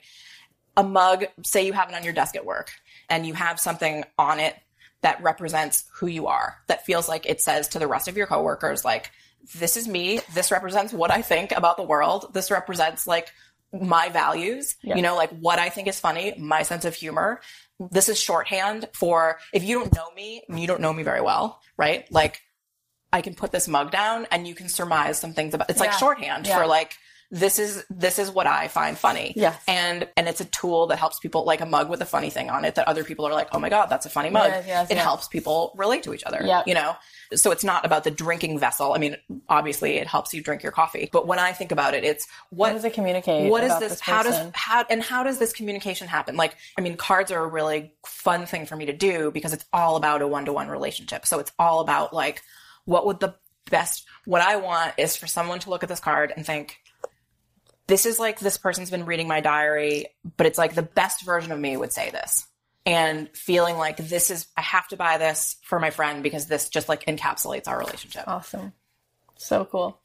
A 0.77 0.83
mug, 0.83 1.25
say 1.43 1.65
you 1.65 1.73
have 1.73 1.89
it 1.89 1.95
on 1.95 2.03
your 2.03 2.13
desk 2.13 2.35
at 2.35 2.45
work 2.45 2.71
and 3.09 3.25
you 3.25 3.33
have 3.33 3.59
something 3.59 4.05
on 4.17 4.39
it 4.39 4.55
that 5.01 5.21
represents 5.23 5.85
who 5.93 6.07
you 6.07 6.27
are, 6.27 6.57
that 6.67 6.85
feels 6.85 7.07
like 7.07 7.25
it 7.25 7.41
says 7.41 7.69
to 7.69 7.79
the 7.79 7.87
rest 7.87 8.07
of 8.07 8.17
your 8.17 8.27
coworkers, 8.27 8.83
like, 8.85 9.11
this 9.55 9.77
is 9.77 9.87
me. 9.87 10.19
This 10.33 10.51
represents 10.51 10.93
what 10.93 11.11
I 11.11 11.21
think 11.21 11.53
about 11.53 11.77
the 11.77 11.83
world. 11.83 12.33
This 12.33 12.51
represents 12.51 13.07
like 13.07 13.31
my 13.71 14.09
values, 14.09 14.75
you 14.81 15.01
know, 15.01 15.15
like 15.15 15.29
what 15.29 15.59
I 15.59 15.69
think 15.69 15.87
is 15.87 15.99
funny, 15.99 16.33
my 16.37 16.63
sense 16.63 16.85
of 16.85 16.93
humor. 16.93 17.39
This 17.79 18.09
is 18.09 18.19
shorthand 18.19 18.89
for 18.93 19.39
if 19.53 19.63
you 19.63 19.79
don't 19.79 19.95
know 19.95 20.11
me, 20.11 20.43
you 20.49 20.67
don't 20.67 20.81
know 20.81 20.91
me 20.91 21.03
very 21.03 21.21
well, 21.21 21.61
right? 21.77 22.11
Like 22.11 22.41
I 23.11 23.21
can 23.21 23.33
put 23.35 23.51
this 23.51 23.67
mug 23.67 23.91
down 23.91 24.27
and 24.31 24.47
you 24.47 24.55
can 24.55 24.69
surmise 24.69 25.17
some 25.19 25.33
things 25.33 25.53
about 25.53 25.69
it's 25.69 25.79
like 25.79 25.91
Yeah. 25.91 25.97
shorthand 25.97 26.47
Yeah. 26.47 26.57
for 26.57 26.67
like 26.67 26.97
this 27.31 27.59
is 27.59 27.85
this 27.91 28.17
is 28.17 28.31
what 28.31 28.47
I 28.47 28.67
find 28.69 28.97
funny. 28.97 29.33
Yes. 29.35 29.55
And 29.67 30.07
and 30.17 30.27
it's 30.27 30.41
a 30.41 30.45
tool 30.45 30.87
that 30.87 30.97
helps 30.97 31.19
people 31.19 31.43
like 31.45 31.61
a 31.61 31.65
mug 31.67 31.87
with 31.87 32.01
a 32.01 32.05
funny 32.05 32.31
thing 32.31 32.49
on 32.49 32.65
it 32.65 32.73
that 32.73 32.87
other 32.87 33.03
people 33.03 33.27
are 33.27 33.33
like, 33.33 33.49
"Oh 33.51 33.59
my 33.59 33.69
god, 33.69 33.85
that's 33.85 34.07
a 34.07 34.09
funny 34.09 34.31
mug." 34.31 34.47
Yes, 34.49 34.63
yes, 34.67 34.89
it 34.89 34.95
yes. 34.95 35.03
helps 35.03 35.27
people 35.27 35.71
relate 35.77 36.01
to 36.03 36.13
each 36.15 36.23
other, 36.23 36.41
Yeah. 36.43 36.63
you 36.65 36.73
know. 36.73 36.95
So 37.35 37.51
it's 37.51 37.63
not 37.63 37.85
about 37.85 38.03
the 38.03 38.09
drinking 38.09 38.57
vessel. 38.57 38.93
I 38.93 38.97
mean, 38.97 39.15
obviously 39.47 39.97
it 39.97 40.07
helps 40.07 40.33
you 40.33 40.41
drink 40.41 40.63
your 40.63 40.71
coffee, 40.71 41.07
but 41.11 41.27
when 41.27 41.37
I 41.37 41.51
think 41.51 41.71
about 41.71 41.93
it, 41.93 42.03
it's 42.03 42.27
what 42.49 42.69
How 42.69 42.73
does 42.73 42.85
it 42.85 42.93
communicate? 42.93 43.51
what 43.51 43.63
is 43.63 43.69
about 43.69 43.81
this, 43.81 43.99
how 43.99 44.23
does 44.23 44.49
how 44.55 44.85
and 44.89 45.03
how 45.03 45.21
does 45.21 45.37
this 45.37 45.53
communication 45.53 46.07
happen 46.07 46.35
like 46.35 46.55
i 46.79 46.81
mean 46.81 46.97
cards 46.97 47.31
are 47.31 47.43
a 47.43 47.47
really 47.47 47.93
fun 48.05 48.47
thing 48.47 48.65
for 48.65 48.75
me 48.75 48.85
to 48.87 48.93
do 48.93 49.29
because 49.31 49.53
it's 49.53 49.65
all 49.71 49.95
about 49.97 50.23
a 50.23 50.27
one-to-one 50.27 50.67
relationship 50.67 51.27
so 51.27 51.37
it's 51.37 51.51
all 51.59 51.79
about 51.81 52.11
like 52.13 52.41
what 52.89 53.05
would 53.05 53.19
the 53.19 53.35
best 53.69 54.05
what 54.25 54.41
i 54.41 54.55
want 54.55 54.93
is 54.97 55.15
for 55.15 55.27
someone 55.27 55.59
to 55.59 55.69
look 55.69 55.83
at 55.83 55.89
this 55.89 55.99
card 55.99 56.33
and 56.35 56.45
think 56.45 56.77
this 57.87 58.05
is 58.05 58.19
like 58.19 58.39
this 58.39 58.57
person's 58.57 58.89
been 58.89 59.05
reading 59.05 59.27
my 59.27 59.41
diary 59.41 60.07
but 60.37 60.47
it's 60.47 60.57
like 60.57 60.75
the 60.75 60.81
best 60.81 61.23
version 61.23 61.51
of 61.51 61.59
me 61.59 61.77
would 61.77 61.93
say 61.93 62.09
this 62.09 62.47
and 62.85 63.29
feeling 63.35 63.77
like 63.77 63.97
this 63.97 64.31
is 64.31 64.47
i 64.57 64.61
have 64.61 64.87
to 64.87 64.97
buy 64.97 65.17
this 65.17 65.57
for 65.63 65.79
my 65.79 65.91
friend 65.91 66.23
because 66.23 66.47
this 66.47 66.69
just 66.69 66.89
like 66.89 67.05
encapsulates 67.05 67.67
our 67.67 67.77
relationship 67.77 68.23
Awesome. 68.27 68.73
So 69.39 69.65
cool. 69.65 69.99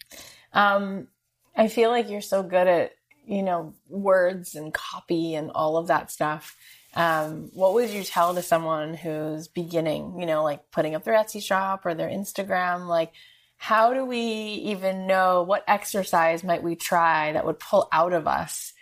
Um, 0.52 1.08
I 1.56 1.68
feel 1.68 1.90
like 1.90 2.08
you're 2.08 2.20
so 2.20 2.42
good 2.42 2.66
at, 2.66 2.92
you 3.26 3.42
know, 3.42 3.74
words 3.88 4.54
and 4.54 4.72
copy 4.72 5.34
and 5.34 5.50
all 5.50 5.76
of 5.76 5.88
that 5.88 6.10
stuff. 6.10 6.56
Um, 6.94 7.50
what 7.52 7.74
would 7.74 7.90
you 7.90 8.04
tell 8.04 8.34
to 8.34 8.42
someone 8.42 8.94
who's 8.94 9.48
beginning, 9.48 10.20
you 10.20 10.26
know, 10.26 10.42
like 10.42 10.70
putting 10.70 10.94
up 10.94 11.04
their 11.04 11.14
Etsy 11.14 11.42
shop 11.42 11.84
or 11.84 11.94
their 11.94 12.08
Instagram? 12.08 12.86
Like, 12.86 13.12
how 13.56 13.94
do 13.94 14.04
we 14.04 14.18
even 14.18 15.06
know 15.06 15.42
what 15.42 15.64
exercise 15.66 16.44
might 16.44 16.62
we 16.62 16.76
try 16.76 17.32
that 17.32 17.44
would 17.44 17.58
pull 17.58 17.88
out 17.92 18.12
of 18.12 18.26
us 18.26 18.72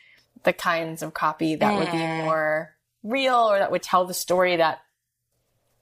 the 0.44 0.52
kinds 0.52 1.02
of 1.02 1.14
copy 1.14 1.54
that 1.54 1.78
would 1.78 1.90
be 1.90 1.98
more 1.98 2.74
real 3.02 3.34
or 3.34 3.58
that 3.58 3.70
would 3.70 3.82
tell 3.82 4.04
the 4.04 4.14
story 4.14 4.56
that 4.56 4.80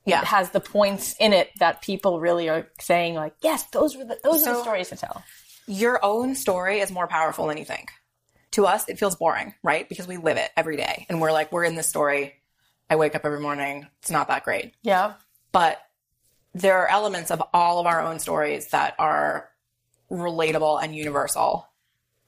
yeah 0.05 0.25
has 0.25 0.51
the 0.51 0.61
points 0.61 1.14
in 1.19 1.33
it 1.33 1.51
that 1.59 1.83
people 1.83 2.21
really 2.21 2.49
are 2.49 2.66
saying 2.79 3.14
like 3.14 3.35
yes 3.43 3.64
those 3.71 3.97
were 3.97 4.05
the 4.05 4.19
those 4.25 4.47
are 4.47 4.55
the 4.55 4.62
stories 4.62 4.88
to 4.88 4.97
tell 4.97 5.23
your 5.71 6.05
own 6.05 6.35
story 6.35 6.81
is 6.81 6.90
more 6.90 7.07
powerful 7.07 7.47
than 7.47 7.57
you 7.57 7.64
think. 7.64 7.93
To 8.53 8.67
us, 8.67 8.89
it 8.89 8.99
feels 8.99 9.17
boring, 9.17 9.55
right? 9.63 9.89
Because 9.89 10.09
we 10.09 10.17
live 10.17 10.37
it 10.37 10.51
every 10.57 10.77
day 10.77 11.07
and 11.09 11.21
we're 11.21 11.33
like, 11.33 11.53
we're 11.53 11.65
in 11.65 11.77
this 11.77 11.89
story. 11.89 12.35
I 12.89 12.97
wake 12.97 13.15
up 13.15 13.25
every 13.25 13.41
morning. 13.41 13.87
It's 14.01 14.11
not 14.11 14.29
that 14.29 14.45
great. 14.45 14.75
yeah 14.83 15.15
But 15.53 15.79
there 16.53 16.79
are 16.79 16.89
elements 16.89 17.31
of 17.31 17.41
all 17.55 17.79
of 17.79 17.87
our 17.87 18.01
own 18.01 18.19
stories 18.19 18.69
that 18.71 18.95
are 18.99 19.49
relatable 20.11 20.83
and 20.83 20.95
universal 20.97 21.69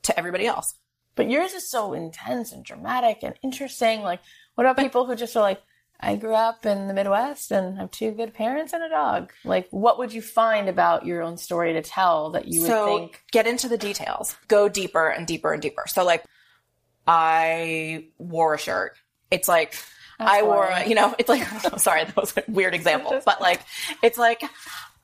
to 0.02 0.16
everybody 0.18 0.46
else. 0.46 0.74
but 1.16 1.28
yours 1.28 1.52
is 1.52 1.68
so 1.68 1.92
intense 1.92 2.52
and 2.52 2.64
dramatic 2.64 3.18
and 3.22 3.34
interesting 3.42 4.02
like 4.02 4.20
what 4.54 4.64
about 4.66 4.82
people 4.82 5.04
who 5.06 5.14
just 5.16 5.36
are 5.36 5.42
like 5.42 5.60
i 6.02 6.16
grew 6.16 6.34
up 6.34 6.66
in 6.66 6.88
the 6.88 6.94
midwest 6.94 7.50
and 7.50 7.78
have 7.78 7.90
two 7.90 8.10
good 8.10 8.34
parents 8.34 8.72
and 8.72 8.82
a 8.82 8.88
dog 8.88 9.32
like 9.44 9.68
what 9.70 9.98
would 9.98 10.12
you 10.12 10.20
find 10.20 10.68
about 10.68 11.06
your 11.06 11.22
own 11.22 11.36
story 11.36 11.72
to 11.72 11.82
tell 11.82 12.30
that 12.30 12.48
you 12.48 12.60
would 12.60 12.68
so 12.68 12.86
think 12.86 13.22
get 13.30 13.46
into 13.46 13.68
the 13.68 13.78
details. 13.78 14.36
Go 14.48 14.68
deeper 14.68 15.08
and 15.08 15.26
deeper 15.26 15.52
and 15.52 15.60
deeper. 15.60 15.84
So 15.86 16.04
like 16.04 16.24
I 17.06 18.08
wore 18.18 18.54
a 18.54 18.58
shirt. 18.58 18.96
It's 19.30 19.48
like 19.48 19.74
I 20.18 20.42
wore, 20.42 20.66
a, 20.66 20.86
you 20.86 20.94
know, 20.94 21.14
it's 21.18 21.28
like 21.28 21.44
sorry, 21.78 22.04
that 22.04 22.16
was 22.16 22.36
a 22.36 22.44
weird 22.48 22.74
example, 22.74 23.20
but 23.24 23.40
like 23.40 23.62
it's 24.02 24.18
like 24.18 24.42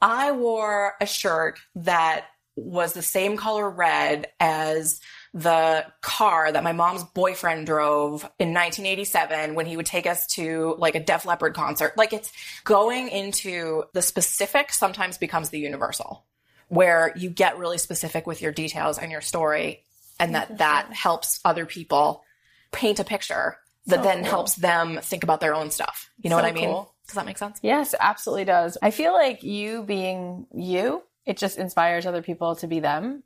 I 0.00 0.32
wore 0.32 0.94
a 1.00 1.06
shirt 1.06 1.58
that 1.74 2.26
was 2.56 2.92
the 2.92 3.02
same 3.02 3.37
color 3.37 3.68
red 3.68 4.28
as 4.40 5.00
the 5.38 5.87
car 6.01 6.51
that 6.51 6.64
my 6.64 6.72
mom's 6.72 7.05
boyfriend 7.05 7.66
drove 7.66 8.22
in 8.38 8.55
1987 8.55 9.55
when 9.55 9.66
he 9.66 9.77
would 9.77 9.87
take 9.87 10.07
us 10.07 10.27
to 10.27 10.74
like 10.79 10.94
a 10.94 11.01
Def 11.01 11.24
Leppard 11.24 11.55
concert. 11.55 11.96
Like 11.96 12.12
it's 12.12 12.33
going 12.64 13.09
into 13.09 13.85
the 13.92 14.03
specific 14.03 14.72
sometimes 14.72 15.16
becomes 15.18 15.51
the 15.51 15.59
universal 15.61 16.24
where 16.68 17.12
you 17.16 17.31
get 17.31 17.59
really 17.59 17.79
specific 17.79 18.27
with 18.27 18.42
your 18.42 18.53
details 18.53 18.98
and 18.98 19.12
your 19.12 19.20
story 19.20 19.85
and 20.18 20.35
that 20.35 20.48
mm-hmm. 20.48 20.57
that 20.57 20.92
helps 20.92 21.40
other 21.44 21.64
people 21.66 22.24
paint 22.72 22.98
a 22.98 23.05
picture 23.05 23.57
that 23.87 23.96
So 23.96 24.03
then 24.03 24.18
cool. 24.22 24.31
helps 24.31 24.55
them 24.57 24.98
think 25.03 25.22
about 25.22 25.40
their 25.40 25.55
own 25.55 25.70
stuff. 25.70 26.11
You 26.18 26.31
know 26.31 26.37
So 26.37 26.42
what 26.42 26.51
I 26.51 26.53
mean? 26.53 26.68
cool. 26.68 26.92
Does 27.07 27.14
that 27.14 27.24
make 27.27 27.38
sense? 27.38 27.59
Yes, 27.62 27.94
absolutely 27.98 28.44
does. 28.44 28.77
I 28.83 28.90
feel 28.90 29.12
like 29.14 29.42
you 29.42 29.83
being 29.85 30.46
you, 30.53 31.03
it 31.24 31.38
just 31.38 31.59
inspires 31.59 32.07
other 32.07 32.22
people 32.22 32.57
to 32.57 32.66
be 32.66 32.81
them. 32.81 33.22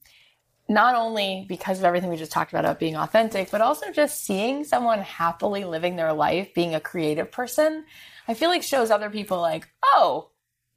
Not 0.73 0.95
only 0.95 1.45
because 1.49 1.79
of 1.79 1.85
everything 1.85 2.09
we 2.09 2.17
just 2.17 2.33
talked 2.33 2.51
about, 2.51 2.65
about 2.65 2.79
being 2.79 2.97
authentic, 2.97 3.51
but 3.51 3.61
also 3.61 3.93
just 3.93 4.25
seeing 4.25 4.65
someone 4.65 5.01
happily 5.01 5.65
living 5.65 5.97
their 5.97 6.15
life, 6.15 6.55
being 6.55 6.75
a 6.75 6.81
creative 6.81 7.31
person, 7.31 7.85
I 8.27 8.33
feel 8.33 8.49
like 8.49 8.63
shows 8.63 8.91
other 8.91 9.11
people 9.11 9.39
like, 9.39 9.69
oh, 9.85 10.31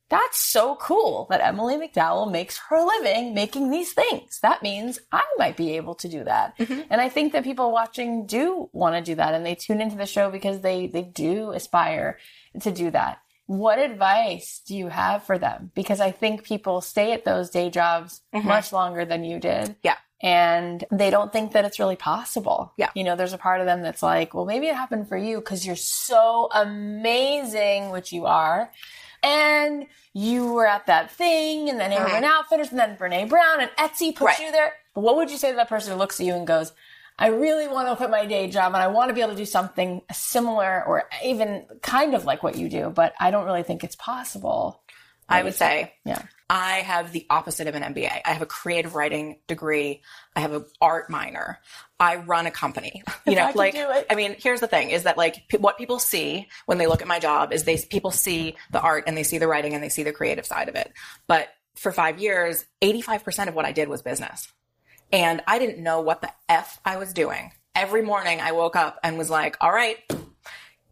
that's 0.09 0.39
so 0.39 0.75
cool 0.75 1.27
that 1.29 1.39
Emily 1.39 1.75
McDowell 1.77 2.29
makes 2.29 2.59
her 2.69 2.85
living 2.85 3.33
making 3.33 3.71
these 3.71 3.93
things. 3.93 4.39
That 4.41 4.61
means 4.61 4.99
I 5.13 5.23
might 5.37 5.55
be 5.55 5.77
able 5.77 5.95
to 5.95 6.09
do 6.09 6.25
that. 6.25 6.57
Mm-hmm. 6.57 6.81
And 6.89 6.99
I 6.99 7.07
think 7.07 7.31
that 7.31 7.45
people 7.45 7.71
watching 7.71 8.25
do 8.25 8.69
want 8.73 8.95
to 8.95 9.01
do 9.01 9.15
that 9.15 9.33
and 9.33 9.45
they 9.45 9.55
tune 9.55 9.79
into 9.79 9.95
the 9.95 10.05
show 10.05 10.29
because 10.29 10.59
they, 10.59 10.87
they 10.87 11.03
do 11.03 11.51
aspire 11.51 12.19
to 12.59 12.71
do 12.71 12.91
that. 12.91 13.19
What 13.47 13.79
advice 13.79 14.61
do 14.65 14.75
you 14.75 14.87
have 14.87 15.23
for 15.23 15.37
them? 15.37 15.71
Because 15.75 15.99
I 15.99 16.11
think 16.11 16.43
people 16.43 16.81
stay 16.81 17.11
at 17.13 17.25
those 17.25 17.49
day 17.49 17.69
jobs 17.69 18.21
mm-hmm. 18.33 18.47
much 18.47 18.73
longer 18.73 19.05
than 19.05 19.23
you 19.23 19.39
did. 19.39 19.75
Yeah. 19.83 19.97
And 20.21 20.83
they 20.91 21.09
don't 21.11 21.31
think 21.31 21.51
that 21.51 21.65
it's 21.65 21.77
really 21.77 21.97
possible. 21.97 22.73
Yeah. 22.77 22.89
You 22.95 23.03
know, 23.03 23.15
there's 23.15 23.33
a 23.33 23.37
part 23.37 23.59
of 23.59 23.67
them 23.67 23.81
that's 23.83 24.01
like, 24.01 24.33
well, 24.33 24.45
maybe 24.45 24.67
it 24.67 24.75
happened 24.75 25.07
for 25.07 25.17
you 25.17 25.37
because 25.37 25.65
you're 25.65 25.75
so 25.75 26.49
amazing, 26.53 27.91
which 27.91 28.11
you 28.11 28.25
are. 28.25 28.71
And 29.21 29.85
you 30.13 30.53
were 30.53 30.65
at 30.65 30.85
that 30.85 31.11
thing, 31.11 31.69
and 31.69 31.79
then 31.79 31.91
Urban 31.91 32.11
mm-hmm. 32.11 32.23
Outfitters, 32.23 32.69
and 32.69 32.79
then 32.79 32.95
Brene 32.95 33.27
Brown, 33.27 33.59
and 33.59 33.71
Etsy 33.77 34.15
put 34.15 34.25
Right. 34.25 34.39
you 34.39 34.51
there. 34.51 34.73
But 34.93 35.01
what 35.01 35.17
would 35.17 35.29
you 35.29 35.37
say 35.37 35.49
to 35.49 35.57
that 35.57 35.67
person 35.67 35.91
who 35.91 35.99
looks 35.99 36.19
at 36.19 36.25
you 36.25 36.33
and 36.33 36.47
goes, 36.47 36.71
I 37.17 37.27
really 37.27 37.67
want 37.67 37.87
to 37.87 37.95
quit 37.95 38.09
my 38.09 38.25
day 38.25 38.49
job 38.49 38.73
and 38.73 38.83
I 38.83 38.87
want 38.87 39.09
to 39.09 39.13
be 39.13 39.21
able 39.21 39.31
to 39.31 39.37
do 39.37 39.45
something 39.45 40.01
similar 40.11 40.83
or 40.85 41.03
even 41.23 41.65
kind 41.81 42.13
of 42.13 42.25
like 42.25 42.43
what 42.43 42.57
you 42.57 42.69
do, 42.69 42.89
but 42.89 43.13
I 43.19 43.31
don't 43.31 43.45
really 43.45 43.63
think 43.63 43.83
it's 43.83 43.95
possible. 43.95 44.81
I 45.27 45.43
would 45.43 45.55
say 45.55 45.93
Yeah. 46.03 46.21
I 46.47 46.73
have 46.81 47.11
the 47.11 47.25
opposite 47.29 47.67
of 47.67 47.73
an 47.73 47.81
MBA. 47.81 48.21
I 48.23 48.31
have 48.31 48.43
a 48.43 48.45
creative 48.45 48.93
writing 48.93 49.39
degree. 49.47 50.03
I 50.35 50.41
have 50.41 50.53
an 50.53 50.65
art 50.79 51.09
minor. 51.09 51.59
I 51.99 52.17
run 52.17 52.45
a 52.45 52.51
company. 52.51 53.01
You 53.25 53.35
know, 53.35 53.45
I 53.45 53.51
like. 53.53 53.75
I 54.11 54.13
mean, 54.13 54.35
here's 54.37 54.59
the 54.59 54.67
thing: 54.67 54.91
is 54.91 55.03
that 55.03 55.17
like 55.17 55.47
p- 55.47 55.57
what 55.57 55.79
people 55.79 55.97
see 55.97 56.47
when 56.67 56.77
they 56.77 56.85
look 56.85 57.01
at 57.01 57.07
my 57.07 57.17
job 57.17 57.51
is 57.51 57.63
they 57.63 57.77
people 57.77 58.11
see 58.11 58.55
the 58.69 58.79
art 58.79 59.05
and 59.07 59.17
they 59.17 59.23
see 59.23 59.39
the 59.39 59.47
writing 59.47 59.73
and 59.73 59.81
they 59.83 59.89
see 59.89 60.03
the 60.03 60.11
creative 60.11 60.45
side 60.45 60.69
of 60.69 60.75
it. 60.75 60.93
But 61.25 61.47
for 61.73 61.91
five 61.91 62.19
years, 62.19 62.63
85% 62.83 63.47
of 63.47 63.55
what 63.55 63.65
I 63.65 63.71
did 63.71 63.89
was 63.89 64.03
business, 64.03 64.47
and 65.11 65.41
I 65.47 65.59
didn't 65.59 65.81
know 65.81 66.01
what 66.01 66.21
the 66.21 66.31
f 66.49 66.79
I 66.85 66.97
was 66.97 67.13
doing. 67.13 67.51
Every 67.75 68.01
morning, 68.01 68.39
I 68.41 68.53
woke 68.53 68.75
up 68.75 68.99
and 69.03 69.17
was 69.17 69.29
like, 69.29 69.57
"All 69.61 69.71
right." 69.71 69.97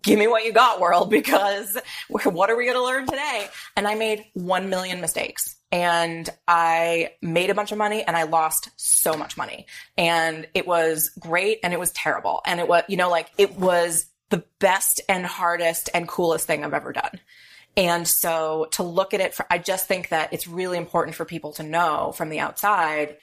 give 0.04 0.19
me 0.19 0.28
what 0.28 0.43
you 0.45 0.52
got, 0.52 0.80
world, 0.80 1.10
because 1.10 1.78
what 2.09 2.49
are 2.49 2.55
we 2.55 2.66
going 2.66 2.78
to 2.78 2.84
learn 2.84 3.07
today? 3.07 3.47
And 3.76 3.88
I 3.88 3.95
made 3.95 4.26
1 4.34 4.70
million 4.70 5.01
mistakes 5.01 5.55
and 5.72 6.30
I 6.47 7.14
made 7.22 7.49
a 7.49 7.55
bunch 7.55 7.72
of 7.72 7.80
money 7.80 8.03
and 8.03 8.16
I 8.16 8.24
lost 8.24 8.70
so 8.76 9.18
much 9.18 9.38
money. 9.38 9.66
And 9.97 10.47
it 10.53 10.68
was 10.68 11.09
great 11.20 11.59
and 11.64 11.74
it 11.74 11.80
was 11.80 11.91
terrible. 11.91 12.41
And 12.45 12.59
it 12.59 12.68
was, 12.68 12.84
you 12.88 12.97
know, 12.97 13.09
like 13.09 13.32
it 13.39 13.57
was 13.57 14.05
the 14.30 14.43
best 14.59 15.01
and 15.09 15.26
hardest 15.26 15.89
and 15.93 16.07
coolest 16.07 16.45
thing 16.45 16.64
I've 16.64 16.74
ever 16.74 16.93
done. 16.93 17.20
And 17.76 18.07
so 18.07 18.68
to 18.74 18.84
look 18.84 19.16
at 19.16 19.20
it, 19.20 19.34
for, 19.34 19.47
I 19.49 19.57
just 19.57 19.88
think 19.88 20.09
that 20.09 20.32
it's 20.32 20.47
really 20.47 20.78
important 20.78 21.16
for 21.16 21.26
people 21.26 21.53
to 21.53 21.64
know 21.64 22.14
from 22.16 22.30
the 22.30 22.39
outside. 22.39 23.18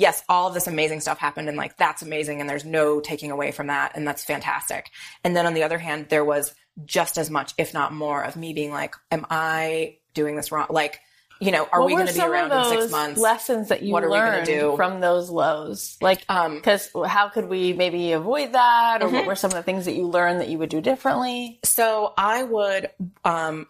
Yes, 0.00 0.22
all 0.30 0.48
of 0.48 0.54
this 0.54 0.66
amazing 0.66 1.00
stuff 1.00 1.18
happened 1.18 1.48
and 1.48 1.58
like 1.58 1.76
that's 1.76 2.00
amazing 2.00 2.40
and 2.40 2.48
there's 2.48 2.64
no 2.64 3.00
taking 3.00 3.30
away 3.30 3.50
from 3.52 3.66
that 3.66 3.92
and 3.94 4.08
that's 4.08 4.24
fantastic. 4.24 4.90
And 5.24 5.36
then 5.36 5.44
on 5.46 5.52
the 5.52 5.62
other 5.62 5.76
hand, 5.78 6.06
there 6.08 6.24
was 6.24 6.54
just 6.86 7.18
as 7.18 7.28
much, 7.28 7.52
if 7.58 7.74
not 7.74 7.92
more, 7.92 8.22
of 8.22 8.34
me 8.34 8.54
being 8.54 8.70
like, 8.72 8.94
am 9.10 9.26
I 9.28 9.98
doing 10.14 10.36
this 10.36 10.50
wrong? 10.50 10.68
Like, 10.70 11.00
you 11.38 11.50
know, 11.52 11.68
are 11.70 11.80
What 11.80 11.86
we 11.86 11.92
going 11.94 12.06
to 12.06 12.14
be 12.14 12.20
around 12.20 12.52
in 12.52 12.64
six 12.64 12.80
those 12.82 12.90
months? 12.90 13.20
Lessons 13.20 13.68
that 13.68 13.82
you 13.82 13.92
What 13.92 14.04
are 14.04 14.08
we 14.08 14.16
learned 14.16 14.46
do? 14.46 14.74
from 14.76 15.00
those 15.00 15.28
lows, 15.28 15.98
like 16.00 16.24
Um, 16.30 16.54
because 16.56 16.90
how 17.06 17.28
could 17.28 17.46
we 17.50 17.74
maybe 17.74 18.12
avoid 18.12 18.52
that, 18.52 19.02
or 19.02 19.06
Mm-hmm. 19.06 19.16
what 19.16 19.26
were 19.26 19.36
some 19.36 19.50
of 19.50 19.56
the 19.56 19.62
things 19.62 19.84
that 19.84 19.94
you 19.94 20.06
learned 20.06 20.40
that 20.40 20.48
you 20.48 20.56
would 20.58 20.70
do 20.70 20.80
differently? 20.80 21.60
So 21.64 22.14
I 22.16 22.42
would 22.42 22.90
um 23.24 23.66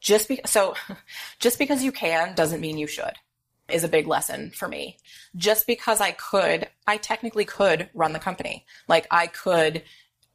just 0.00 0.28
be 0.28 0.40
so 0.46 0.74
just 1.38 1.58
because 1.58 1.82
you 1.84 1.92
can 1.92 2.34
doesn't 2.34 2.60
mean 2.60 2.78
you 2.78 2.86
should 2.86 3.12
is 3.68 3.84
a 3.84 3.88
big 3.88 4.06
lesson 4.06 4.50
for 4.50 4.68
me. 4.68 4.98
Just 5.36 5.66
because 5.66 6.00
I 6.00 6.12
could, 6.12 6.68
I 6.86 6.96
technically 6.96 7.44
could 7.44 7.90
run 7.94 8.12
the 8.12 8.18
company. 8.18 8.64
Like 8.88 9.06
I 9.10 9.26
could 9.26 9.82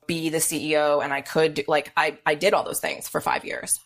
be 0.08 0.30
the 0.30 0.40
CEO 0.40 1.04
and 1.04 1.14
I 1.14 1.22
could 1.22 1.54
do, 1.54 1.64
like 1.68 1.92
I 1.96 2.18
I 2.26 2.36
did 2.36 2.54
all 2.54 2.64
those 2.64 2.80
things 2.80 3.08
for 3.08 3.22
5 3.22 3.46
years. 3.46 3.80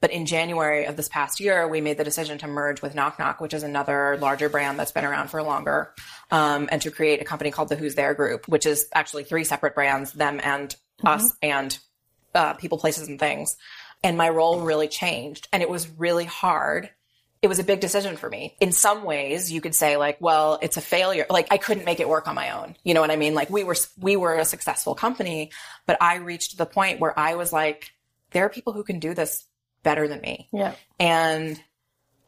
But 0.00 0.10
in 0.10 0.26
January 0.26 0.84
of 0.86 0.96
this 0.96 1.08
past 1.08 1.38
year, 1.38 1.68
we 1.68 1.80
made 1.80 1.96
the 1.96 2.02
decision 2.04 2.36
to 2.38 2.48
merge 2.48 2.82
with 2.82 2.94
Knock 2.94 3.20
Knock, 3.20 3.40
which 3.40 3.54
is 3.54 3.62
another 3.62 4.18
larger 4.20 4.48
brand 4.48 4.76
that's 4.78 4.90
been 4.90 5.04
around 5.04 5.28
for 5.28 5.44
longer, 5.44 5.94
um, 6.32 6.68
and 6.72 6.82
to 6.82 6.90
create 6.90 7.22
a 7.22 7.24
company 7.24 7.52
called 7.52 7.68
the 7.68 7.76
Who's 7.76 7.94
There 7.94 8.12
Group, 8.12 8.48
which 8.48 8.66
is 8.66 8.88
actually 8.92 9.22
three 9.22 9.44
separate 9.44 9.76
brands, 9.76 10.12
them 10.12 10.40
and 10.42 10.74
us 11.04 11.36
and 11.40 11.78
uh, 12.34 12.54
people, 12.54 12.78
places, 12.78 13.06
and 13.06 13.18
things. 13.18 13.56
And 14.02 14.18
my 14.18 14.28
role 14.28 14.60
really 14.60 14.88
changed, 14.88 15.46
and 15.52 15.62
it 15.62 15.70
was 15.70 15.88
really 15.88 16.24
hard. 16.24 16.90
It 17.42 17.48
was 17.48 17.58
a 17.58 17.64
big 17.64 17.80
decision 17.80 18.16
for 18.16 18.30
me. 18.30 18.56
In 18.60 18.70
some 18.72 19.02
ways, 19.02 19.50
you 19.50 19.60
could 19.60 19.74
say 19.74 19.96
like, 19.96 20.16
well, 20.20 20.58
it's 20.62 20.76
a 20.76 20.80
failure. 20.80 21.26
Like 21.28 21.48
I 21.50 21.58
couldn't 21.58 21.84
make 21.84 21.98
it 21.98 22.08
work 22.08 22.28
on 22.28 22.34
my 22.36 22.50
own. 22.50 22.76
You 22.84 22.94
know 22.94 23.00
what 23.00 23.10
I 23.10 23.16
mean? 23.16 23.34
Like 23.34 23.50
we 23.50 23.64
were 23.64 23.76
we 23.98 24.16
were 24.16 24.36
a 24.36 24.44
successful 24.44 24.94
company, 24.94 25.50
but 25.84 25.96
I 26.00 26.16
reached 26.16 26.56
the 26.56 26.66
point 26.66 27.00
where 27.00 27.18
I 27.18 27.34
was 27.34 27.52
like, 27.52 27.90
there 28.30 28.44
are 28.46 28.48
people 28.48 28.72
who 28.72 28.84
can 28.84 29.00
do 29.00 29.12
this 29.12 29.44
better 29.82 30.06
than 30.06 30.20
me 30.20 30.48
Yeah, 30.52 30.74
and 31.00 31.60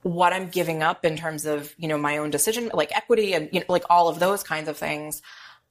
what 0.03 0.33
I'm 0.35 0.49
giving 0.49 0.83
up 0.83 1.05
in 1.05 1.17
terms 1.17 1.47
of, 1.47 1.73
you 1.79 1.89
know, 1.89 1.97
my 1.97 2.19
own 2.19 2.31
decision, 2.31 2.71
like 2.75 2.95
equity 2.95 3.33
and, 3.33 3.49
you 3.53 3.61
know, 3.61 3.67
like 3.69 3.85
all 3.89 4.09
of 4.09 4.19
those 4.19 4.43
kinds 4.43 4.69
of 4.69 4.77
things, 4.77 5.23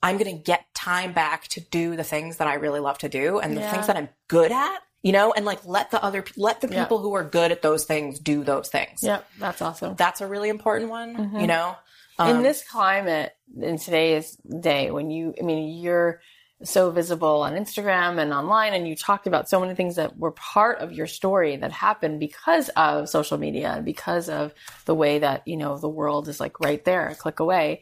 I'm 0.01 0.17
going 0.17 0.35
to 0.35 0.41
get 0.41 0.73
time 0.73 1.13
back 1.13 1.47
to 1.49 1.59
do 1.61 1.95
the 1.95 2.03
things 2.03 2.37
that 2.37 2.47
I 2.47 2.55
really 2.55 2.79
love 2.79 2.97
to 2.99 3.09
do 3.09 3.39
and 3.39 3.55
the 3.55 3.61
Yeah. 3.61 3.71
things 3.71 3.87
that 3.87 3.95
I'm 3.95 4.09
good 4.29 4.51
at, 4.51 4.79
you 5.03 5.11
know, 5.11 5.33
and 5.33 5.45
like 5.45 5.63
let 5.65 5.91
the 5.91 6.03
other, 6.03 6.23
let 6.37 6.61
the 6.61 6.69
Yeah. 6.69 6.81
people 6.83 6.99
who 6.99 7.13
are 7.13 7.23
good 7.23 7.51
at 7.51 7.61
those 7.61 7.83
things 7.85 8.19
do 8.19 8.43
those 8.43 8.69
things. 8.69 9.03
yeah, 9.03 9.19
that's 9.37 9.61
awesome. 9.61 9.95
That's 9.95 10.21
a 10.21 10.27
really 10.27 10.49
important 10.49 10.89
one, 10.89 11.15
Mm-hmm. 11.15 11.39
you 11.41 11.47
know? 11.47 11.75
in 12.19 12.37
Um, 12.37 12.43
this 12.43 12.63
climate 12.63 13.33
in 13.59 13.77
today's 13.79 14.37
day 14.69 14.91
when 14.91 15.09
you 15.09 15.33
i 15.39 15.43
mean 15.43 15.81
you're 15.81 16.21
so 16.63 16.91
visible 16.91 17.41
on 17.41 17.53
instagram 17.53 18.19
and 18.21 18.31
online 18.31 18.75
and 18.75 18.87
you 18.87 18.95
talked 18.95 19.25
about 19.25 19.49
so 19.49 19.59
many 19.59 19.73
things 19.73 19.95
that 19.95 20.15
were 20.15 20.29
part 20.31 20.77
of 20.77 20.91
your 20.93 21.07
story 21.07 21.55
that 21.57 21.71
happened 21.71 22.19
because 22.19 22.69
of 22.77 23.09
social 23.09 23.39
media 23.39 23.69
and 23.75 23.83
because 23.83 24.29
of 24.29 24.53
the 24.85 24.93
way 24.93 25.17
that 25.19 25.41
you 25.47 25.57
know 25.57 25.75
the 25.79 25.89
world 25.89 26.27
is 26.27 26.39
like 26.39 26.59
right 26.59 26.85
there 26.85 27.07
a 27.09 27.15
click 27.15 27.39
away 27.39 27.81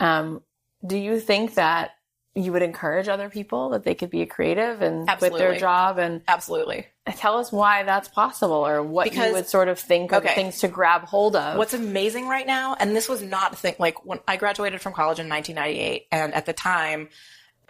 um, 0.00 0.42
do 0.84 0.96
you 0.96 1.20
think 1.20 1.54
that 1.54 1.92
you 2.34 2.52
would 2.52 2.62
encourage 2.62 3.08
other 3.08 3.28
people 3.28 3.70
that 3.70 3.84
they 3.84 3.94
could 3.94 4.10
be 4.10 4.22
a 4.22 4.26
creative 4.26 4.80
and 4.82 5.08
quit 5.18 5.32
their 5.34 5.56
job 5.56 5.98
and 5.98 6.22
Absolutely. 6.28 6.86
tell 7.16 7.38
us 7.38 7.50
why 7.50 7.82
that's 7.82 8.08
possible 8.08 8.66
or 8.66 8.82
what 8.82 9.12
you 9.12 9.32
would 9.32 9.48
sort 9.48 9.68
of 9.68 9.78
think 9.78 10.12
of 10.12 10.24
Okay. 10.24 10.34
things 10.34 10.60
to 10.60 10.68
grab 10.68 11.02
hold 11.02 11.34
of 11.34 11.56
What's 11.56 11.74
amazing 11.74 12.28
right 12.28 12.46
now, 12.46 12.76
and 12.78 12.94
this 12.94 13.08
was 13.08 13.22
not 13.22 13.54
a 13.54 13.56
thing, 13.56 13.74
like 13.78 14.04
when 14.04 14.20
I 14.28 14.36
graduated 14.36 14.80
from 14.80 14.92
college 14.92 15.18
in 15.18 15.28
1998, 15.28 16.06
and 16.12 16.32
at 16.34 16.46
the 16.46 16.52
time, 16.52 17.08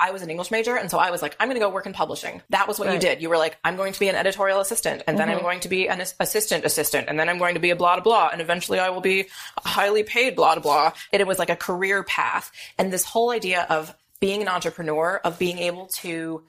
I 0.01 0.13
was 0.13 0.23
an 0.23 0.31
English 0.31 0.51
major, 0.51 0.77
and 0.77 0.91
so 0.91 0.99
I 0.99 1.11
was 1.11 1.23
like, 1.23 1.37
I'm 1.41 1.49
going 1.49 1.57
to 1.57 1.65
go 1.65 1.71
work 1.71 1.87
in 1.87 1.93
publishing. 1.93 2.41
That 2.51 2.69
was 2.69 2.79
what 2.79 2.93
you 2.93 3.01
did. 3.01 3.21
You 3.21 3.29
were 3.29 3.37
like, 3.37 3.59
I'm 3.65 3.77
going 3.77 3.93
to 3.93 3.99
be 3.99 4.09
an 4.09 4.15
editorial 4.15 4.61
assistant, 4.61 5.03
and 5.09 5.19
then 5.19 5.29
I'm 5.29 5.37
mm-hmm. 5.37 5.45
going 5.45 5.61
to 5.61 5.69
be 5.69 5.89
an 5.89 6.01
assistant 6.01 6.65
assistant, 6.65 7.09
and 7.09 7.19
then 7.19 7.29
I'm 7.29 7.39
going 7.39 7.55
to 7.55 7.61
be 7.61 7.71
a 7.71 7.77
blah 7.77 7.97
blah 7.97 8.05
blah, 8.05 8.29
and 8.33 8.41
eventually 8.41 8.79
I 8.79 8.91
will 8.91 9.01
be 9.01 9.27
a 9.57 9.69
highly 9.69 10.05
paid 10.05 10.37
blah 10.37 10.55
blah 10.55 10.63
blah. 10.63 10.93
And 11.13 11.21
it 11.21 11.27
was 11.27 11.39
like 11.41 11.51
a 11.51 11.57
career 11.57 12.05
path, 12.05 12.53
and 12.79 12.93
this 12.93 13.05
whole 13.05 13.31
idea 13.31 13.67
of 13.69 13.93
being 14.21 14.43
an 14.43 14.49
entrepreneur, 14.49 15.21
of 15.25 15.39
being 15.39 15.59
able 15.59 15.87
to, 15.87 16.43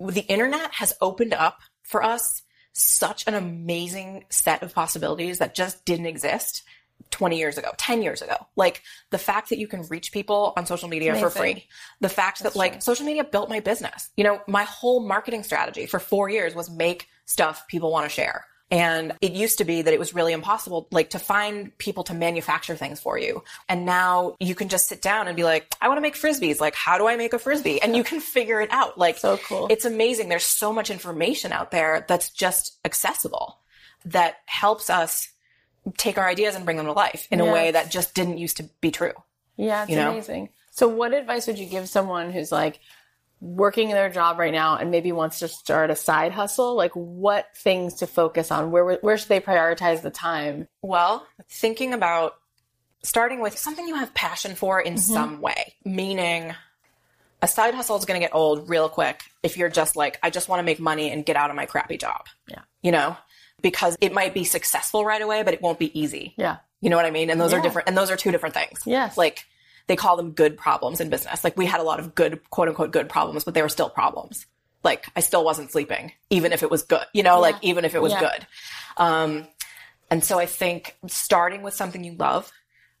the 0.00 0.22
internet 0.22 0.72
has 0.74 0.94
opened 1.00 1.34
up 1.34 1.60
for 1.82 2.02
us 2.02 2.42
such 2.72 3.26
an 3.26 3.34
amazing 3.34 4.24
set 4.30 4.62
of 4.62 4.74
possibilities 4.74 5.38
that 5.38 5.54
just 5.54 5.84
didn't 5.84 6.06
exist 6.06 6.62
20 7.10 7.38
years 7.38 7.58
ago, 7.58 7.70
10 7.76 8.02
years 8.02 8.22
ago. 8.22 8.36
Like 8.56 8.82
the 9.10 9.18
fact 9.18 9.50
that 9.50 9.58
you 9.58 9.66
can 9.66 9.82
reach 9.82 10.12
people 10.12 10.52
on 10.56 10.66
social 10.66 10.88
media 10.88 11.14
for 11.14 11.30
free. 11.30 11.66
The 12.00 12.08
fact 12.08 12.42
that 12.42 12.56
like 12.56 12.82
social 12.82 13.06
media 13.06 13.24
built 13.24 13.48
my 13.48 13.60
business. 13.60 14.10
You 14.16 14.24
know, 14.24 14.40
my 14.46 14.64
whole 14.64 15.00
marketing 15.06 15.42
strategy 15.42 15.86
for 15.86 15.98
four 15.98 16.28
years 16.28 16.54
was 16.54 16.70
make 16.70 17.08
stuff 17.24 17.66
people 17.68 17.90
want 17.90 18.04
to 18.04 18.10
share. 18.10 18.46
And 18.70 19.14
it 19.22 19.32
used 19.32 19.58
to 19.58 19.64
be 19.64 19.80
that 19.82 19.94
it 19.94 19.98
was 19.98 20.14
really 20.14 20.32
impossible, 20.32 20.88
like 20.90 21.10
to 21.10 21.18
find 21.18 21.76
people 21.78 22.04
to 22.04 22.14
manufacture 22.14 22.76
things 22.76 23.00
for 23.00 23.18
you. 23.18 23.42
And 23.68 23.86
now 23.86 24.36
you 24.40 24.54
can 24.54 24.68
just 24.68 24.88
sit 24.88 25.00
down 25.00 25.26
and 25.26 25.36
be 25.36 25.44
like, 25.44 25.74
I 25.80 25.88
want 25.88 25.96
to 25.96 26.02
make 26.02 26.16
frisbees. 26.16 26.60
Like, 26.60 26.74
how 26.74 26.98
do 26.98 27.08
I 27.08 27.16
make 27.16 27.32
a 27.32 27.38
frisbee? 27.38 27.80
And 27.80 27.96
you 27.96 28.04
can 28.04 28.20
figure 28.20 28.60
it 28.60 28.70
out. 28.70 28.98
Like, 28.98 29.16
So 29.18 29.38
cool. 29.38 29.68
it's 29.70 29.86
amazing. 29.86 30.28
There's 30.28 30.44
so 30.44 30.72
much 30.72 30.90
information 30.90 31.50
out 31.50 31.70
there 31.70 32.04
that's 32.08 32.28
just 32.30 32.78
accessible 32.84 33.58
that 34.04 34.36
helps 34.44 34.90
us 34.90 35.28
take 35.96 36.18
our 36.18 36.28
ideas 36.28 36.54
and 36.54 36.64
bring 36.64 36.76
them 36.76 36.86
to 36.86 36.92
life 36.92 37.26
in 37.30 37.40
a 37.40 37.50
way 37.50 37.70
that 37.70 37.90
just 37.90 38.14
didn't 38.14 38.38
used 38.38 38.58
to 38.58 38.64
be 38.80 38.90
true. 38.90 39.12
Yeah, 39.56 39.82
it's 39.82 39.90
you 39.90 39.96
know? 39.96 40.10
amazing. 40.10 40.50
So, 40.70 40.86
what 40.86 41.12
advice 41.14 41.46
would 41.46 41.58
you 41.58 41.66
give 41.66 41.88
someone 41.88 42.30
who's 42.30 42.52
like 42.52 42.80
working 43.40 43.90
their 43.90 44.10
job 44.10 44.38
right 44.38 44.52
now 44.52 44.76
and 44.76 44.90
maybe 44.90 45.12
wants 45.12 45.38
to 45.40 45.48
start 45.48 45.90
a 45.90 45.96
side 45.96 46.32
hustle? 46.32 46.74
Like, 46.74 46.92
what 46.92 47.46
things 47.56 47.94
to 47.96 48.06
focus 48.06 48.50
on? 48.50 48.70
Where 48.70 48.94
where 48.96 49.16
should 49.16 49.28
they 49.28 49.40
prioritize 49.40 50.02
the 50.02 50.10
time? 50.10 50.68
Well, 50.82 51.26
thinking 51.48 51.92
about 51.92 52.34
starting 53.02 53.40
with 53.40 53.56
something 53.56 53.86
you 53.86 53.94
have 53.94 54.12
passion 54.14 54.54
for 54.54 54.80
in 54.80 54.94
mm-hmm. 54.94 55.12
some 55.12 55.40
way, 55.40 55.74
meaning 55.84 56.54
a 57.40 57.48
side 57.48 57.74
hustle 57.74 57.96
is 57.96 58.04
going 58.04 58.20
to 58.20 58.24
get 58.24 58.34
old 58.34 58.68
real 58.68 58.88
quick 58.88 59.22
if 59.42 59.56
you're 59.56 59.68
just 59.68 59.96
like, 59.96 60.18
I 60.22 60.30
just 60.30 60.48
want 60.48 60.60
to 60.60 60.64
make 60.64 60.80
money 60.80 61.10
and 61.10 61.24
get 61.24 61.36
out 61.36 61.50
of 61.50 61.56
my 61.56 61.66
crappy 61.66 61.96
job. 61.96 62.26
Yeah. 62.48 62.62
You 62.82 62.92
know, 62.92 63.16
because 63.62 63.96
it 64.00 64.12
might 64.12 64.34
be 64.34 64.44
successful 64.44 65.04
right 65.04 65.22
away, 65.22 65.42
but 65.42 65.54
it 65.54 65.62
won't 65.62 65.78
be 65.78 65.98
easy. 65.98 66.34
Yeah, 66.36 66.58
You 66.80 66.90
know 66.90 66.96
what 66.96 67.06
I 67.06 67.10
mean? 67.10 67.30
And 67.30 67.40
those 67.40 67.52
Yeah. 67.52 67.58
are 67.58 67.62
different, 67.62 67.88
and 67.88 67.96
those 67.96 68.10
are 68.10 68.16
two 68.16 68.30
different 68.30 68.54
things. 68.54 68.80
Yes. 68.84 69.16
Like 69.16 69.44
they 69.88 69.96
call 69.96 70.16
them 70.16 70.32
good 70.32 70.56
problems 70.56 71.00
in 71.00 71.10
business. 71.10 71.42
Like 71.42 71.56
we 71.56 71.66
had 71.66 71.80
a 71.80 71.82
lot 71.82 71.98
of 71.98 72.14
good, 72.14 72.48
quote 72.50 72.68
unquote, 72.68 72.92
good 72.92 73.08
problems, 73.08 73.42
but 73.44 73.54
they 73.54 73.62
were 73.62 73.68
still 73.68 73.90
problems. 73.90 74.46
Like 74.84 75.06
I 75.16 75.20
still 75.20 75.44
wasn't 75.44 75.72
sleeping, 75.72 76.12
even 76.30 76.52
if 76.52 76.62
it 76.62 76.70
was 76.70 76.84
good, 76.84 77.04
you 77.12 77.22
know, 77.24 77.40
like 77.40 77.56
even 77.62 77.84
if 77.84 77.94
it 77.94 78.02
was 78.02 78.12
Yeah. 78.12 78.20
good. 78.20 78.46
Um, 78.96 79.48
and 80.10 80.22
so 80.22 80.38
I 80.38 80.46
think 80.46 80.96
starting 81.08 81.62
with 81.62 81.74
something 81.74 82.04
you 82.04 82.14
love, 82.14 82.52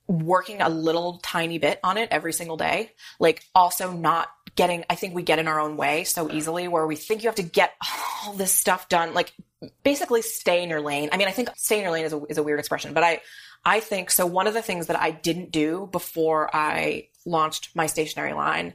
working 0.08 0.62
a 0.62 0.68
little 0.68 1.18
tiny 1.22 1.58
bit 1.58 1.78
on 1.84 1.98
it 1.98 2.08
every 2.10 2.32
single 2.32 2.56
day, 2.56 2.92
like 3.20 3.44
also 3.54 3.92
not 3.92 4.28
getting, 4.56 4.84
I 4.90 4.94
think 4.94 5.14
we 5.14 5.22
get 5.22 5.38
in 5.38 5.46
our 5.46 5.60
own 5.60 5.76
way 5.76 6.04
so 6.04 6.30
easily 6.32 6.66
where 6.66 6.86
we 6.86 6.96
think 6.96 7.22
you 7.22 7.28
have 7.28 7.36
to 7.36 7.42
get 7.42 7.74
all 8.24 8.32
this 8.32 8.52
stuff 8.52 8.88
done. 8.88 9.14
Like 9.14 9.32
basically 9.84 10.22
stay 10.22 10.62
in 10.62 10.70
your 10.70 10.80
lane. 10.80 11.10
I 11.12 11.16
mean, 11.18 11.28
I 11.28 11.32
think 11.32 11.50
stay 11.56 11.76
in 11.76 11.82
your 11.82 11.92
lane 11.92 12.06
is 12.06 12.12
a, 12.12 12.24
is 12.28 12.38
a 12.38 12.42
weird 12.42 12.58
expression, 12.58 12.94
but 12.94 13.04
I, 13.04 13.20
I 13.64 13.80
think 13.80 14.10
so. 14.10 14.24
One 14.26 14.46
of 14.46 14.54
the 14.54 14.62
things 14.62 14.86
that 14.86 14.98
I 14.98 15.10
didn't 15.10 15.50
do 15.52 15.88
before 15.92 16.54
I 16.54 17.08
launched 17.26 17.74
my 17.74 17.86
stationery 17.86 18.32
line, 18.32 18.74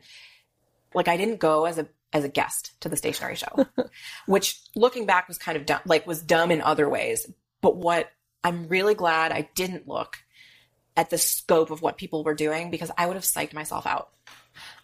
like 0.93 1.07
I 1.07 1.17
didn't 1.17 1.39
go 1.39 1.65
as 1.65 1.77
a 1.77 1.87
as 2.11 2.23
a 2.23 2.29
guest 2.29 2.79
to 2.81 2.89
the 2.89 2.95
stationery 2.97 3.35
show, 3.35 3.65
which 4.27 4.61
looking 4.75 5.07
back 5.07 5.27
was 5.27 5.39
kind 5.39 5.57
of 5.57 5.65
dumb, 5.65 5.79
like 5.85 6.05
was 6.05 6.21
dumb 6.21 6.51
in 6.51 6.61
other 6.61 6.87
ways. 6.87 7.25
But 7.61 7.75
what 7.75 8.11
I'm 8.43 8.67
really 8.67 8.93
glad 8.93 9.31
I 9.31 9.49
didn't 9.55 9.87
look 9.87 10.17
at 10.95 11.09
the 11.09 11.17
scope 11.17 11.71
of 11.71 11.81
what 11.81 11.97
people 11.97 12.23
were 12.23 12.35
doing 12.35 12.69
because 12.69 12.91
I 12.97 13.07
would 13.07 13.15
have 13.15 13.23
psyched 13.23 13.53
myself 13.53 13.87
out. 13.87 14.09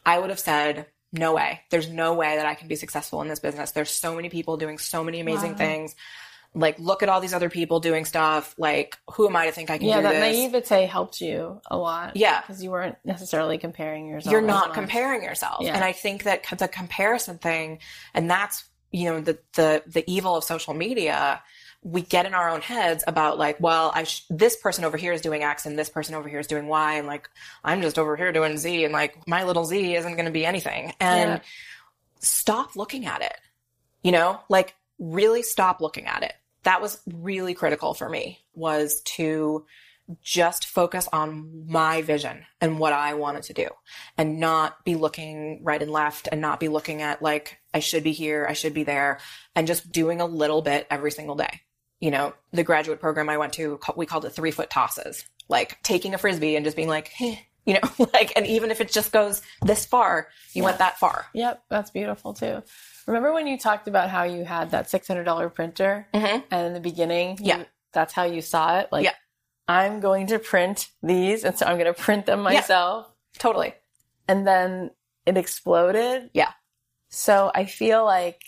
I 0.03 0.17
would 0.17 0.31
have 0.31 0.39
said, 0.39 0.87
no 1.11 1.35
way. 1.35 1.61
There's 1.69 1.89
no 1.89 2.13
way 2.13 2.37
that 2.37 2.45
I 2.47 2.55
can 2.55 2.67
be 2.67 2.75
successful 2.75 3.21
in 3.21 3.27
this 3.27 3.39
business. 3.39 3.71
There's 3.71 3.91
so 3.91 4.15
many 4.15 4.29
people 4.29 4.57
doing 4.57 4.79
so 4.79 5.03
many 5.03 5.19
amazing 5.19 5.51
Wow. 5.51 5.57
things. 5.57 5.95
Like, 6.55 6.79
look 6.79 7.03
at 7.03 7.09
all 7.09 7.21
these 7.21 7.33
other 7.33 7.49
people 7.49 7.79
doing 7.79 8.05
stuff. 8.05 8.55
Like, 8.57 8.97
who 9.13 9.27
am 9.27 9.35
I 9.35 9.45
to 9.45 9.51
think 9.51 9.69
I 9.69 9.77
can 9.77 9.87
yeah. 9.87 10.01
That 10.01 10.13
this? 10.13 10.37
naivete 10.37 10.87
helped 10.87 11.21
you 11.21 11.61
a 11.69 11.77
lot. 11.77 12.15
Yeah. 12.15 12.41
because 12.41 12.63
you 12.63 12.71
weren't 12.71 12.97
necessarily 13.05 13.57
comparing 13.57 14.07
yourself. 14.07 14.31
You're 14.31 14.41
not 14.41 14.73
comparing 14.73 15.23
yourself. 15.23 15.59
Yeah. 15.61 15.75
And 15.75 15.83
I 15.83 15.91
think 15.91 16.23
that 16.23 16.43
the 16.57 16.67
comparison 16.67 17.37
thing, 17.37 17.79
and 18.13 18.29
that's, 18.29 18.63
you 18.91 19.09
know, 19.11 19.21
the, 19.21 19.37
the, 19.53 19.83
the 19.85 20.03
evil 20.11 20.35
of 20.35 20.43
social 20.43 20.73
media 20.73 21.41
we 21.81 22.01
get 22.01 22.25
in 22.25 22.33
our 22.33 22.49
own 22.49 22.59
heads 22.61 23.05
about 23.07 23.37
like, 23.37 23.57
well, 23.61 23.91
I 23.95 24.03
sh- 24.03 24.25
this 24.29 24.57
person 24.57 24.83
over 24.83 24.97
here 24.97 25.13
is 25.13 25.21
doing 25.21 25.43
X 25.43 25.65
and 25.65 25.79
this 25.79 25.89
person 25.89 26.13
over 26.13 26.27
here 26.27 26.39
is 26.39 26.47
doing 26.47 26.67
Y, 26.67 26.95
and 26.95 27.07
like 27.07 27.29
I'm 27.63 27.81
just 27.81 27.97
over 27.97 28.17
here 28.17 28.33
doing 28.33 28.57
Z, 28.57 28.83
and 28.83 28.91
like 28.91 29.25
my 29.27 29.45
little 29.45 29.63
Z 29.63 29.95
isn't 29.95 30.13
going 30.13 30.25
to 30.25 30.31
be 30.31 30.45
anything. 30.45 30.93
And 30.99 31.29
Yeah. 31.29 31.39
stop 32.19 32.75
looking 32.75 33.05
at 33.05 33.21
it. 33.21 33.35
You 34.03 34.11
know, 34.11 34.39
like 34.49 34.75
really 34.99 35.41
stop 35.41 35.81
looking 35.81 36.05
at 36.05 36.23
it. 36.23 36.33
That 36.63 36.81
was 36.81 37.01
really 37.13 37.53
critical 37.53 37.93
for 37.93 38.09
me 38.09 38.39
was 38.53 39.01
to 39.01 39.65
just 40.21 40.65
focus 40.65 41.07
on 41.13 41.65
my 41.67 42.01
vision 42.01 42.45
and 42.59 42.79
what 42.79 42.93
I 42.93 43.13
wanted 43.13 43.43
to 43.43 43.53
do 43.53 43.67
and 44.17 44.39
not 44.39 44.83
be 44.83 44.95
looking 44.95 45.63
right 45.63 45.81
and 45.81 45.91
left 45.91 46.27
and 46.31 46.41
not 46.41 46.59
be 46.59 46.67
looking 46.67 47.01
at 47.01 47.21
like, 47.21 47.59
I 47.73 47.79
should 47.79 48.03
be 48.03 48.11
here, 48.11 48.45
I 48.49 48.53
should 48.53 48.73
be 48.73 48.83
there, 48.83 49.19
and 49.55 49.67
just 49.67 49.91
doing 49.91 50.19
a 50.19 50.25
little 50.25 50.61
bit 50.61 50.87
every 50.89 51.11
single 51.11 51.35
day. 51.35 51.61
You 51.99 52.11
know, 52.11 52.33
the 52.51 52.63
graduate 52.63 52.99
program 52.99 53.29
I 53.29 53.37
went 53.37 53.53
to, 53.53 53.79
we 53.95 54.05
called 54.05 54.25
it 54.25 54.31
three 54.31 54.51
foot 54.51 54.69
tosses, 54.69 55.25
like 55.47 55.81
taking 55.83 56.13
a 56.13 56.17
frisbee 56.17 56.55
and 56.55 56.65
just 56.65 56.77
being 56.77 56.87
like, 56.87 57.09
"Heh," 57.09 57.35
you 57.69 57.79
know, 57.79 58.09
like, 58.13 58.33
and 58.35 58.45
even 58.47 58.71
if 58.71 58.81
it 58.81 58.91
just 58.91 59.11
goes 59.11 59.41
this 59.61 59.85
far, 59.85 60.27
you 60.53 60.63
went 60.63 60.79
that 60.79 60.97
far. 60.99 61.25
Yep, 61.33 61.63
that's 61.69 61.91
beautiful 61.91 62.33
too. 62.33 62.63
Remember 63.07 63.31
when 63.33 63.47
you 63.47 63.57
talked 63.57 63.87
about 63.87 64.09
how 64.09 64.23
you 64.23 64.43
had 64.45 64.71
that 64.71 64.89
six 64.89 65.07
hundred 65.07 65.23
dollar 65.23 65.49
printer, 65.49 66.07
Mhm. 66.13 66.43
and 66.51 66.67
in 66.67 66.73
the 66.73 66.79
beginning, 66.79 67.37
you- 67.39 67.45
Yeah. 67.45 67.63
that's 67.93 68.13
how 68.13 68.23
you 68.23 68.41
saw 68.41 68.79
it. 68.79 68.89
Like, 68.91 69.05
Yeah. 69.05 69.13
I'm 69.67 69.99
going 69.99 70.27
to 70.27 70.39
print 70.39 70.89
these, 71.03 71.43
and 71.43 71.57
so 71.57 71.65
I'm 71.67 71.77
going 71.77 71.93
to 71.93 71.99
print 71.99 72.25
them 72.25 72.41
myself. 72.41 73.07
Totally. 73.37 73.73
And 74.27 74.45
then 74.47 74.91
it 75.27 75.37
exploded. 75.37 76.31
Yeah. 76.33 76.51
So 77.09 77.51
I 77.53 77.65
feel 77.65 78.03
like 78.05 78.41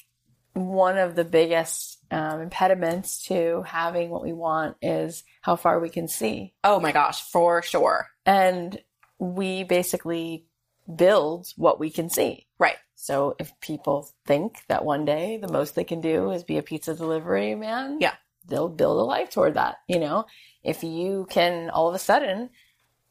one 0.53 0.97
of 0.97 1.15
the 1.15 1.23
biggest 1.23 1.99
um, 2.11 2.41
impediments 2.41 3.23
to 3.27 3.63
having 3.63 4.09
what 4.09 4.21
we 4.23 4.33
want 4.33 4.75
is 4.81 5.23
how 5.41 5.55
far 5.55 5.79
we 5.79 5.89
can 5.89 6.07
see, 6.09 6.53
Oh 6.63 6.79
my 6.79 6.91
gosh, 6.91 7.21
for 7.21 7.61
sure. 7.61 8.07
and 8.25 8.81
we 9.21 9.63
basically 9.63 10.45
build 10.95 11.53
what 11.55 11.79
we 11.79 11.91
can 11.91 12.09
see. 12.09 12.47
Right. 12.57 12.75
So 12.95 13.35
if 13.39 13.51
people 13.61 14.09
think 14.25 14.63
that 14.67 14.83
one 14.83 15.05
day 15.05 15.37
the 15.37 15.47
most 15.51 15.75
they 15.75 15.83
can 15.83 16.01
do 16.01 16.31
is 16.31 16.43
be 16.43 16.57
a 16.57 16.63
pizza 16.63 16.95
delivery 16.95 17.53
man, 17.53 17.99
Yeah. 18.01 18.15
they'll 18.47 18.67
build 18.67 18.99
a 18.99 19.03
life 19.03 19.29
toward 19.29 19.53
that. 19.53 19.77
You 19.87 19.99
know, 19.99 20.25
if 20.63 20.83
you 20.83 21.27
can 21.29 21.69
all 21.69 21.87
of 21.87 21.93
a 21.95 21.99
sudden 21.99 22.49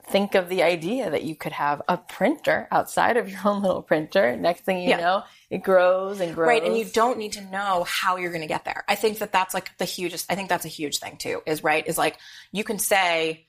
think 0.02 0.34
of 0.34 0.48
the 0.48 0.64
idea 0.64 1.10
that 1.10 1.22
you 1.22 1.36
could 1.36 1.52
have 1.52 1.80
a 1.88 1.96
printer 1.96 2.66
outside 2.72 3.16
of 3.16 3.28
your 3.28 3.38
own 3.44 3.62
little 3.62 3.82
printer, 3.82 4.36
next 4.36 4.62
thing 4.64 4.78
you 4.82 4.88
Yeah. 4.90 4.96
know, 4.96 5.22
it 5.48 5.58
grows 5.58 6.20
and 6.20 6.34
grows. 6.34 6.48
Right. 6.48 6.64
And 6.64 6.76
you 6.76 6.86
don't 6.86 7.18
need 7.18 7.32
to 7.34 7.40
know 7.52 7.84
how 7.86 8.16
you're 8.16 8.32
going 8.32 8.40
to 8.42 8.48
get 8.48 8.64
there. 8.64 8.82
I 8.88 8.96
think 8.96 9.18
that 9.18 9.30
that's 9.30 9.54
like 9.54 9.78
the 9.78 9.84
hugest, 9.84 10.26
I 10.28 10.34
think 10.34 10.48
that's 10.48 10.64
a 10.64 10.68
huge 10.68 10.98
thing 10.98 11.18
too, 11.18 11.40
is 11.46 11.62
right, 11.62 11.86
is 11.86 11.96
like 11.96 12.18
you 12.50 12.64
can 12.64 12.80
say, 12.80 13.46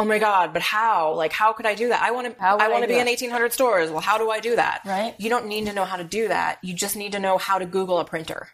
Oh 0.00 0.04
my 0.04 0.18
God, 0.18 0.52
but 0.52 0.62
how? 0.62 1.14
Like, 1.14 1.32
how 1.32 1.52
could 1.52 1.66
I 1.66 1.74
do 1.74 1.88
that? 1.88 2.00
I 2.02 2.12
want 2.12 2.28
to, 2.38 2.42
I 2.44 2.68
want 2.68 2.82
to 2.82 2.88
be 2.88 2.98
in 2.98 3.06
1800 3.06 3.52
stores. 3.52 3.90
Well, 3.90 4.00
how 4.00 4.16
do 4.16 4.30
I 4.30 4.38
do 4.40 4.54
that? 4.56 4.82
Right. 4.84 5.14
You 5.18 5.28
don't 5.28 5.46
need 5.46 5.66
to 5.66 5.72
know 5.72 5.84
how 5.84 5.96
to 5.96 6.04
do 6.04 6.28
that. 6.28 6.58
You 6.62 6.72
just 6.74 6.94
need 6.96 7.12
to 7.12 7.18
know 7.18 7.36
how 7.36 7.58
to 7.58 7.66
Google 7.66 7.98
a 7.98 8.04
printer. 8.04 8.48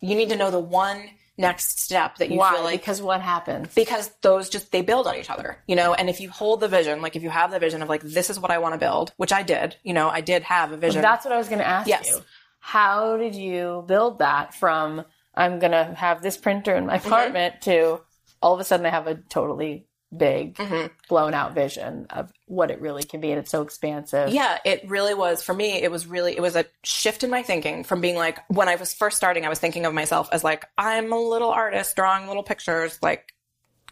You 0.00 0.14
need 0.14 0.28
to 0.28 0.36
know 0.36 0.50
the 0.52 0.60
one 0.60 1.10
next 1.36 1.80
step 1.80 2.16
that 2.18 2.30
you 2.30 2.38
Why? 2.38 2.54
feel 2.54 2.62
like 2.64 2.80
because 2.80 3.00
what 3.02 3.20
happens? 3.22 3.74
because 3.74 4.10
those 4.20 4.48
just 4.50 4.70
they 4.72 4.82
build 4.82 5.06
on 5.06 5.16
each 5.16 5.30
other 5.30 5.56
you 5.66 5.74
know 5.74 5.94
and 5.94 6.10
if 6.10 6.20
you 6.20 6.28
hold 6.28 6.60
the 6.60 6.68
vision 6.68 7.00
like 7.00 7.16
if 7.16 7.22
you 7.22 7.30
have 7.30 7.50
the 7.50 7.58
vision 7.58 7.80
of 7.80 7.88
like 7.88 8.02
this 8.02 8.28
is 8.28 8.38
what 8.38 8.50
i 8.50 8.58
want 8.58 8.74
to 8.74 8.78
build 8.78 9.14
which 9.16 9.32
i 9.32 9.42
did 9.42 9.74
you 9.82 9.94
know 9.94 10.10
i 10.10 10.20
did 10.20 10.42
have 10.42 10.70
a 10.70 10.76
vision 10.76 11.00
That's 11.00 11.24
what 11.24 11.32
I 11.32 11.38
was 11.38 11.48
going 11.48 11.60
to 11.60 11.66
ask 11.66 11.88
Yes. 11.88 12.06
you. 12.14 12.22
How 12.58 13.16
did 13.16 13.34
you 13.34 13.84
build 13.86 14.18
that 14.18 14.52
from 14.54 15.06
I'm 15.34 15.60
going 15.60 15.72
to 15.72 15.94
have 15.94 16.20
this 16.20 16.36
printer 16.36 16.74
in 16.74 16.84
my 16.84 16.98
Mm-hmm. 16.98 17.08
apartment 17.08 17.62
to 17.62 18.02
all 18.42 18.52
of 18.52 18.60
a 18.60 18.64
sudden 18.64 18.84
I 18.84 18.90
have 18.90 19.06
a 19.06 19.14
totally 19.14 19.86
big 20.16 20.56
Mm-hmm. 20.56 20.88
blown 21.08 21.34
out 21.34 21.54
vision 21.54 22.06
of 22.10 22.32
what 22.46 22.70
it 22.72 22.80
really 22.80 23.04
can 23.04 23.20
be 23.20 23.30
and 23.30 23.38
it's 23.38 23.50
so 23.50 23.62
expansive. 23.62 24.30
yeah 24.30 24.58
it 24.64 24.88
really 24.90 25.14
was 25.14 25.42
for 25.42 25.54
me 25.54 25.74
it 25.82 25.90
was 25.90 26.06
really 26.06 26.36
it 26.36 26.40
was 26.42 26.56
a 26.56 26.64
shift 26.82 27.22
in 27.22 27.30
my 27.30 27.42
thinking 27.44 27.84
from 27.84 28.00
being 28.00 28.16
like 28.16 28.38
when 28.48 28.68
i 28.68 28.74
was 28.74 28.92
first 28.92 29.16
starting 29.16 29.46
i 29.46 29.48
was 29.48 29.60
thinking 29.60 29.86
of 29.86 29.94
myself 29.94 30.28
as 30.32 30.42
like 30.42 30.64
i'm 30.76 31.12
a 31.12 31.18
little 31.18 31.50
artist 31.50 31.94
drawing 31.94 32.26
little 32.26 32.42
pictures 32.42 32.98
like 33.02 33.32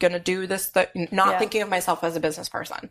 gonna 0.00 0.18
do 0.18 0.46
this 0.48 0.70
th- 0.70 0.88
not 1.12 1.28
Yeah. 1.32 1.38
thinking 1.38 1.62
of 1.62 1.68
myself 1.68 2.02
as 2.02 2.16
a 2.16 2.20
business 2.20 2.48
person 2.48 2.90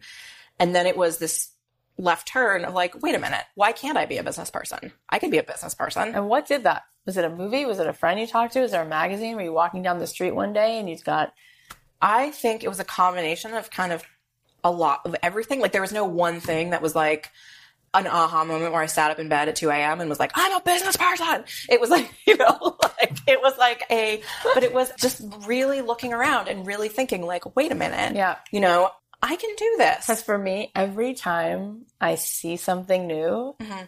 and 0.59 0.73
then 0.73 0.87
it 0.87 0.95
was 0.95 1.17
this 1.17 1.49
left 1.97 2.27
turn 2.29 2.63
of 2.63 2.73
like 2.73 3.01
wait 3.01 3.15
a 3.15 3.19
minute 3.19 3.43
why 3.55 3.73
can't 3.73 3.97
i 3.97 4.05
be 4.05 4.17
a 4.17 4.23
business 4.23 4.49
person 4.51 4.93
i 5.09 5.19
can 5.19 5.31
be 5.31 5.37
a 5.37 5.43
business 5.43 5.75
person 5.75 6.15
And 6.15 6.29
what 6.29 6.47
did 6.47 6.63
that? 6.63 6.83
Was 7.05 7.15
it 7.17 7.23
a 7.25 7.29
movie? 7.29 7.65
Was 7.65 7.79
it 7.79 7.87
a 7.87 7.93
friend 7.93 8.19
you 8.19 8.27
talked 8.27 8.51
to? 8.53 8.59
Was 8.59 8.71
there 8.71 8.81
a 8.81 8.85
magazine? 8.85 9.37
Were 9.37 9.41
you 9.41 9.53
walking 9.53 9.81
down 9.81 9.97
the 9.97 10.05
street 10.07 10.31
one 10.35 10.51
day 10.51 10.77
and 10.77 10.89
you've 10.89 11.05
got 11.05 11.33
I 12.01 12.31
think 12.31 12.63
it 12.63 12.67
was 12.69 12.79
a 12.79 12.83
combination 12.85 13.53
of 13.53 13.69
kind 13.71 13.91
of 13.91 14.03
a 14.63 14.71
lot 14.71 15.01
of 15.05 15.15
everything. 15.23 15.59
Like 15.59 15.71
there 15.71 15.81
was 15.81 15.91
no 15.93 16.05
one 16.05 16.39
thing 16.39 16.71
that 16.71 16.81
was 16.81 16.95
like 16.95 17.31
an 17.93 18.05
aha 18.05 18.43
moment 18.43 18.73
where 18.73 18.81
I 18.81 18.85
sat 18.85 19.11
up 19.11 19.17
in 19.19 19.29
bed 19.29 19.47
at 19.47 19.55
2 19.55 19.69
a.m. 19.69 20.01
and 20.01 20.09
was 20.09 20.19
like, 20.19 20.31
I'm 20.35 20.55
a 20.55 20.61
business 20.61 20.97
person. 20.97 21.43
It 21.69 21.79
was 21.79 21.89
like, 21.89 22.11
you 22.27 22.35
know, 22.37 22.77
like 22.83 23.17
it 23.27 23.41
was 23.41 23.57
like 23.57 23.83
a, 23.89 24.21
but 24.53 24.63
it 24.63 24.73
was 24.73 24.91
just 24.97 25.21
really 25.47 25.81
looking 25.81 26.13
around 26.13 26.47
and 26.49 26.67
really 26.67 26.89
thinking 26.89 27.21
like, 27.23 27.55
wait 27.55 27.71
a 27.71 27.75
minute. 27.75 28.15
Yeah. 28.15 28.35
You 28.51 28.59
know, 28.59 28.91
I 29.23 29.35
can 29.35 29.49
do 29.57 29.75
this. 29.77 30.05
Because 30.05 30.21
for 30.21 30.37
me, 30.37 30.71
every 30.75 31.13
time 31.15 31.85
I 31.99 32.15
see 32.15 32.57
something 32.57 33.07
new, 33.07 33.55
Mhm. 33.59 33.87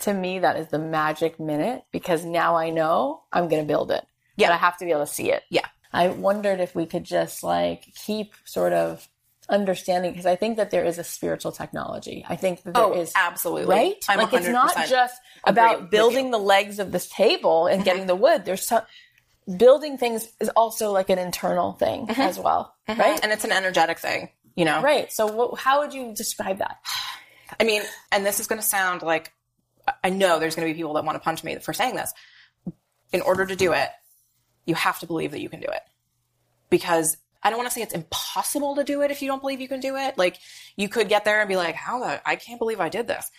to 0.00 0.14
me, 0.14 0.40
that 0.40 0.56
is 0.56 0.68
the 0.68 0.78
magic 0.80 1.38
minute 1.38 1.84
because 1.92 2.24
now 2.24 2.56
I 2.56 2.70
know 2.70 3.22
I'm 3.32 3.46
going 3.48 3.62
to 3.62 3.68
build 3.68 3.92
it. 3.92 4.04
Yeah. 4.36 4.48
But 4.48 4.54
I 4.54 4.56
have 4.56 4.78
to 4.78 4.84
be 4.84 4.90
able 4.90 5.06
to 5.06 5.12
see 5.12 5.30
it. 5.30 5.42
Yeah. 5.50 5.66
I 5.92 6.08
wondered 6.08 6.60
if 6.60 6.74
we 6.74 6.86
could 6.86 7.04
just 7.04 7.42
like 7.42 7.94
keep 7.94 8.34
sort 8.44 8.72
of 8.72 9.06
understanding 9.48 10.12
because 10.12 10.26
I 10.26 10.36
think 10.36 10.56
that 10.56 10.70
there 10.70 10.84
is 10.84 10.98
a 10.98 11.04
spiritual 11.04 11.52
technology. 11.52 12.24
I 12.28 12.36
think 12.36 12.62
that 12.62 12.74
there 12.74 12.82
oh, 12.82 12.94
is 12.94 13.12
Oh, 13.16 13.20
absolutely. 13.20 13.74
right? 13.74 14.04
I'm 14.08 14.18
like 14.18 14.32
it's 14.32 14.48
not 14.48 14.86
just 14.88 15.14
about 15.44 15.90
building 15.90 16.30
the 16.30 16.38
legs 16.38 16.78
of 16.78 16.92
this 16.92 17.08
table 17.08 17.66
and 17.66 17.78
mm-hmm. 17.78 17.84
getting 17.84 18.06
the 18.06 18.14
wood. 18.14 18.44
There's 18.44 18.66
some 18.66 18.82
building 19.56 19.98
things 19.98 20.28
is 20.40 20.48
also 20.50 20.92
like 20.92 21.10
an 21.10 21.18
internal 21.18 21.72
thing 21.72 22.06
mm-hmm. 22.06 22.20
as 22.20 22.38
well, 22.38 22.74
mm-hmm. 22.88 23.00
right? 23.00 23.20
And 23.22 23.32
it's 23.32 23.44
an 23.44 23.52
energetic 23.52 23.98
thing, 23.98 24.30
you 24.54 24.64
know? 24.64 24.80
Right. 24.80 25.12
So, 25.12 25.26
what, 25.26 25.58
how 25.58 25.80
would 25.80 25.92
you 25.92 26.14
describe 26.14 26.58
that? 26.58 26.78
I 27.60 27.64
mean, 27.64 27.82
and 28.10 28.24
this 28.24 28.40
is 28.40 28.46
going 28.46 28.60
to 28.60 28.66
sound 28.66 29.02
like 29.02 29.32
I 30.02 30.10
know 30.10 30.38
there's 30.38 30.54
going 30.54 30.66
to 30.66 30.72
be 30.72 30.76
people 30.76 30.94
that 30.94 31.04
want 31.04 31.16
to 31.16 31.20
punch 31.20 31.44
me 31.44 31.56
for 31.58 31.72
saying 31.72 31.96
this. 31.96 32.12
In 33.12 33.20
order 33.20 33.44
to 33.44 33.56
do 33.56 33.72
it, 33.72 33.90
you 34.64 34.74
have 34.74 34.98
to 35.00 35.06
believe 35.06 35.32
that 35.32 35.40
you 35.40 35.48
can 35.48 35.60
do 35.60 35.68
it. 35.68 35.82
Because 36.70 37.16
I 37.42 37.50
don't 37.50 37.58
want 37.58 37.68
to 37.70 37.74
say 37.74 37.82
it's 37.82 37.94
impossible 37.94 38.76
to 38.76 38.84
do 38.84 39.02
it 39.02 39.10
if 39.10 39.20
you 39.20 39.28
don't 39.28 39.40
believe 39.40 39.60
you 39.60 39.68
can 39.68 39.80
do 39.80 39.96
it. 39.96 40.16
Like 40.16 40.38
you 40.76 40.88
could 40.88 41.08
get 41.08 41.24
there 41.24 41.40
and 41.40 41.48
be 41.48 41.56
like, 41.56 41.74
"How 41.74 42.00
the 42.00 42.28
I 42.28 42.36
can't 42.36 42.58
believe 42.58 42.80
I 42.80 42.88
did 42.88 43.06
this." 43.06 43.30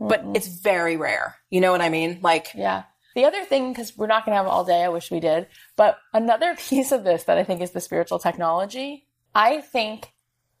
But 0.00 0.24
it's 0.34 0.46
very 0.46 0.96
rare. 0.96 1.36
You 1.50 1.60
know 1.60 1.72
what 1.72 1.82
I 1.82 1.90
mean? 1.90 2.20
Like 2.22 2.48
Yeah. 2.54 2.84
The 3.14 3.24
other 3.24 3.44
thing, 3.44 3.72
because 3.72 3.96
we're 3.96 4.06
not 4.06 4.24
going 4.24 4.34
to 4.34 4.36
have 4.36 4.46
it 4.46 4.50
all 4.50 4.64
day, 4.64 4.84
I 4.84 4.88
wish 4.88 5.10
we 5.10 5.18
did, 5.18 5.48
but 5.76 5.98
another 6.12 6.54
piece 6.58 6.92
of 6.92 7.02
this 7.04 7.24
that 7.24 7.38
I 7.38 7.44
think 7.44 7.60
is 7.60 7.72
the 7.72 7.80
spiritual 7.80 8.20
technology, 8.20 9.06
I 9.34 9.60
think 9.60 10.12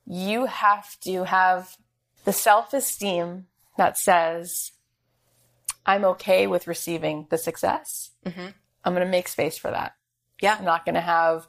you 0.04 0.46
have 0.46 0.98
to 1.00 1.24
have 1.24 1.76
the 2.24 2.32
self 2.32 2.74
esteem 2.74 3.46
that 3.76 3.96
says, 3.96 4.72
I'm 5.86 6.04
okay 6.04 6.46
with 6.46 6.66
receiving 6.66 7.26
the 7.30 7.38
success. 7.38 8.10
Mhm. 8.26 8.54
I'm 8.84 8.94
going 8.94 9.04
to 9.06 9.10
make 9.10 9.28
space 9.28 9.58
for 9.58 9.70
that. 9.70 9.94
Yeah. 10.40 10.56
I'm 10.58 10.64
not 10.64 10.84
going 10.84 10.94
to 10.96 11.00
have. 11.00 11.46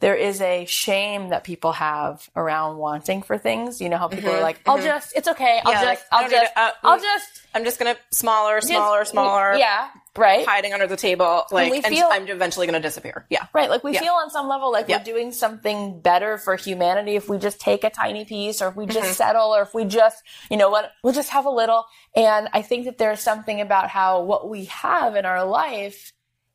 There 0.00 0.16
is 0.16 0.42
a 0.42 0.66
shame 0.66 1.30
that 1.30 1.44
people 1.44 1.72
have 1.72 2.28
around 2.36 2.76
wanting 2.76 3.22
for 3.22 3.38
things. 3.38 3.80
You 3.80 3.88
know 3.88 3.96
how 3.96 4.08
people 4.08 4.28
are 4.30 4.40
like, 4.42 4.60
"I'll 4.66 4.82
just, 4.82 5.16
it's 5.16 5.28
okay. 5.28 5.60
I'll 5.64 5.72
Mm-hmm. 5.72 5.82
Yeah, 5.84 5.94
just, 5.94 6.04
like, 6.12 6.22
I'll 6.24 6.30
just, 6.30 6.52
uh, 6.56 6.70
I'll 6.82 6.98
mm. 6.98 7.02
just, 7.02 7.40
I'm 7.54 7.64
just 7.64 7.78
going 7.78 7.94
to 7.94 8.00
smaller, 8.12 8.56
just- 8.56 8.68
smaller, 8.68 9.04
smaller. 9.06 9.54
Yeah, 9.54 9.88
right. 10.14 10.44
Hiding 10.46 10.74
under 10.74 10.86
the 10.88 10.96
table, 10.96 11.44
like, 11.50 11.70
we 11.70 11.78
and, 11.78 11.86
feel- 11.86 12.08
I'm 12.10 12.28
eventually 12.28 12.66
going 12.66 12.78
to 12.82 12.86
disappear. 12.86 13.24
Yeah, 13.30 13.46
Right. 13.54 13.70
Like 13.70 13.82
we 13.82 13.92
Yeah. 13.94 14.00
feel 14.00 14.12
on 14.14 14.28
some 14.28 14.46
level 14.46 14.70
like 14.72 14.88
Yeah. 14.88 14.98
we're 14.98 15.04
doing 15.04 15.32
something 15.32 16.00
better 16.00 16.36
for 16.36 16.56
humanity 16.56 17.16
if 17.16 17.30
we 17.30 17.38
just 17.38 17.58
take 17.60 17.82
a 17.84 17.88
tiny 17.88 18.26
piece 18.26 18.60
or 18.60 18.68
if 18.68 18.76
we 18.76 18.84
Mm-hmm. 18.86 18.94
just 18.94 19.16
settle 19.16 19.54
or 19.56 19.62
if 19.62 19.72
we 19.74 19.86
just, 19.86 20.22
you 20.50 20.58
know 20.58 20.68
what, 20.68 20.90
we'll 21.02 21.14
just 21.14 21.30
have 21.30 21.46
a 21.46 21.50
little. 21.50 21.86
And 22.14 22.48
I 22.52 22.60
think 22.60 22.84
that 22.86 22.98
there's 22.98 23.20
something 23.20 23.60
about 23.60 23.88
how 23.88 24.22
what 24.22 24.50
we 24.50 24.66
have 24.66 25.14
in 25.16 25.24
our 25.24 25.44
life, 25.46 26.12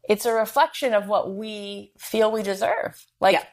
it's 0.10 0.26
a 0.26 0.34
reflection 0.34 0.94
of 0.94 1.08
what 1.08 1.34
we 1.34 1.94
feel 1.98 2.32
we 2.32 2.44
deserve. 2.44 3.06
Like 3.22 3.36
Yeah. 3.36 3.44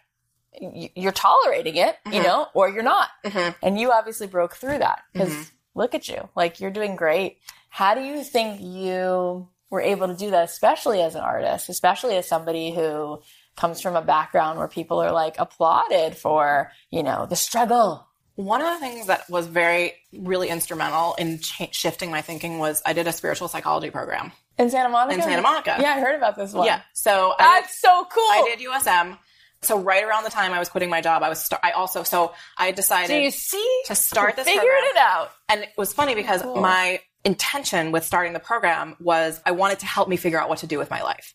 y- 0.61 0.90
you're 0.96 1.12
tolerating 1.12 1.76
it, 1.76 1.96
you 2.11 2.22
know, 2.22 2.48
or 2.54 2.68
you're 2.68 2.82
not. 2.82 3.11
Mhm. 3.24 3.54
And 3.62 3.78
you 3.78 3.92
obviously 3.92 4.26
broke 4.26 4.57
through 4.57 4.78
that 4.78 5.02
because 5.12 5.30
Mm-hmm. 5.30 5.42
look 5.74 5.94
at 5.94 6.09
you. 6.09 6.28
Like 6.34 6.59
you're 6.61 6.70
doing 6.72 6.96
great. 6.96 7.38
How 7.68 7.94
do 7.94 8.00
you 8.02 8.24
think 8.24 8.61
you 8.61 9.48
were 9.68 9.80
able 9.82 10.07
to 10.09 10.14
do 10.16 10.30
that, 10.30 10.44
especially 10.44 11.02
as 11.02 11.14
an 11.14 11.20
artist, 11.22 11.68
especially 11.68 12.16
as 12.16 12.26
somebody 12.26 12.72
who 12.74 13.20
comes 13.57 13.80
from 13.82 13.94
a 13.96 14.02
background 14.02 14.59
where 14.59 14.68
people 14.68 14.98
are 15.02 15.12
like 15.12 15.38
applauded 15.38 16.16
for, 16.16 16.72
you 16.90 17.02
know, 17.02 17.26
the 17.26 17.36
struggle? 17.36 18.07
One 18.36 18.61
of 18.62 18.68
the 18.68 18.80
things 18.80 19.07
that 19.09 19.28
was 19.30 19.46
very, 19.46 19.94
really 20.12 20.48
instrumental 20.48 21.14
in 21.14 21.38
ch- 21.40 21.68
shifting 21.74 22.11
my 22.11 22.22
thinking 22.22 22.59
was 22.59 22.82
I 22.86 22.92
did 22.92 23.07
a 23.07 23.12
spiritual 23.12 23.48
psychology 23.48 23.90
program 23.90 24.30
In 24.59 24.70
Santa 24.70 24.88
Monica? 24.88 25.16
in 25.16 25.22
Santa 25.22 25.42
Monica. 25.42 25.76
Yeah, 25.80 25.90
I 25.94 26.00
heard 26.00 26.14
about 26.16 26.36
this 26.36 26.52
one. 26.52 26.66
Yeah. 26.66 26.80
So 26.94 27.34
I 27.38 27.57
did, 27.59 27.64
That's 27.64 27.80
so 27.80 28.07
cool. 28.11 28.22
I 28.24 28.54
did 28.57 28.66
USM. 28.68 29.18
So 29.62 29.78
right 29.80 30.04
around 30.04 30.24
the 30.24 30.30
time 30.30 30.52
I 30.52 30.59
was 30.59 30.68
quitting 30.68 30.90
my 30.90 31.00
job, 31.00 31.22
I 31.22 31.28
was, 31.28 31.42
st- 31.42 31.61
I 31.62 31.72
also, 31.72 32.02
so 32.02 32.32
I 32.57 32.70
decided 32.72 33.09
Do 33.14 33.20
you 33.20 33.30
see? 33.30 33.82
to 33.86 33.94
start 33.94 34.36
this 34.36 34.46
Figured 34.46 34.62
program. 34.64 34.84
it 34.90 34.96
out. 34.98 35.30
And 35.48 35.62
it 35.62 35.70
was 35.76 35.92
funny 35.92 36.14
because 36.14 36.42
Cool. 36.42 36.57
my 36.61 37.00
intention 37.24 37.90
with 37.90 38.04
starting 38.04 38.32
the 38.32 38.38
program 38.40 38.96
was 39.00 39.40
I 39.44 39.50
wanted 39.52 39.80
to 39.80 39.86
help 39.86 40.09
me 40.09 40.16
figure 40.16 40.40
out 40.40 40.48
what 40.48 40.59
to 40.59 40.66
do 40.66 40.78
with 40.78 40.90
my 40.90 41.02
life. 41.02 41.34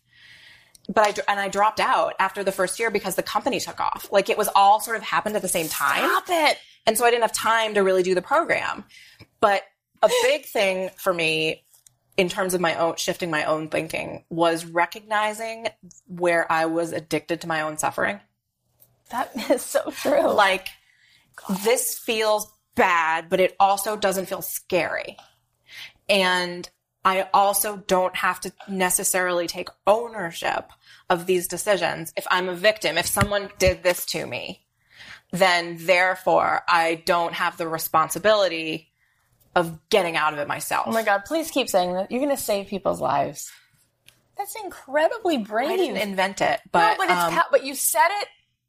But 0.88 1.20
I, 1.28 1.32
and 1.32 1.40
I 1.40 1.48
dropped 1.50 1.80
out 1.80 2.14
after 2.20 2.44
the 2.44 2.52
first 2.52 2.80
year 2.80 2.90
because 2.90 3.16
the 3.16 3.24
company 3.24 3.60
took 3.60 3.80
off. 3.80 4.08
Like 4.12 4.30
it 4.30 4.38
was 4.38 4.50
all 4.56 4.80
sort 4.80 4.98
of 4.98 5.04
happened 5.04 5.36
at 5.36 5.42
the 5.42 5.48
same 5.48 5.68
time. 5.68 5.98
Stop 6.00 6.24
it. 6.30 6.58
And 6.88 6.98
so 6.98 7.06
I 7.06 7.12
didn't 7.12 7.22
have 7.24 7.34
time 7.34 7.74
to 7.76 7.82
really 7.82 8.04
do 8.04 8.16
the 8.16 8.22
program. 8.22 8.84
But 9.42 9.64
a 10.02 10.10
big 10.24 10.46
thing 10.46 10.90
for 10.98 11.14
me 11.14 11.64
in 12.22 12.30
terms 12.30 12.54
of 12.54 12.62
my 12.62 12.76
own 12.76 12.96
shifting 12.98 13.32
my 13.32 13.46
own 13.46 13.68
thinking 13.68 14.24
was 14.30 14.64
recognizing 14.64 15.68
where 16.06 16.50
I 16.52 16.68
was 16.68 16.92
addicted 16.92 17.42
to 17.42 17.48
my 17.48 17.62
own 17.62 17.80
suffering. 17.80 18.20
That 19.10 19.32
is 19.50 19.64
so 19.64 19.90
true. 19.90 20.30
Like 20.30 20.68
this 21.64 21.98
feels 21.98 22.48
bad, 22.76 23.28
but 23.28 23.40
it 23.40 23.56
also 23.60 23.98
doesn't 23.98 24.28
feel 24.28 24.44
scary. 24.44 25.18
And 26.08 26.70
I 27.04 27.28
also 27.34 27.78
don't 27.88 28.16
have 28.16 28.40
to 28.42 28.54
necessarily 28.68 29.48
take 29.48 29.70
ownership 29.88 30.72
of 31.10 31.26
these 31.26 31.48
decisions. 31.48 32.14
If 32.16 32.28
I'm 32.30 32.50
a 32.50 32.56
victim, 32.56 33.00
if 33.00 33.08
someone 33.08 33.50
did 33.58 33.82
this 33.82 34.06
to 34.08 34.28
me, 34.28 34.68
then 35.32 35.78
therefore 35.80 36.62
I 36.70 37.02
don't 37.04 37.34
have 37.34 37.58
the 37.58 37.68
responsibility 37.68 38.91
of 39.56 39.90
getting 39.90 40.16
out 40.16 40.34
of 40.34 40.40
it 40.40 40.48
myself. 40.48 40.86
oh 40.88 40.92
my 40.92 41.04
God, 41.04 41.24
please 41.26 41.52
keep 41.52 41.70
saying 41.70 41.94
that. 41.94 42.12
You're 42.12 42.22
going 42.22 42.36
to 42.36 42.42
save 42.42 42.68
people's 42.68 43.02
lives. 43.02 43.52
That's 44.38 44.56
incredibly 44.64 45.38
brave. 45.38 45.70
I 45.70 45.78
didn't 45.78 45.98
invent 45.98 46.42
it, 46.42 46.60
no, 46.66 46.70
but, 46.72 46.98
but 46.98 47.10
it's 47.10 47.20
um, 47.20 47.40
but 47.52 47.64
you 47.64 47.76
said 47.76 48.08
it, 48.22 48.28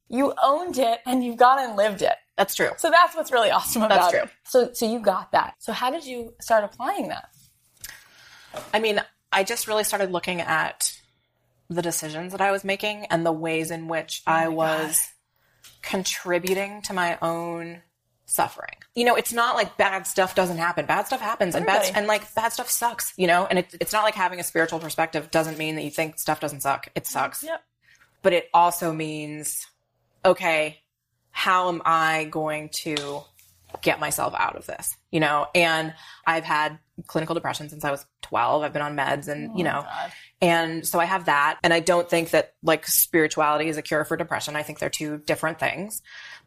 you 0.09 0.35
owned 0.43 0.79
it, 0.79 1.01
and 1.07 1.25
you've 1.25 1.37
gone 1.39 1.59
and 1.59 1.77
lived 1.77 2.03
it. 2.03 2.13
that's 2.37 2.55
true. 2.55 2.71
So 2.77 2.91
that's 2.91 3.15
what's 3.17 3.33
really 3.33 3.51
awesome 3.51 3.83
about 3.83 4.13
That's 4.13 4.25
it. 4.25 4.31
So 4.45 4.73
so 4.73 4.91
you 4.91 5.01
got 5.01 5.33
that. 5.33 5.55
So 5.59 5.73
how 5.73 5.91
did 5.91 6.05
you 6.05 6.35
start 6.41 6.65
applying 6.65 7.09
that? 7.09 7.29
I 8.75 8.81
mean, 8.81 9.01
I 9.33 9.45
just 9.45 9.67
really 9.67 9.85
started 9.85 10.11
looking 10.11 10.41
at 10.41 10.93
the 11.71 11.81
decisions 11.81 12.33
that 12.33 12.41
I 12.43 12.51
was 12.51 12.65
making 12.65 13.07
and 13.07 13.25
the 13.25 13.33
ways 13.33 13.71
in 13.71 13.89
which 13.89 14.23
I 14.27 14.49
was 14.49 15.09
contributing 15.81 16.83
to 16.83 16.93
my 16.93 17.19
own 17.23 17.81
suffering. 18.33 18.75
You 18.95 19.05
know, 19.05 19.15
it's 19.15 19.33
not 19.33 19.57
like 19.57 19.77
bad 19.77 20.07
stuff 20.07 20.35
doesn't 20.35 20.57
happen. 20.59 20.87
Bad 20.87 21.07
stuff 21.07 21.21
happens 21.21 21.55
and 21.55 21.67
bad 21.67 21.83
Everybody. 21.83 21.99
and 21.99 22.07
like 22.07 22.35
bad 22.35 22.53
stuff 22.53 22.71
sucks, 22.71 23.13
you 23.17 23.27
know? 23.27 23.47
And 23.47 23.59
it, 23.59 23.75
it's 23.81 23.93
not 23.93 24.05
like 24.05 24.15
having 24.15 24.41
a 24.41 24.45
spiritual 24.45 24.79
perspective 24.79 25.31
doesn't 25.31 25.59
mean 25.59 25.77
that 25.77 25.83
you 25.83 25.91
think 25.91 26.19
stuff 26.19 26.41
doesn't 26.41 26.63
suck. 26.63 26.89
It 26.95 27.07
sucks. 27.07 27.45
Yep. 27.45 27.63
But 28.23 28.33
it 28.33 28.49
also 28.55 28.93
means 28.93 29.67
okay, 30.25 30.81
how 31.31 31.69
am 31.69 31.83
I 31.85 32.25
going 32.31 32.69
to 32.71 33.23
get 33.81 34.01
myself 34.01 34.35
out 34.37 34.57
of 34.57 34.67
this? 34.67 34.97
You 35.11 35.21
know, 35.21 35.47
and 35.55 35.95
I've 36.27 36.45
had 36.45 36.79
clinical 37.07 37.35
depression 37.35 37.69
since 37.69 37.85
I 37.85 37.91
was 37.91 38.07
12. 38.23 38.63
I've 38.63 38.73
been 38.73 38.83
on 38.83 38.97
meds 38.97 39.29
and, 39.29 39.51
oh 39.51 39.57
you 39.57 39.65
know, 39.65 39.83
God. 39.83 40.13
and 40.41 40.87
so 40.87 41.01
I 41.01 41.07
have 41.07 41.25
that. 41.25 41.59
And 41.63 41.73
I 41.73 41.81
don't 41.81 42.09
think 42.09 42.31
that 42.31 42.55
like 42.63 42.87
spirituality 42.87 43.69
is 43.69 43.77
a 43.77 43.83
cure 43.83 44.05
for 44.05 44.17
depression. 44.17 44.57
I 44.57 44.63
think 44.63 44.79
they're 44.79 44.91
two 44.91 45.19
different 45.19 45.59
things. 45.59 46.03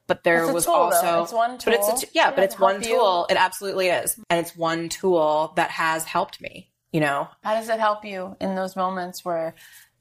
But 0.08 0.24
there 0.24 0.51
was 0.53 0.66
tool, 0.66 0.74
also, 0.74 1.24
It's 1.24 1.34
one 1.34 1.58
but 1.64 1.74
it's 1.74 1.88
a 1.88 1.91
tool. 1.91 2.10
yeah, 2.14 2.30
Yeah, 2.30 2.32
but 2.36 2.43
it's 2.43 2.60
one 2.60 2.76
help 2.76 2.86
you. 2.86 2.95
tool. 2.97 3.26
It 3.30 3.38
absolutely 3.38 3.88
is. 3.88 4.20
And 4.30 4.39
it's 4.39 4.56
one 4.56 4.89
tool 4.89 5.53
that 5.56 5.72
has 5.72 6.03
helped 6.06 6.39
me, 6.41 6.70
you 6.91 6.99
know? 6.99 7.28
How 7.43 7.56
does 7.56 7.70
it 7.70 7.80
help 7.80 8.06
you 8.06 8.36
in 8.39 8.56
those 8.56 8.76
moments 8.76 9.26
where 9.26 9.56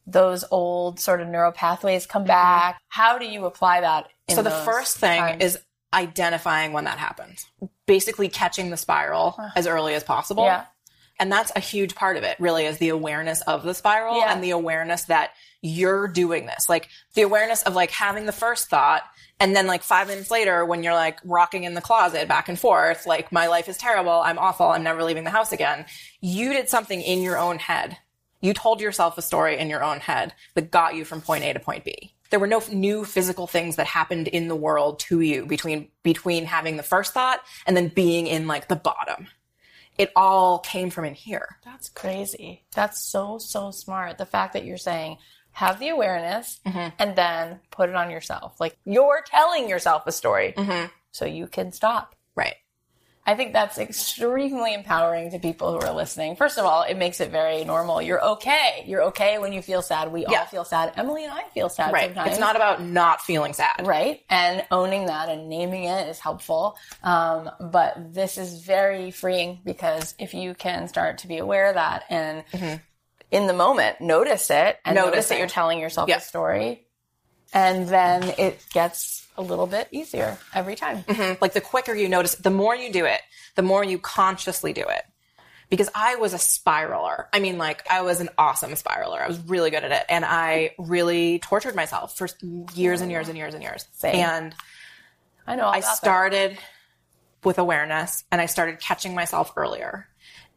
those 0.06 0.44
old 0.50 1.00
sort 1.00 1.22
of 1.22 1.28
neural 1.28 1.52
pathways 1.52 2.04
come 2.06 2.24
back? 2.24 2.78
How 2.88 3.16
do 3.18 3.24
you 3.24 3.46
apply 3.46 3.80
that? 3.80 4.04
Mm-hmm. 4.04 4.34
So 4.34 4.42
the 4.42 4.50
first 4.50 4.98
thing 4.98 5.18
times? 5.20 5.42
is 5.42 5.58
identifying 5.94 6.72
when 6.72 6.84
that 6.84 6.98
happens. 6.98 7.46
Basically 7.86 8.28
catching 8.28 8.68
the 8.70 8.76
spiral 8.76 9.38
as 9.56 9.66
early 9.66 9.94
as 9.94 10.04
possible. 10.04 10.44
yeah, 10.44 10.64
And 11.18 11.30
that's 11.30 11.52
a 11.54 11.60
huge 11.60 11.94
part 11.94 12.16
of 12.16 12.24
it, 12.24 12.36
really, 12.40 12.64
is 12.66 12.78
the 12.78 12.88
awareness 12.88 13.40
of 13.42 13.62
the 13.62 13.74
spiral 13.74 14.18
Yeah. 14.18 14.32
and 14.32 14.42
the 14.42 14.50
awareness 14.50 15.04
that 15.04 15.30
you're 15.62 16.08
doing 16.08 16.46
this. 16.46 16.68
Like 16.68 16.88
the 17.14 17.22
awareness 17.22 17.62
of 17.62 17.74
like 17.74 17.90
having 17.90 18.26
the 18.26 18.32
first 18.32 18.68
thought 18.68 19.02
and 19.40 19.54
then 19.54 19.66
like 19.66 19.82
five 19.82 20.08
minutes 20.08 20.30
later 20.30 20.64
when 20.64 20.82
you're 20.82 20.94
like 20.94 21.18
rocking 21.24 21.64
in 21.64 21.74
the 21.74 21.80
closet 21.80 22.28
back 22.28 22.48
and 22.48 22.58
forth, 22.58 23.06
like 23.06 23.30
my 23.32 23.46
life 23.46 23.68
is 23.68 23.76
terrible, 23.78 24.12
I'm 24.12 24.38
awful, 24.38 24.66
I'm 24.66 24.82
never 24.82 25.02
leaving 25.04 25.24
the 25.24 25.30
house 25.30 25.52
again. 25.52 25.86
You 26.20 26.52
did 26.52 26.68
something 26.68 27.00
in 27.00 27.22
your 27.22 27.38
own 27.38 27.58
head. 27.58 27.96
You 28.40 28.52
told 28.52 28.80
yourself 28.80 29.16
a 29.16 29.22
story 29.22 29.58
in 29.58 29.70
your 29.70 29.82
own 29.82 30.00
head 30.00 30.34
that 30.54 30.70
got 30.70 30.94
you 30.94 31.04
from 31.04 31.22
point 31.22 31.44
A 31.44 31.52
to 31.54 31.60
point 31.60 31.84
B. 31.84 32.12
There 32.30 32.40
were 32.40 32.46
no 32.46 32.58
f- 32.58 32.70
new 32.70 33.04
physical 33.04 33.46
things 33.46 33.76
that 33.76 33.86
happened 33.86 34.28
in 34.28 34.48
the 34.48 34.56
world 34.56 34.98
to 35.00 35.20
you 35.20 35.46
between, 35.46 35.88
between 36.02 36.44
having 36.44 36.76
the 36.76 36.82
first 36.82 37.14
thought 37.14 37.40
and 37.66 37.76
then 37.76 37.88
being 37.88 38.26
in 38.26 38.46
like 38.46 38.68
the 38.68 38.76
bottom. 38.76 39.28
It 39.96 40.10
all 40.16 40.58
came 40.58 40.90
from 40.90 41.04
in 41.04 41.14
here. 41.14 41.58
that's 41.64 41.88
crazy. 41.88 42.64
That's 42.74 43.00
so 43.02 43.38
so 43.38 43.70
smart. 43.70 44.18
The 44.18 44.26
fact 44.26 44.52
that 44.54 44.64
you're 44.64 44.76
saying 44.78 45.18
have 45.52 45.78
the 45.78 45.88
awareness 45.90 46.60
Mm-hmm. 46.66 46.88
and 46.98 47.14
then 47.16 47.60
put 47.70 47.88
it 47.88 47.94
on 47.94 48.10
yourself. 48.10 48.56
Like 48.60 48.76
you're 48.84 49.22
telling 49.24 49.68
yourself 49.68 50.02
a 50.06 50.12
story, 50.12 50.52
Mm-hmm. 50.56 50.86
so 51.12 51.24
you 51.26 51.46
can 51.46 51.70
stop. 51.72 52.16
Right. 52.34 52.56
I 53.26 53.34
think 53.34 53.54
that's 53.54 53.78
extremely 53.78 54.74
empowering 54.74 55.30
to 55.30 55.38
people 55.38 55.72
who 55.72 55.78
are 55.86 55.94
listening. 55.94 56.36
First 56.36 56.58
of 56.58 56.66
all, 56.66 56.82
it 56.82 56.96
makes 56.98 57.20
it 57.20 57.30
very 57.30 57.64
normal. 57.64 58.02
You're 58.02 58.22
okay. 58.22 58.84
You're 58.86 59.02
okay 59.04 59.38
when 59.38 59.54
you 59.54 59.62
feel 59.62 59.80
sad. 59.80 60.12
We 60.12 60.26
Yeah. 60.28 60.40
all 60.40 60.44
feel 60.44 60.64
sad. 60.64 60.92
Emily 60.96 61.24
and 61.24 61.32
I 61.32 61.44
feel 61.54 61.70
sad 61.70 61.90
Right. 61.94 62.04
sometimes. 62.08 62.32
It's 62.32 62.38
not 62.40 62.54
about 62.54 62.82
not 62.82 63.22
feeling 63.22 63.54
sad. 63.54 63.86
right 63.86 64.20
and 64.28 64.64
owning 64.70 65.06
that 65.06 65.28
and 65.30 65.48
naming 65.48 65.84
it 65.84 66.06
is 66.08 66.18
helpful 66.20 66.76
um, 67.02 67.50
but 67.60 68.12
this 68.12 68.36
is 68.38 68.60
very 68.60 69.10
freeing 69.10 69.60
because 69.64 70.14
if 70.18 70.34
you 70.34 70.54
can 70.54 70.86
start 70.88 71.18
to 71.18 71.26
be 71.26 71.38
aware 71.38 71.66
of 71.68 71.74
that 71.76 72.04
and 72.10 72.44
in 73.30 73.46
the 73.46 73.52
moment 73.52 74.00
notice 74.00 74.50
it 74.50 74.78
and 74.84 74.94
notice 74.94 75.28
that 75.28 75.38
you're 75.38 75.46
telling 75.48 75.78
yourself 75.80 76.08
Yeah. 76.08 76.18
a 76.18 76.20
story 76.20 76.86
and 77.52 77.88
then 77.88 78.22
it 78.38 78.60
gets 78.72 79.23
a 79.36 79.42
little 79.42 79.66
bit 79.66 79.88
easier 79.90 80.38
every 80.54 80.76
time 80.76 81.02
mm-hmm. 81.02 81.34
Like 81.40 81.52
the 81.52 81.60
quicker 81.60 81.94
you 81.94 82.08
notice, 82.08 82.34
the 82.36 82.50
more 82.50 82.74
you 82.74 82.92
do 82.92 83.04
it, 83.04 83.20
the 83.54 83.62
more 83.62 83.84
you 83.84 83.98
consciously 83.98 84.72
do 84.72 84.84
it. 84.88 85.04
Because 85.70 85.88
I 85.94 86.16
was 86.16 86.34
a 86.34 86.38
spiraler. 86.38 87.26
I 87.32 87.40
mean, 87.40 87.58
like, 87.58 87.90
I 87.90 88.02
was 88.02 88.20
an 88.20 88.28
awesome 88.38 88.72
spiraler. 88.72 89.20
I 89.20 89.26
was 89.26 89.40
really 89.40 89.70
good 89.70 89.82
at 89.82 89.92
it. 89.92 90.04
And 90.08 90.24
I 90.24 90.72
really 90.78 91.38
tortured 91.40 91.74
myself 91.74 92.16
for 92.16 92.28
years 92.74 93.00
and 93.00 93.10
years 93.10 93.28
and 93.28 93.36
years 93.36 93.54
and 93.54 93.62
years. 93.62 93.86
Same. 93.92 94.16
And 94.16 94.54
i 95.46 95.56
know 95.56 95.64
I 95.64 95.78
about 95.78 95.80
that. 95.80 95.96
started 95.96 96.58
with 97.42 97.58
awareness 97.58 98.24
and 98.30 98.40
I 98.40 98.46
started 98.46 98.78
catching 98.78 99.14
myself 99.14 99.52
earlier. 99.56 100.06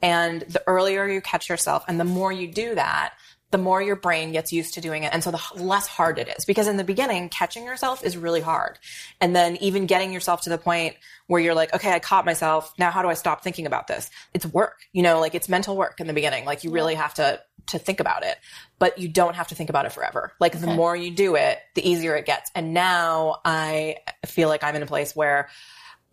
And 0.01 0.41
the 0.41 0.61
earlier 0.67 1.07
you 1.07 1.21
catch 1.21 1.49
yourself 1.49 1.83
and 1.87 1.99
the 1.99 2.05
more 2.05 2.31
you 2.31 2.51
do 2.51 2.75
that, 2.75 3.13
the 3.49 3.57
more 3.57 3.81
your 3.81 3.95
brain 3.95 4.33
gets 4.33 4.51
used 4.51 4.73
to 4.73 4.81
doing 4.81 5.03
it. 5.03 5.13
And 5.13 5.23
so 5.23 5.31
the 5.31 5.41
less 5.55 5.87
hard 5.87 6.19
it 6.19 6.27
is. 6.37 6.43
Because 6.43 6.67
in 6.67 6.75
the 6.75 6.83
beginning, 6.83 7.29
catching 7.29 7.63
yourself 7.63 8.03
is 8.03 8.17
really 8.17 8.41
hard. 8.41 8.77
And 9.21 9.33
then 9.33 9.55
even 9.57 9.85
getting 9.85 10.11
yourself 10.11 10.41
to 10.41 10.49
the 10.49 10.57
point 10.57 10.95
where 11.27 11.39
you're 11.39 11.55
like, 11.55 11.73
okay, 11.73 11.91
I 11.91 11.99
caught 11.99 12.25
myself. 12.25 12.73
Now 12.77 12.91
how 12.91 13.01
do 13.01 13.07
I 13.07 13.13
stop 13.13 13.43
thinking 13.43 13.65
about 13.65 13.87
this? 13.87 14.09
It's 14.33 14.45
work, 14.45 14.79
you 14.91 15.01
know, 15.01 15.21
like 15.21 15.33
it's 15.33 15.47
mental 15.47 15.77
work 15.77 16.01
in 16.01 16.07
the 16.07 16.13
beginning. 16.13 16.43
Like 16.43 16.65
you 16.65 16.71
really 16.71 16.95
have 16.95 17.13
to, 17.13 17.39
to 17.67 17.79
think 17.79 18.01
about 18.01 18.25
it, 18.25 18.37
but 18.79 18.97
you 18.97 19.07
don't 19.07 19.35
have 19.35 19.47
to 19.47 19.55
think 19.55 19.69
about 19.69 19.85
it 19.85 19.93
forever. 19.93 20.33
Like 20.41 20.59
the 20.59 20.67
more 20.67 20.95
you 20.95 21.11
do 21.11 21.35
it, 21.35 21.59
the 21.73 21.89
easier 21.89 22.15
it 22.17 22.25
gets. 22.25 22.51
And 22.53 22.73
now 22.73 23.37
I 23.45 23.97
feel 24.25 24.49
like 24.49 24.63
I'm 24.63 24.75
in 24.75 24.83
a 24.83 24.87
place 24.87 25.15
where 25.15 25.47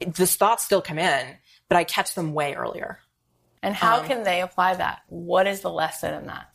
this 0.06 0.36
thoughts 0.36 0.64
still 0.64 0.82
come 0.82 0.98
in, 1.00 1.36
but 1.68 1.76
I 1.76 1.82
catch 1.82 2.14
them 2.14 2.32
way 2.32 2.54
earlier. 2.54 3.00
and 3.62 3.74
how 3.74 4.00
um, 4.00 4.06
can 4.06 4.22
they 4.22 4.40
apply 4.40 4.74
that 4.74 5.02
what 5.08 5.46
is 5.48 5.62
the 5.62 5.70
lesson 5.70 6.14
in 6.14 6.26
that 6.26 6.53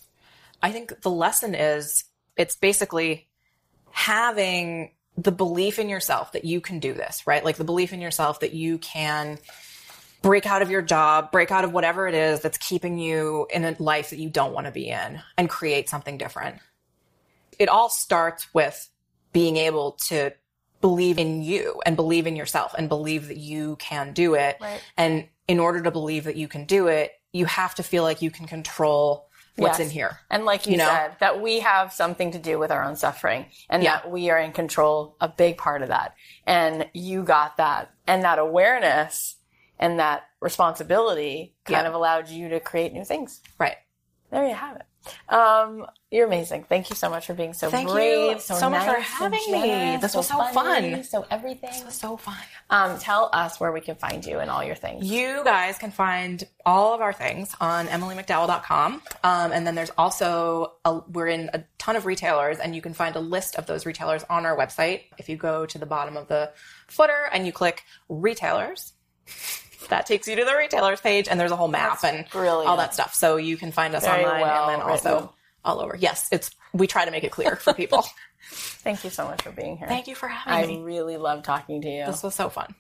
I 0.62 0.72
think 0.72 1.01
the 1.01 1.10
lesson 1.10 1.55
is 1.55 2.03
it's 2.38 2.55
basically 2.55 3.28
having 3.91 4.91
the 5.18 5.32
belief 5.32 5.80
in 5.80 5.89
yourself 5.89 6.32
that 6.32 6.45
you 6.45 6.62
can 6.62 6.80
do 6.80 6.93
this, 6.93 7.28
right? 7.28 7.43
Like 7.43 7.57
the 7.57 7.64
belief 7.64 7.93
in 7.93 8.01
yourself 8.01 8.39
that 8.39 8.53
you 8.53 8.78
can 8.78 9.38
break 10.22 10.45
out 10.45 10.62
of 10.62 10.70
your 10.70 10.82
job, 10.82 11.32
break 11.32 11.51
out 11.51 11.64
of 11.64 11.74
whatever 11.74 12.07
it 12.07 12.14
is 12.14 12.41
that's 12.41 12.57
keeping 12.57 12.97
you 12.97 13.47
in 13.49 13.64
a 13.64 13.76
life 13.80 14.10
that 14.10 14.20
you 14.20 14.30
don't 14.30 14.53
want 14.53 14.66
to 14.66 14.72
be 14.72 14.89
in 14.89 15.22
and 15.38 15.49
create 15.49 15.89
something 15.89 16.18
different. 16.18 16.57
It 17.57 17.70
all 17.70 17.89
starts 17.89 18.53
with 18.53 18.89
being 19.34 19.57
able 19.57 19.93
to 20.07 20.32
believe 20.82 21.20
in 21.20 21.41
you 21.41 21.82
and 21.86 21.95
believe 21.95 22.28
in 22.28 22.36
yourself 22.36 22.74
and 22.78 22.88
believe 22.88 23.28
that 23.28 23.38
you 23.38 23.76
can 23.78 24.14
do 24.14 24.36
it. 24.36 24.57
Right. 24.62 24.82
And 24.97 25.28
in 25.47 25.60
order 25.60 25.82
to 25.82 25.91
believe 25.91 26.26
that 26.26 26.36
you 26.36 26.47
can 26.47 26.66
do 26.66 26.88
it, 26.88 27.12
you 27.34 27.45
have 27.45 27.76
to 27.76 27.84
feel 27.84 28.03
like 28.03 28.22
you 28.22 28.32
can 28.32 28.47
control 28.47 29.28
what's 29.60 29.80
Yes. 29.80 29.88
in 29.88 29.93
here. 29.93 30.20
And 30.30 30.45
like 30.45 30.66
you, 30.66 30.74
You 30.74 30.78
know? 30.80 30.88
said, 30.89 31.18
that 31.20 31.41
we 31.41 31.60
have 31.60 31.93
something 31.93 32.32
to 32.32 32.39
do 32.39 32.57
with 32.60 32.72
our 32.72 32.84
own 32.84 32.95
suffering 32.95 33.45
and 33.70 33.84
Yeah. 33.84 33.97
that 33.97 34.10
we 34.12 34.30
are 34.30 34.39
in 34.39 34.51
control, 34.51 35.16
a 35.22 35.28
big 35.28 35.57
part 35.57 35.82
of 35.82 35.89
that. 35.89 36.16
And 36.45 36.89
you 36.93 37.24
got 37.24 37.57
that. 37.57 37.91
And 38.07 38.24
that 38.24 38.39
awareness 38.39 39.36
and 39.78 39.99
that 39.99 40.24
responsibility 40.41 41.55
kind 41.66 41.84
Yeah. 41.84 41.88
of 41.89 41.93
allowed 41.93 42.30
you 42.30 42.49
to 42.49 42.60
create 42.60 42.93
new 42.93 43.05
things. 43.05 43.41
Right. 43.57 43.78
There 44.32 44.45
you 44.47 44.53
have 44.53 44.76
it. 44.78 44.84
Um, 45.28 45.86
you're 46.12 46.26
amazing. 46.26 46.66
Thank 46.68 46.89
you 46.89 46.95
so 46.95 47.10
much 47.10 47.28
for 47.28 47.34
being 47.34 47.54
so 47.54 47.70
Thank 47.70 47.88
you 47.88 47.93
brave, 47.93 48.41
so, 48.41 48.56
so 48.56 48.70
much 48.70 48.84
for 48.84 48.93
nice, 48.93 49.08
so 49.08 49.24
having 49.24 49.52
me. 49.52 49.62
generous, 49.68 50.02
This 50.02 50.16
was 50.16 50.28
so 50.28 50.43
funny, 50.54 50.93
fun. 50.95 51.04
So 51.04 51.26
everything. 51.30 51.70
This 51.72 51.86
was 51.86 51.93
so 51.95 52.18
fun. 52.18 52.38
Um, 52.70 52.97
tell 53.00 53.30
us 53.32 53.60
where 53.60 53.72
we 53.72 53.80
can 53.82 53.95
find 53.95 54.26
you 54.26 54.39
and 54.39 54.50
all 54.50 54.64
your 54.64 54.76
things. 54.76 55.10
You 55.10 55.41
guys 55.43 55.78
can 55.78 55.91
find 55.91 56.43
all 56.66 56.93
of 56.93 57.02
our 57.02 57.14
things 57.14 57.56
on 57.62 57.88
emilymcdowell.com. 57.88 59.02
Um, 59.24 59.52
and 59.52 59.66
then 59.68 59.76
there's 59.76 59.91
also, 59.97 60.74
a, 60.84 61.00
we're 61.12 61.28
in 61.28 61.50
a 61.54 61.64
ton 61.78 61.95
of 61.95 62.06
retailers 62.06 62.58
and 62.60 62.76
you 62.76 62.82
can 62.82 62.93
find 62.93 63.16
a 63.16 63.20
list 63.20 63.56
of 63.56 63.66
those 63.68 63.86
retailers 63.86 64.24
on 64.30 64.45
our 64.45 64.58
website. 64.58 65.04
If 65.18 65.30
you 65.30 65.38
go 65.38 65.66
to 65.66 65.78
the 65.78 65.86
bottom 65.86 66.18
of 66.18 66.28
the 66.28 66.52
footer 66.88 67.30
and 67.32 67.45
you 67.45 67.52
click 67.52 67.84
retailers, 68.10 68.93
that 69.88 70.05
takes 70.05 70.27
you 70.27 70.36
to 70.36 70.45
the 70.45 70.55
retailers 70.55 71.01
page 71.01 71.27
and 71.30 71.39
there's 71.39 71.51
a 71.51 71.55
whole 71.55 71.67
map 71.67 72.01
That's 72.01 72.15
and 72.15 72.30
brilliant. 72.30 72.67
all 72.69 72.77
that 72.77 72.93
stuff. 72.93 73.13
So 73.13 73.38
you 73.38 73.57
can 73.57 73.71
find 73.71 73.95
us 73.95 74.05
Very 74.05 74.23
online 74.25 74.41
well 74.41 74.69
and 74.69 74.82
then 74.82 74.88
also 74.88 75.13
written. 75.13 75.30
all 75.63 75.80
over. 75.80 75.95
Yes, 75.97 76.27
it's, 76.32 76.51
we 76.73 76.86
try 76.88 77.05
to 77.05 77.11
make 77.11 77.23
it 77.23 77.32
clear 77.32 77.55
for 77.55 77.73
people. 77.73 78.05
Thank 78.51 79.03
you 79.03 79.09
so 79.09 79.25
much 79.25 79.41
for 79.41 79.51
being 79.51 79.77
here. 79.77 79.88
Thank 79.88 80.07
you 80.07 80.15
for 80.15 80.27
having 80.27 80.63
I 80.63 80.67
me. 80.67 80.82
I 80.82 80.84
really 80.84 81.17
love 81.17 81.43
talking 81.43 81.82
to 81.82 81.88
you. 81.89 82.05
This 82.05 82.23
was 82.23 82.36
so 82.36 82.49
fun. 82.49 82.75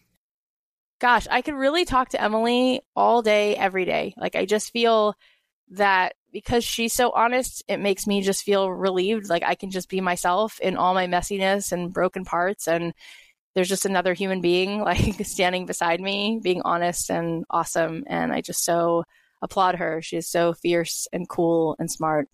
Gosh, 0.99 1.27
I 1.29 1.41
could 1.41 1.53
really 1.55 1.85
talk 1.85 2.09
to 2.09 2.21
Emily 2.21 2.81
all 2.95 3.21
day, 3.21 3.55
every 3.55 3.85
day. 3.85 4.13
Like, 4.17 4.35
I 4.35 4.45
just 4.45 4.71
feel 4.71 5.15
that 5.71 6.13
because 6.33 6.63
she's 6.63 6.93
so 6.93 7.11
honest, 7.11 7.63
it 7.67 7.77
makes 7.77 8.05
me 8.05 8.21
just 8.21 8.43
feel 8.43 8.69
relieved. 8.69 9.29
Like, 9.29 9.43
I 9.43 9.55
can 9.55 9.71
just 9.71 9.89
be 9.89 10.01
myself 10.01 10.59
in 10.59 10.75
all 10.75 10.93
my 10.93 11.07
messiness 11.07 11.71
and 11.71 11.93
broken 11.93 12.25
parts. 12.25 12.67
And 12.67 12.93
there's 13.55 13.69
just 13.69 13.85
another 13.85 14.13
human 14.13 14.41
being, 14.41 14.81
like, 14.83 15.25
standing 15.25 15.65
beside 15.65 16.01
me, 16.01 16.39
being 16.41 16.61
honest 16.63 17.09
and 17.09 17.45
awesome. 17.49 18.03
And 18.07 18.31
I 18.31 18.41
just 18.41 18.63
so 18.63 19.03
applaud 19.41 19.75
her. 19.75 20.01
She 20.01 20.17
is 20.17 20.29
so 20.29 20.53
fierce 20.53 21.07
and 21.13 21.27
cool 21.27 21.75
and 21.79 21.91
smart. 21.91 22.27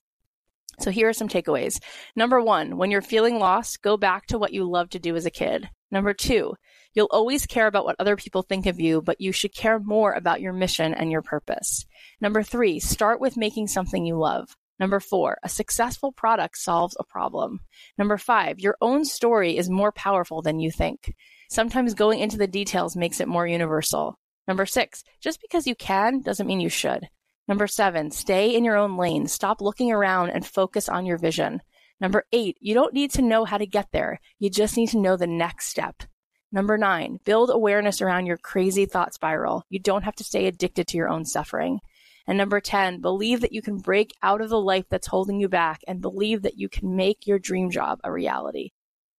So 0.80 0.92
here 0.92 1.08
are 1.08 1.14
some 1.14 1.30
takeaways. 1.30 1.80
Number 2.16 2.42
one, 2.42 2.78
when 2.78 2.92
you're 2.92 3.02
feeling 3.02 3.40
lost, 3.40 3.82
go 3.82 3.96
back 3.96 4.26
to 4.28 4.38
what 4.38 4.52
you 4.52 4.70
loved 4.70 4.92
to 4.94 5.00
do 5.00 5.16
as 5.16 5.26
a 5.26 5.32
kid. 5.32 5.70
Number 5.90 6.14
two, 6.14 6.56
You'll 6.96 7.10
always 7.12 7.46
care 7.46 7.68
about 7.68 7.84
what 7.84 7.98
other 8.00 8.16
people 8.16 8.42
think 8.42 8.66
of 8.66 8.80
you, 8.80 9.02
but 9.02 9.20
you 9.20 9.34
should 9.34 9.54
care 9.54 9.80
more 9.80 10.14
about 10.14 10.40
your 10.40 10.54
mission 10.54 10.94
and 10.94 11.12
your 11.12 11.22
purpose. 11.22 11.86
Number 12.22 12.42
three, 12.42 12.80
start 12.80 13.20
with 13.20 13.36
making 13.36 13.68
something 13.68 14.06
you 14.06 14.18
love. 14.18 14.56
Number 14.80 15.00
four, 15.00 15.38
a 15.44 15.50
successful 15.50 16.12
product 16.12 16.58
solves 16.58 16.98
a 17.00 17.04
problem. 17.04 17.60
Number 17.98 18.18
five, 18.18 18.60
your 18.60 18.76
own 18.82 19.06
story 19.06 19.58
is 19.58 19.70
more 19.70 19.92
powerful 19.92 20.42
than 20.42 20.60
you 20.60 20.72
think. 20.72 21.14
Sometimes 21.50 21.94
going 21.94 22.20
into 22.20 22.38
the 22.38 22.48
details 22.48 22.96
makes 22.96 23.20
it 23.20 23.28
more 23.28 23.48
universal. 23.48 24.20
Number 24.48 24.66
six, 24.66 25.04
just 25.22 25.42
because 25.42 25.66
you 25.66 25.76
can 25.76 26.22
doesn't 26.22 26.48
mean 26.48 26.60
you 26.60 26.70
should. 26.70 27.08
Number 27.48 27.68
seven, 27.68 28.12
stay 28.12 28.56
in 28.56 28.64
your 28.64 28.76
own 28.76 28.98
lane. 28.98 29.28
Stop 29.28 29.62
looking 29.62 29.92
around 29.92 30.32
and 30.32 30.46
focus 30.46 30.90
on 30.90 31.06
your 31.06 31.18
vision. 31.18 31.62
Number 32.02 32.26
eight, 32.34 32.58
you 32.60 32.74
don't 32.74 32.94
need 32.94 33.12
to 33.12 33.22
know 33.22 33.46
how 33.46 33.58
to 33.58 33.66
get 33.66 33.88
there. 33.94 34.20
You 34.40 34.50
just 34.50 34.76
need 34.76 34.90
to 34.90 35.00
know 35.00 35.16
the 35.16 35.28
next 35.28 35.68
step. 35.68 36.04
Number 36.52 36.78
nine, 36.78 37.20
build 37.24 37.50
awareness 37.50 38.02
around 38.02 38.26
your 38.26 38.38
crazy 38.38 38.86
thought 38.86 39.14
spiral. 39.14 39.64
You 39.70 39.80
don't 39.80 40.04
have 40.04 40.16
to 40.16 40.24
stay 40.24 40.48
addicted 40.48 40.88
to 40.88 40.98
your 40.98 41.10
own 41.10 41.26
suffering. 41.26 41.80
And 42.28 42.38
number 42.38 42.60
10, 42.60 43.02
believe 43.02 43.42
that 43.42 43.54
you 43.54 43.62
can 43.62 43.78
break 43.78 44.14
out 44.24 44.42
of 44.42 44.50
the 44.50 44.60
life 44.60 44.86
that's 44.90 45.08
holding 45.08 45.40
you 45.40 45.48
back 45.48 45.82
and 45.88 46.02
believe 46.02 46.42
that 46.42 46.58
you 46.58 46.70
can 46.70 46.96
make 46.96 47.28
your 47.28 47.40
dream 47.40 47.70
job 47.70 48.00
a 48.04 48.12
reality. 48.12 48.72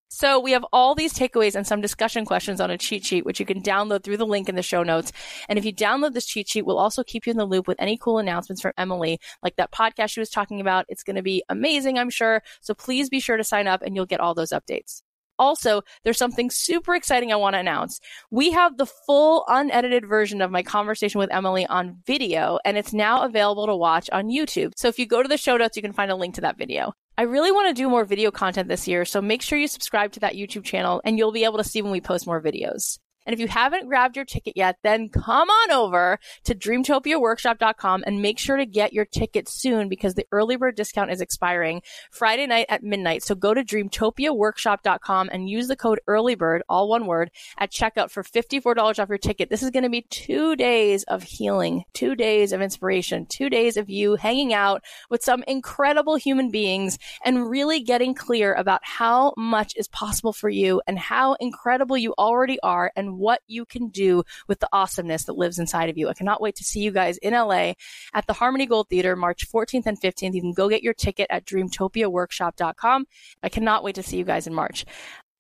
So 0.08 0.38
we 0.38 0.52
have 0.52 0.64
all 0.72 0.94
these 0.94 1.12
takeaways 1.12 1.56
and 1.56 1.66
some 1.66 1.80
discussion 1.80 2.24
questions 2.24 2.60
on 2.60 2.70
a 2.70 2.78
cheat 2.78 3.04
sheet, 3.04 3.24
which 3.24 3.40
you 3.40 3.46
can 3.46 3.60
download 3.60 4.04
through 4.04 4.16
the 4.18 4.26
link 4.26 4.48
in 4.48 4.54
the 4.54 4.62
show 4.62 4.82
notes. 4.82 5.12
And 5.48 5.58
if 5.58 5.64
you 5.64 5.74
download 5.74 6.14
this 6.14 6.26
cheat 6.26 6.48
sheet, 6.48 6.64
we'll 6.64 6.78
also 6.78 7.02
keep 7.02 7.26
you 7.26 7.32
in 7.32 7.36
the 7.36 7.44
loop 7.44 7.66
with 7.66 7.80
any 7.80 7.98
cool 7.98 8.18
announcements 8.18 8.62
from 8.62 8.72
Emily, 8.78 9.18
like 9.42 9.56
that 9.56 9.72
podcast 9.72 10.10
she 10.10 10.20
was 10.20 10.30
talking 10.30 10.60
about. 10.60 10.86
It's 10.88 11.02
going 11.02 11.16
to 11.16 11.22
be 11.22 11.42
amazing, 11.48 11.98
I'm 11.98 12.10
sure. 12.10 12.42
So 12.60 12.72
please 12.72 13.10
be 13.10 13.20
sure 13.20 13.36
to 13.36 13.44
sign 13.44 13.66
up 13.66 13.82
and 13.82 13.96
you'll 13.96 14.06
get 14.06 14.20
all 14.20 14.34
those 14.34 14.50
updates. 14.50 15.02
Also, 15.38 15.82
there's 16.04 16.18
something 16.18 16.50
super 16.50 16.94
exciting 16.94 17.32
I 17.32 17.36
want 17.36 17.54
to 17.54 17.60
announce. 17.60 18.00
We 18.30 18.50
have 18.52 18.76
the 18.76 18.86
full 18.86 19.44
unedited 19.48 20.06
version 20.06 20.40
of 20.40 20.50
my 20.50 20.62
conversation 20.62 21.18
with 21.18 21.32
Emily 21.32 21.66
on 21.66 21.98
video, 22.06 22.58
and 22.64 22.76
it's 22.76 22.92
now 22.92 23.22
available 23.22 23.66
to 23.66 23.76
watch 23.76 24.08
on 24.10 24.28
YouTube. 24.28 24.72
So 24.76 24.88
if 24.88 24.98
you 24.98 25.06
go 25.06 25.22
to 25.22 25.28
the 25.28 25.36
show 25.36 25.56
notes, 25.56 25.76
you 25.76 25.82
can 25.82 25.92
find 25.92 26.10
a 26.10 26.16
link 26.16 26.34
to 26.36 26.40
that 26.42 26.58
video. 26.58 26.92
I 27.18 27.22
really 27.22 27.50
want 27.50 27.68
to 27.68 27.74
do 27.74 27.88
more 27.88 28.04
video 28.04 28.30
content 28.30 28.68
this 28.68 28.86
year, 28.86 29.04
so 29.04 29.22
make 29.22 29.40
sure 29.40 29.58
you 29.58 29.68
subscribe 29.68 30.12
to 30.12 30.20
that 30.20 30.34
YouTube 30.34 30.64
channel 30.64 31.00
and 31.04 31.16
you'll 31.16 31.32
be 31.32 31.44
able 31.44 31.58
to 31.58 31.64
see 31.64 31.80
when 31.80 31.92
we 31.92 32.00
post 32.00 32.26
more 32.26 32.42
videos. 32.42 32.98
And 33.26 33.34
if 33.34 33.40
you 33.40 33.48
haven't 33.48 33.88
grabbed 33.88 34.16
your 34.16 34.24
ticket 34.24 34.56
yet, 34.56 34.76
then 34.82 35.08
come 35.08 35.50
on 35.50 35.70
over 35.72 36.18
to 36.44 36.54
dreamtopiaworkshop.com 36.54 38.04
and 38.06 38.22
make 38.22 38.38
sure 38.38 38.56
to 38.56 38.64
get 38.64 38.92
your 38.92 39.04
ticket 39.04 39.48
soon 39.48 39.88
because 39.88 40.14
the 40.14 40.26
early 40.32 40.56
bird 40.56 40.76
discount 40.76 41.10
is 41.10 41.20
expiring 41.20 41.82
Friday 42.10 42.46
night 42.46 42.66
at 42.68 42.82
midnight. 42.82 43.22
So 43.22 43.34
go 43.34 43.52
to 43.52 43.64
dreamtopiaworkshop.com 43.64 45.28
and 45.32 45.50
use 45.50 45.68
the 45.68 45.76
code 45.76 46.00
earlybird, 46.08 46.60
all 46.68 46.88
one 46.88 47.06
word, 47.06 47.30
at 47.58 47.72
checkout 47.72 48.10
for 48.10 48.22
$54 48.22 48.98
off 48.98 49.08
your 49.08 49.18
ticket. 49.18 49.50
This 49.50 49.62
is 49.62 49.70
going 49.70 49.82
to 49.82 49.90
be 49.90 50.02
two 50.02 50.54
days 50.56 51.02
of 51.04 51.22
healing, 51.22 51.84
two 51.92 52.14
days 52.14 52.52
of 52.52 52.62
inspiration, 52.62 53.26
two 53.26 53.50
days 53.50 53.76
of 53.76 53.90
you 53.90 54.14
hanging 54.14 54.54
out 54.54 54.82
with 55.10 55.22
some 55.22 55.42
incredible 55.48 56.16
human 56.16 56.50
beings 56.50 56.98
and 57.24 57.50
really 57.50 57.80
getting 57.80 58.14
clear 58.14 58.54
about 58.54 58.80
how 58.84 59.34
much 59.36 59.72
is 59.76 59.88
possible 59.88 60.32
for 60.32 60.48
you 60.48 60.80
and 60.86 60.98
how 60.98 61.34
incredible 61.40 61.96
you 61.96 62.14
already 62.18 62.58
are 62.62 62.92
what 63.18 63.40
you 63.46 63.64
can 63.64 63.88
do 63.88 64.22
with 64.48 64.60
the 64.60 64.68
awesomeness 64.72 65.24
that 65.24 65.36
lives 65.36 65.58
inside 65.58 65.88
of 65.88 65.98
you. 65.98 66.08
I 66.08 66.14
cannot 66.14 66.40
wait 66.40 66.56
to 66.56 66.64
see 66.64 66.80
you 66.80 66.90
guys 66.90 67.18
in 67.18 67.32
LA 67.32 67.74
at 68.14 68.26
the 68.26 68.32
Harmony 68.32 68.66
Gold 68.66 68.88
Theater 68.88 69.16
March 69.16 69.50
14th 69.50 69.86
and 69.86 70.00
15th. 70.00 70.34
You 70.34 70.40
can 70.40 70.52
go 70.52 70.68
get 70.68 70.82
your 70.82 70.94
ticket 70.94 71.26
at 71.30 71.44
dreamtopiaworkshop.com. 71.46 73.06
I 73.42 73.48
cannot 73.48 73.84
wait 73.84 73.94
to 73.96 74.02
see 74.02 74.16
you 74.16 74.24
guys 74.24 74.46
in 74.46 74.54
March. 74.54 74.84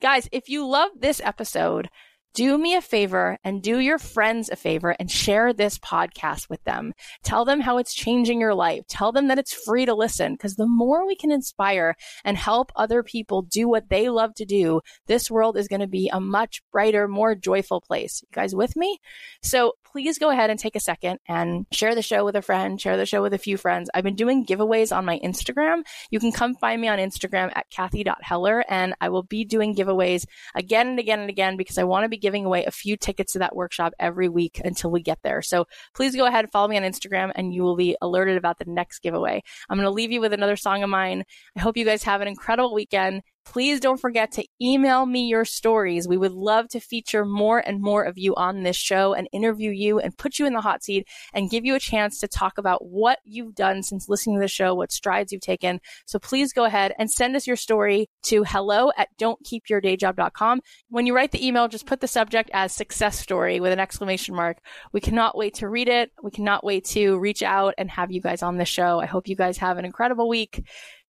Guys, 0.00 0.28
if 0.30 0.48
you 0.48 0.66
love 0.66 0.90
this 0.98 1.20
episode, 1.24 1.88
do 2.36 2.58
me 2.58 2.74
a 2.74 2.82
favor 2.82 3.38
and 3.44 3.62
do 3.62 3.78
your 3.78 3.98
friends 3.98 4.50
a 4.50 4.56
favor 4.56 4.94
and 5.00 5.10
share 5.10 5.54
this 5.54 5.78
podcast 5.78 6.50
with 6.50 6.62
them. 6.64 6.92
Tell 7.22 7.46
them 7.46 7.60
how 7.60 7.78
it's 7.78 7.94
changing 7.94 8.40
your 8.40 8.54
life. 8.54 8.86
Tell 8.88 9.10
them 9.10 9.28
that 9.28 9.38
it's 9.38 9.54
free 9.54 9.86
to 9.86 9.94
listen 9.94 10.34
because 10.34 10.56
the 10.56 10.68
more 10.68 11.06
we 11.06 11.16
can 11.16 11.32
inspire 11.32 11.94
and 12.24 12.36
help 12.36 12.70
other 12.76 13.02
people 13.02 13.40
do 13.40 13.70
what 13.70 13.88
they 13.88 14.10
love 14.10 14.34
to 14.34 14.44
do, 14.44 14.82
this 15.06 15.30
world 15.30 15.56
is 15.56 15.66
going 15.66 15.80
to 15.80 15.86
be 15.86 16.10
a 16.12 16.20
much 16.20 16.60
brighter, 16.70 17.08
more 17.08 17.34
joyful 17.34 17.80
place. 17.80 18.20
You 18.22 18.28
guys 18.34 18.54
with 18.54 18.76
me? 18.76 18.98
So 19.42 19.72
please 19.96 20.18
go 20.18 20.28
ahead 20.28 20.50
and 20.50 20.58
take 20.58 20.76
a 20.76 20.80
second 20.80 21.18
and 21.26 21.64
share 21.72 21.94
the 21.94 22.02
show 22.02 22.22
with 22.22 22.36
a 22.36 22.42
friend, 22.42 22.78
share 22.78 22.98
the 22.98 23.06
show 23.06 23.22
with 23.22 23.32
a 23.32 23.38
few 23.38 23.56
friends. 23.56 23.88
I've 23.94 24.04
been 24.04 24.14
doing 24.14 24.44
giveaways 24.44 24.94
on 24.94 25.06
my 25.06 25.18
Instagram. 25.20 25.84
You 26.10 26.20
can 26.20 26.32
come 26.32 26.54
find 26.54 26.82
me 26.82 26.88
on 26.88 26.98
Instagram 26.98 27.50
at 27.56 27.70
Cathy.Heller 27.70 28.62
and 28.68 28.94
I 29.00 29.08
will 29.08 29.22
be 29.22 29.46
doing 29.46 29.74
giveaways 29.74 30.26
again 30.54 30.86
and 30.86 30.98
again 30.98 31.20
and 31.20 31.30
again 31.30 31.56
because 31.56 31.78
I 31.78 31.84
want 31.84 32.04
to 32.04 32.10
be 32.10 32.18
giving 32.18 32.44
away 32.44 32.66
a 32.66 32.70
few 32.70 32.98
tickets 32.98 33.32
to 33.32 33.38
that 33.38 33.56
workshop 33.56 33.94
every 33.98 34.28
week 34.28 34.60
until 34.62 34.90
we 34.90 35.00
get 35.00 35.20
there. 35.24 35.40
So 35.40 35.64
please 35.94 36.14
go 36.14 36.26
ahead 36.26 36.44
and 36.44 36.52
follow 36.52 36.68
me 36.68 36.76
on 36.76 36.82
Instagram 36.82 37.32
and 37.34 37.54
you 37.54 37.62
will 37.62 37.76
be 37.76 37.96
alerted 38.02 38.36
about 38.36 38.58
the 38.58 38.66
next 38.66 38.98
giveaway. 38.98 39.42
I'm 39.70 39.78
going 39.78 39.86
to 39.86 39.90
leave 39.90 40.12
you 40.12 40.20
with 40.20 40.34
another 40.34 40.56
song 40.56 40.82
of 40.82 40.90
mine. 40.90 41.24
I 41.56 41.60
hope 41.60 41.78
you 41.78 41.86
guys 41.86 42.02
have 42.02 42.20
an 42.20 42.28
incredible 42.28 42.74
weekend. 42.74 43.22
Please 43.46 43.78
don't 43.78 44.00
forget 44.00 44.32
to 44.32 44.44
email 44.60 45.06
me 45.06 45.28
your 45.28 45.44
stories. 45.44 46.08
We 46.08 46.16
would 46.16 46.32
love 46.32 46.68
to 46.70 46.80
feature 46.80 47.24
more 47.24 47.60
and 47.60 47.80
more 47.80 48.02
of 48.02 48.18
you 48.18 48.34
on 48.34 48.64
this 48.64 48.76
show 48.76 49.14
and 49.14 49.28
interview 49.32 49.70
you 49.70 50.00
and 50.00 50.18
put 50.18 50.38
you 50.38 50.46
in 50.46 50.52
the 50.52 50.60
hot 50.60 50.82
seat 50.82 51.06
and 51.32 51.48
give 51.48 51.64
you 51.64 51.76
a 51.76 51.80
chance 51.80 52.18
to 52.20 52.28
talk 52.28 52.58
about 52.58 52.84
what 52.84 53.20
you've 53.24 53.54
done 53.54 53.84
since 53.84 54.08
listening 54.08 54.36
to 54.36 54.40
the 54.40 54.48
show, 54.48 54.74
what 54.74 54.90
strides 54.90 55.30
you've 55.32 55.40
taken. 55.40 55.80
So 56.06 56.18
please 56.18 56.52
go 56.52 56.64
ahead 56.64 56.92
and 56.98 57.08
send 57.08 57.36
us 57.36 57.46
your 57.46 57.56
story 57.56 58.10
to 58.24 58.42
hello 58.42 58.90
at 58.96 59.08
don'tkeepyourdayjob.com. 59.16 60.60
When 60.88 61.06
you 61.06 61.14
write 61.14 61.30
the 61.30 61.46
email, 61.46 61.68
just 61.68 61.86
put 61.86 62.00
the 62.00 62.08
subject 62.08 62.50
as 62.52 62.72
success 62.72 63.16
story 63.18 63.60
with 63.60 63.72
an 63.72 63.78
exclamation 63.80 64.34
mark. 64.34 64.58
We 64.92 65.00
cannot 65.00 65.36
wait 65.36 65.54
to 65.54 65.68
read 65.68 65.88
it. 65.88 66.10
We 66.20 66.32
cannot 66.32 66.64
wait 66.64 66.84
to 66.86 67.16
reach 67.18 67.44
out 67.44 67.74
and 67.78 67.90
have 67.90 68.10
you 68.10 68.20
guys 68.20 68.42
on 68.42 68.56
the 68.56 68.64
show. 68.64 68.98
I 68.98 69.06
hope 69.06 69.28
you 69.28 69.36
guys 69.36 69.58
have 69.58 69.78
an 69.78 69.84
incredible 69.84 70.28
week. 70.28 70.64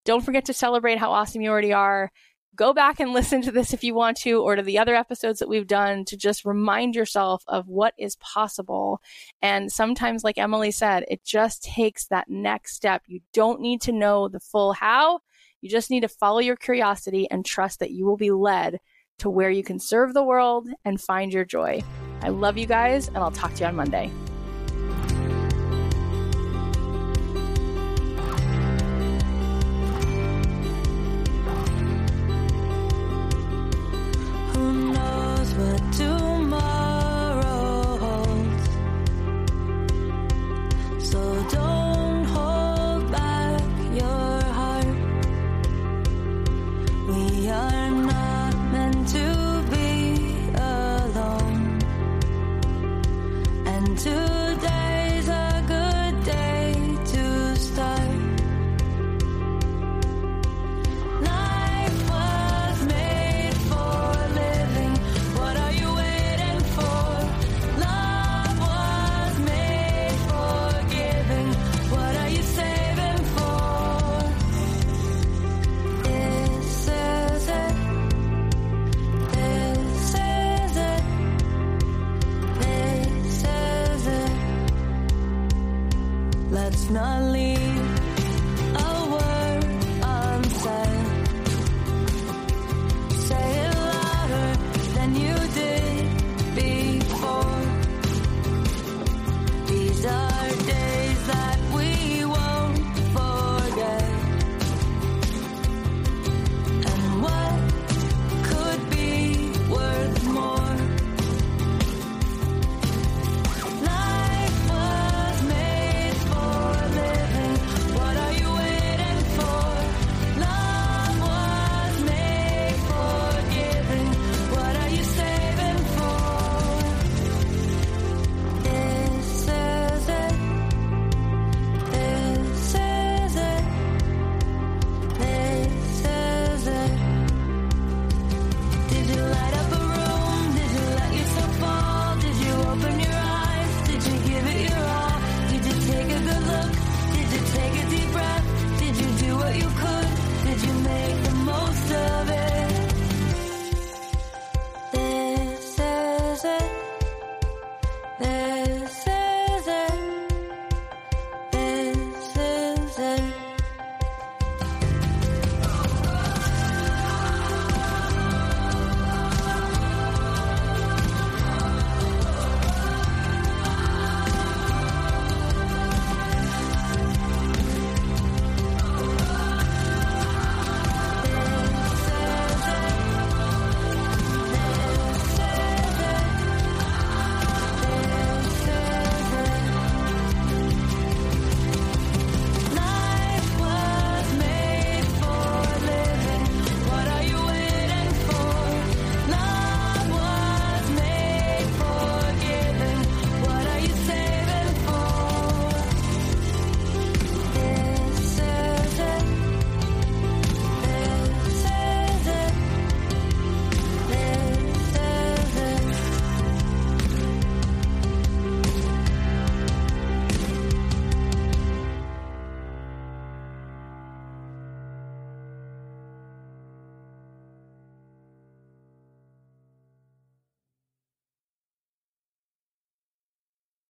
Don't 0.07 0.23
forget 0.23 0.45
to 0.45 0.53
celebrate 0.53 0.99
how 0.99 1.11
awesome 1.11 1.41
you 1.41 1.49
already 1.49 1.73
are. 1.73 2.13
Go 2.55 2.71
back 2.71 3.01
and 3.01 3.11
listen 3.11 3.41
to 3.41 3.51
this 3.51 3.73
if 3.73 3.83
you 3.83 3.93
want 3.93 4.15
to, 4.19 4.41
or 4.41 4.55
to 4.55 4.61
the 4.61 4.79
other 4.79 4.95
episodes 4.95 5.39
that 5.39 5.49
we've 5.49 5.67
done 5.67 6.05
to 6.05 6.15
just 6.15 6.45
remind 6.45 6.95
yourself 6.95 7.43
of 7.45 7.67
what 7.67 7.93
is 7.99 8.15
possible. 8.15 9.01
And 9.41 9.69
sometimes, 9.69 10.23
like 10.23 10.37
Emily 10.37 10.71
said, 10.71 11.03
it 11.09 11.25
just 11.25 11.61
takes 11.61 12.07
that 12.07 12.29
next 12.29 12.73
step. 12.73 13.03
You 13.07 13.19
don't 13.33 13.59
need 13.59 13.81
to 13.81 13.91
know 13.91 14.29
the 14.29 14.39
full 14.39 14.71
how. 14.71 15.19
You 15.59 15.69
just 15.69 15.91
need 15.91 16.03
to 16.03 16.07
follow 16.07 16.39
your 16.39 16.55
curiosity 16.55 17.29
and 17.29 17.45
trust 17.45 17.79
that 17.79 17.91
you 17.91 18.05
will 18.05 18.15
be 18.15 18.31
led 18.31 18.79
to 19.19 19.29
where 19.29 19.49
you 19.49 19.61
can 19.61 19.77
serve 19.77 20.13
the 20.13 20.23
world 20.23 20.69
and 20.85 21.01
find 21.01 21.33
your 21.33 21.43
joy. 21.43 21.83
I 22.21 22.29
love 22.29 22.57
you 22.57 22.65
guys, 22.65 23.09
and 23.09 23.17
I'll 23.17 23.29
talk 23.29 23.55
to 23.55 23.59
you 23.59 23.65
on 23.65 23.75
Monday. 23.75 24.09